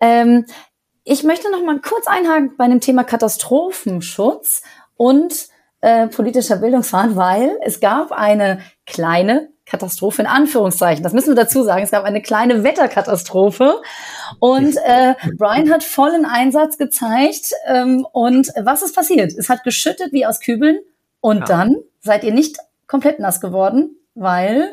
Ähm, 0.00 0.44
ich 1.04 1.24
möchte 1.24 1.50
noch 1.50 1.62
mal 1.62 1.80
kurz 1.80 2.06
einhaken 2.06 2.56
bei 2.56 2.68
dem 2.68 2.80
Thema 2.80 3.04
Katastrophenschutz 3.04 4.62
und 4.96 5.48
äh, 5.80 6.06
politischer 6.06 6.56
Bildungsfahren, 6.56 7.16
weil 7.16 7.58
es 7.62 7.80
gab 7.80 8.12
eine 8.12 8.60
kleine 8.86 9.48
Katastrophe 9.66 10.22
in 10.22 10.28
Anführungszeichen. 10.28 11.02
Das 11.02 11.12
müssen 11.12 11.30
wir 11.30 11.34
dazu 11.34 11.62
sagen. 11.64 11.82
Es 11.82 11.90
gab 11.90 12.04
eine 12.04 12.20
kleine 12.20 12.62
Wetterkatastrophe 12.62 13.80
und 14.38 14.76
äh, 14.76 15.14
Brian 15.38 15.70
hat 15.70 15.82
vollen 15.82 16.24
Einsatz 16.24 16.78
gezeigt. 16.78 17.52
Ähm, 17.66 18.06
und 18.12 18.48
was 18.60 18.82
ist 18.82 18.94
passiert? 18.94 19.32
Es 19.36 19.48
hat 19.48 19.64
geschüttet 19.64 20.12
wie 20.12 20.26
aus 20.26 20.40
Kübeln 20.40 20.80
und 21.20 21.40
ja. 21.40 21.44
dann 21.46 21.76
seid 22.00 22.22
ihr 22.24 22.32
nicht 22.32 22.58
komplett 22.86 23.18
nass 23.18 23.40
geworden, 23.40 23.96
weil 24.14 24.72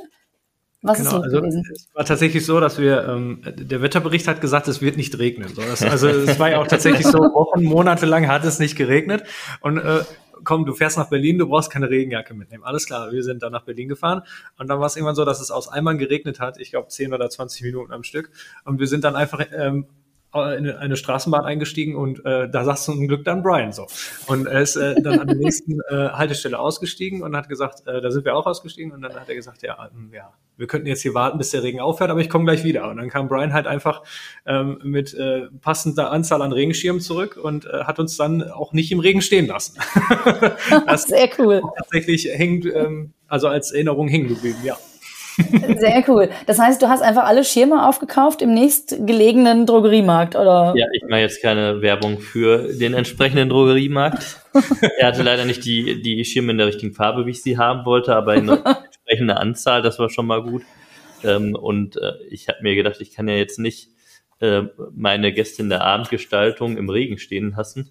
Was 0.81 0.97
genau, 0.97 1.09
ist 1.09 1.15
so 1.15 1.21
also 1.23 1.41
gewesen? 1.41 1.63
Es 1.73 1.89
war 1.93 2.05
tatsächlich 2.05 2.45
so, 2.45 2.59
dass 2.59 2.79
wir, 2.79 3.05
ähm, 3.07 3.41
der 3.43 3.81
Wetterbericht 3.81 4.27
hat 4.27 4.39
gesagt, 4.39 4.67
es 4.69 4.81
wird 4.81 4.95
nicht 4.95 5.19
regnen. 5.19 5.53
So, 5.53 5.61
das, 5.61 5.83
also 5.83 6.07
es 6.07 6.39
war 6.39 6.51
ja 6.51 6.61
auch 6.61 6.67
tatsächlich 6.67 7.05
so, 7.05 7.17
Wochen, 7.33 7.63
Monate 7.63 8.05
lang 8.05 8.27
hat 8.27 8.45
es 8.45 8.59
nicht 8.59 8.77
geregnet. 8.77 9.23
Und 9.59 9.77
äh, 9.77 10.03
komm, 10.45 10.65
du 10.65 10.73
fährst 10.73 10.97
nach 10.97 11.09
Berlin, 11.09 11.37
du 11.37 11.47
brauchst 11.47 11.69
keine 11.69 11.89
Regenjacke 11.89 12.33
mitnehmen. 12.33 12.63
Alles 12.63 12.85
klar, 12.85 13.11
wir 13.11 13.23
sind 13.23 13.43
dann 13.43 13.51
nach 13.51 13.65
Berlin 13.65 13.89
gefahren. 13.89 14.21
Und 14.57 14.69
dann 14.69 14.79
war 14.79 14.87
es 14.87 14.95
irgendwann 14.95 15.15
so, 15.15 15.25
dass 15.25 15.41
es 15.41 15.51
aus 15.51 15.67
Eimern 15.67 15.97
geregnet 15.97 16.39
hat, 16.39 16.59
ich 16.59 16.71
glaube 16.71 16.87
10 16.87 17.13
oder 17.13 17.29
20 17.29 17.63
Minuten 17.63 17.91
am 17.91 18.03
Stück. 18.03 18.31
Und 18.63 18.79
wir 18.79 18.87
sind 18.87 19.03
dann 19.03 19.17
einfach 19.17 19.45
ähm, 19.51 19.85
in 20.33 20.69
eine 20.69 20.95
Straßenbahn 20.95 21.43
eingestiegen 21.43 21.95
und 21.95 22.23
äh, 22.23 22.47
da 22.47 22.63
saß 22.63 22.85
zum 22.85 23.07
Glück 23.07 23.25
dann 23.25 23.41
Brian 23.41 23.71
so. 23.71 23.87
Und 24.27 24.45
er 24.45 24.61
ist 24.61 24.75
äh, 24.75 25.01
dann 25.01 25.19
an 25.19 25.27
der 25.27 25.35
nächsten 25.37 25.79
äh, 25.89 26.09
Haltestelle 26.09 26.59
ausgestiegen 26.59 27.23
und 27.23 27.35
hat 27.35 27.49
gesagt, 27.49 27.87
äh, 27.87 27.99
da 27.99 28.11
sind 28.11 28.25
wir 28.25 28.35
auch 28.35 28.45
ausgestiegen 28.45 28.91
und 28.91 29.01
dann 29.01 29.15
hat 29.15 29.27
er 29.27 29.33
gesagt, 29.35 29.63
ja, 29.63 29.89
ähm, 29.91 30.11
ja, 30.13 30.31
wir 30.55 30.67
könnten 30.67 30.87
jetzt 30.87 31.01
hier 31.01 31.15
warten, 31.15 31.39
bis 31.39 31.49
der 31.49 31.63
Regen 31.63 31.79
aufhört, 31.79 32.11
aber 32.11 32.19
ich 32.19 32.29
komme 32.29 32.45
gleich 32.45 32.63
wieder. 32.63 32.89
Und 32.89 32.97
dann 32.97 33.09
kam 33.09 33.27
Brian 33.27 33.53
halt 33.53 33.65
einfach 33.65 34.03
ähm, 34.45 34.79
mit 34.83 35.15
äh, 35.15 35.47
passender 35.61 36.11
Anzahl 36.11 36.41
an 36.43 36.51
Regenschirmen 36.51 37.01
zurück 37.01 37.39
und 37.41 37.65
äh, 37.65 37.85
hat 37.85 37.97
uns 37.97 38.15
dann 38.15 38.43
auch 38.43 38.71
nicht 38.71 38.91
im 38.91 38.99
Regen 38.99 39.21
stehen 39.21 39.47
lassen. 39.47 39.79
das 40.85 41.03
Sehr 41.03 41.29
cool. 41.39 41.61
Tatsächlich 41.77 42.25
hängt, 42.25 42.65
ähm, 42.65 43.13
also 43.27 43.47
als 43.47 43.71
Erinnerung 43.71 44.07
hängen 44.09 44.27
geblieben, 44.27 44.59
ja. 44.63 44.77
Sehr 45.77 46.03
cool. 46.07 46.29
Das 46.45 46.59
heißt, 46.59 46.81
du 46.81 46.89
hast 46.89 47.01
einfach 47.01 47.25
alle 47.25 47.43
Schirme 47.43 47.87
aufgekauft 47.87 48.41
im 48.41 48.53
nächstgelegenen 48.53 49.65
Drogeriemarkt, 49.65 50.35
oder? 50.35 50.73
Ja, 50.75 50.85
ich 50.93 51.03
mache 51.03 51.21
jetzt 51.21 51.41
keine 51.41 51.81
Werbung 51.81 52.19
für 52.19 52.73
den 52.73 52.93
entsprechenden 52.93 53.49
Drogeriemarkt. 53.49 54.37
er 54.97 55.07
hatte 55.07 55.23
leider 55.23 55.45
nicht 55.45 55.65
die, 55.65 56.01
die 56.01 56.23
Schirme 56.25 56.51
in 56.51 56.57
der 56.57 56.67
richtigen 56.67 56.93
Farbe, 56.93 57.25
wie 57.25 57.31
ich 57.31 57.41
sie 57.41 57.57
haben 57.57 57.85
wollte, 57.85 58.15
aber 58.15 58.35
in 58.35 58.49
einer 58.49 58.83
entsprechenden 58.85 59.37
Anzahl, 59.37 59.81
das 59.81 59.99
war 59.99 60.09
schon 60.09 60.25
mal 60.25 60.43
gut. 60.43 60.63
Ähm, 61.23 61.55
und 61.55 61.97
äh, 61.97 62.13
ich 62.29 62.47
habe 62.47 62.59
mir 62.61 62.75
gedacht, 62.75 63.01
ich 63.01 63.11
kann 63.11 63.27
ja 63.27 63.35
jetzt 63.35 63.59
nicht 63.59 63.89
äh, 64.39 64.63
meine 64.93 65.33
Gäste 65.33 65.61
in 65.61 65.69
der 65.69 65.83
Abendgestaltung 65.83 66.77
im 66.77 66.89
Regen 66.89 67.17
stehen 67.17 67.53
lassen. 67.55 67.89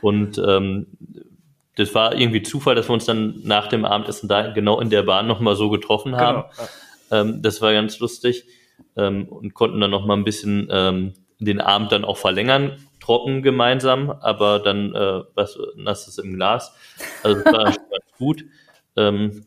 Und 0.00 0.40
ähm, 0.44 0.86
das 1.76 1.94
war 1.94 2.14
irgendwie 2.14 2.42
Zufall, 2.42 2.74
dass 2.74 2.88
wir 2.88 2.94
uns 2.94 3.06
dann 3.06 3.40
nach 3.44 3.68
dem 3.68 3.84
Abendessen 3.84 4.28
da 4.28 4.50
genau 4.50 4.80
in 4.80 4.90
der 4.90 5.02
Bahn 5.02 5.26
nochmal 5.26 5.56
so 5.56 5.70
getroffen 5.70 6.16
haben. 6.16 6.44
Genau. 6.56 6.68
Ähm, 7.10 7.42
das 7.42 7.60
war 7.62 7.72
ganz 7.72 7.98
lustig 7.98 8.44
ähm, 8.96 9.28
und 9.28 9.54
konnten 9.54 9.80
dann 9.80 9.90
nochmal 9.90 10.16
ein 10.16 10.24
bisschen 10.24 10.68
ähm, 10.70 11.14
den 11.38 11.60
Abend 11.60 11.92
dann 11.92 12.04
auch 12.04 12.18
verlängern, 12.18 12.76
trocken 13.00 13.42
gemeinsam, 13.42 14.10
aber 14.10 14.58
dann 14.58 14.94
äh, 14.94 15.22
was 15.34 15.58
nasses 15.76 16.18
im 16.18 16.34
Glas. 16.34 16.74
Also 17.22 17.42
das 17.42 17.52
war 17.52 17.64
ganz 17.64 18.12
gut. 18.18 18.44
Ähm, 18.96 19.46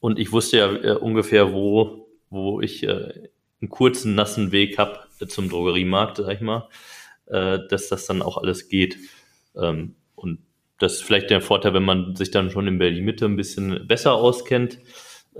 und 0.00 0.18
ich 0.18 0.32
wusste 0.32 0.58
ja 0.58 0.72
äh, 0.72 0.96
ungefähr, 0.96 1.52
wo, 1.52 2.08
wo 2.30 2.60
ich 2.60 2.84
äh, 2.84 3.28
einen 3.60 3.70
kurzen, 3.70 4.14
nassen 4.14 4.52
Weg 4.52 4.78
habe 4.78 5.00
zum 5.26 5.48
Drogeriemarkt, 5.48 6.18
sag 6.18 6.34
ich 6.34 6.40
mal, 6.40 6.68
äh, 7.26 7.58
dass 7.68 7.88
das 7.88 8.06
dann 8.06 8.22
auch 8.22 8.36
alles 8.36 8.68
geht. 8.68 8.96
Ähm, 9.56 9.96
und 10.14 10.38
das 10.78 10.94
ist 10.94 11.04
vielleicht 11.04 11.30
der 11.30 11.40
Vorteil, 11.40 11.74
wenn 11.74 11.84
man 11.84 12.14
sich 12.16 12.30
dann 12.30 12.50
schon 12.50 12.66
in 12.66 12.78
Berlin-Mitte 12.78 13.24
ein 13.24 13.36
bisschen 13.36 13.86
besser 13.86 14.14
auskennt. 14.14 14.78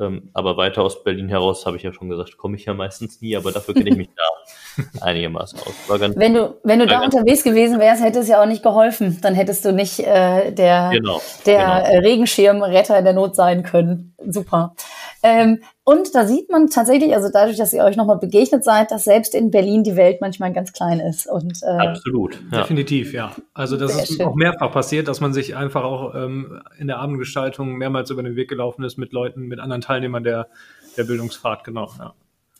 Ähm, 0.01 0.31
aber 0.33 0.57
weiter 0.57 0.83
aus 0.83 1.03
Berlin 1.03 1.29
heraus, 1.29 1.67
habe 1.67 1.77
ich 1.77 1.83
ja 1.83 1.93
schon 1.93 2.09
gesagt, 2.09 2.37
komme 2.37 2.57
ich 2.57 2.65
ja 2.67 2.75
meistens 2.75 3.21
nie, 3.21 3.37
aber 3.37 3.51
dafür 3.51 3.75
kenne 3.75 3.91
ich 3.91 3.97
mich 3.97 4.09
da 4.17 4.85
einigermaßen 5.01 5.59
aus. 5.59 6.01
wenn 6.15 6.35
du, 6.35 6.57
wenn 6.63 6.79
du 6.79 6.87
da 6.87 7.01
unterwegs 7.01 7.43
gewesen 7.43 7.81
wärst, 7.81 8.05
hätte 8.05 8.21
es 8.21 8.29
ja 8.29 8.41
auch 8.41 8.47
nicht 8.47 8.63
geholfen. 8.63 9.19
Dann 9.23 9.35
hättest 9.35 9.65
du 9.65 9.73
nicht 9.73 9.99
äh, 9.99 10.53
der, 10.53 10.91
genau, 10.93 11.21
der 11.47 11.85
genau. 11.85 12.01
Regenschirmretter 12.01 12.97
in 12.97 13.05
der 13.05 13.15
Not 13.15 13.35
sein 13.35 13.65
können. 13.65 14.15
Super. 14.25 14.75
Ähm, 15.23 15.63
und 15.85 16.15
da 16.15 16.27
sieht 16.27 16.51
man 16.51 16.69
tatsächlich, 16.69 17.15
also 17.15 17.29
dadurch, 17.33 17.57
dass 17.57 17.73
ihr 17.73 17.83
euch 17.83 17.97
nochmal 17.97 18.19
begegnet 18.19 18.63
seid, 18.63 18.91
dass 18.91 19.05
selbst 19.05 19.35
in 19.35 19.51
Berlin 19.51 19.83
die 19.83 19.97
Welt 19.97 20.21
manchmal 20.21 20.53
ganz 20.53 20.73
klein 20.73 21.01
ist. 21.01 21.27
Und, 21.27 21.61
äh, 21.63 21.67
Absolut, 21.67 22.41
ja. 22.53 22.61
definitiv, 22.61 23.13
ja. 23.13 23.33
Also 23.53 23.77
das 23.77 23.97
ist 23.97 24.17
schön. 24.17 24.27
auch 24.27 24.35
mehrfach 24.35 24.71
passiert, 24.71 25.09
dass 25.09 25.21
man 25.21 25.33
sich 25.33 25.57
einfach 25.57 25.83
auch 25.83 26.15
ähm, 26.15 26.61
in 26.79 26.87
der 26.87 26.99
Abendgestaltung 26.99 27.77
mehrmals 27.77 28.11
über 28.11 28.23
den 28.23 28.37
Weg 28.37 28.49
gelaufen 28.49 28.85
ist 28.85 28.97
mit 28.97 29.13
Leuten, 29.13 29.43
mit 29.43 29.59
anderen 29.59 29.83
Teilnehmern 29.83 30.23
der, 30.23 30.49
der 30.97 31.05
Bildungsfahrt, 31.05 31.65
genau. 31.65 31.91
Ja. 31.99 32.15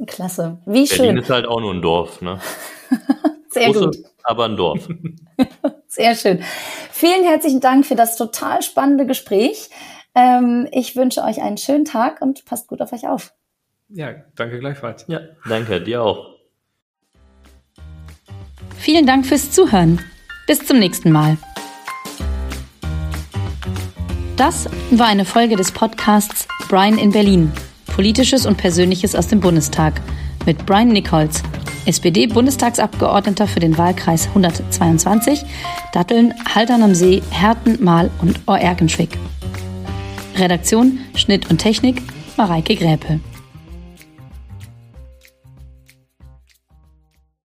Klasse, 0.07 0.59
wie 0.67 0.87
schön. 0.87 0.99
Berlin 0.99 1.19
ist 1.19 1.31
halt 1.31 1.47
auch 1.47 1.61
nur 1.61 1.75
ein 1.75 1.83
Dorf, 1.83 2.23
ne? 2.23 2.41
Sehr 3.51 3.67
Große, 3.67 3.85
gut. 3.87 3.97
Aber 4.25 4.45
ein 4.45 4.57
Dorf. 4.57 4.89
Sehr 5.87 6.15
schön. 6.15 6.43
Vielen 6.91 7.25
herzlichen 7.25 7.61
Dank 7.61 7.87
für 7.87 7.95
das 7.95 8.17
total 8.17 8.63
spannende 8.63 9.07
Gespräch. 9.07 9.71
Ähm, 10.15 10.69
ich 10.73 10.97
wünsche 10.97 11.23
euch 11.23 11.43
einen 11.43 11.59
schönen 11.59 11.85
Tag 11.85 12.21
und 12.23 12.45
passt 12.45 12.69
gut 12.69 12.81
auf 12.81 12.93
euch 12.93 13.07
auf. 13.09 13.35
Ja, 13.89 14.15
danke 14.35 14.59
gleichfalls. 14.59 15.05
Ja, 15.09 15.21
danke, 15.49 15.81
dir 15.81 16.03
auch. 16.03 16.35
Vielen 18.77 19.07
Dank 19.07 19.27
fürs 19.27 19.51
Zuhören. 19.51 20.01
Bis 20.47 20.65
zum 20.67 20.79
nächsten 20.79 21.13
Mal. 21.13 21.37
Das 24.37 24.69
war 24.91 25.09
eine 25.09 25.25
Folge 25.25 25.57
des 25.57 25.73
Podcasts 25.73 26.47
Brian 26.69 26.97
in 26.97 27.11
Berlin. 27.11 27.53
Politisches 27.87 28.47
und 28.47 28.57
Persönliches 28.57 29.17
aus 29.17 29.27
dem 29.27 29.41
Bundestag 29.41 30.01
mit 30.47 30.65
Brian 30.65 30.89
Nichols, 30.89 31.43
SPD-Bundestagsabgeordneter 31.87 33.49
für 33.49 33.61
den 33.61 33.77
Wahlkreis 33.77 34.29
122, 34.29 35.45
Datteln, 35.93 36.33
Haltern 36.55 36.83
am 36.83 36.95
See, 36.95 37.23
Herten, 37.31 37.83
Mahl 37.83 38.11
und 38.23 38.41
Oerkenschwick. 38.47 39.19
Redaktion, 40.39 41.01
Schnitt 41.15 41.51
und 41.51 41.59
Technik 41.59 42.03
Mareike 42.37 42.77
Gräpe. 42.77 43.21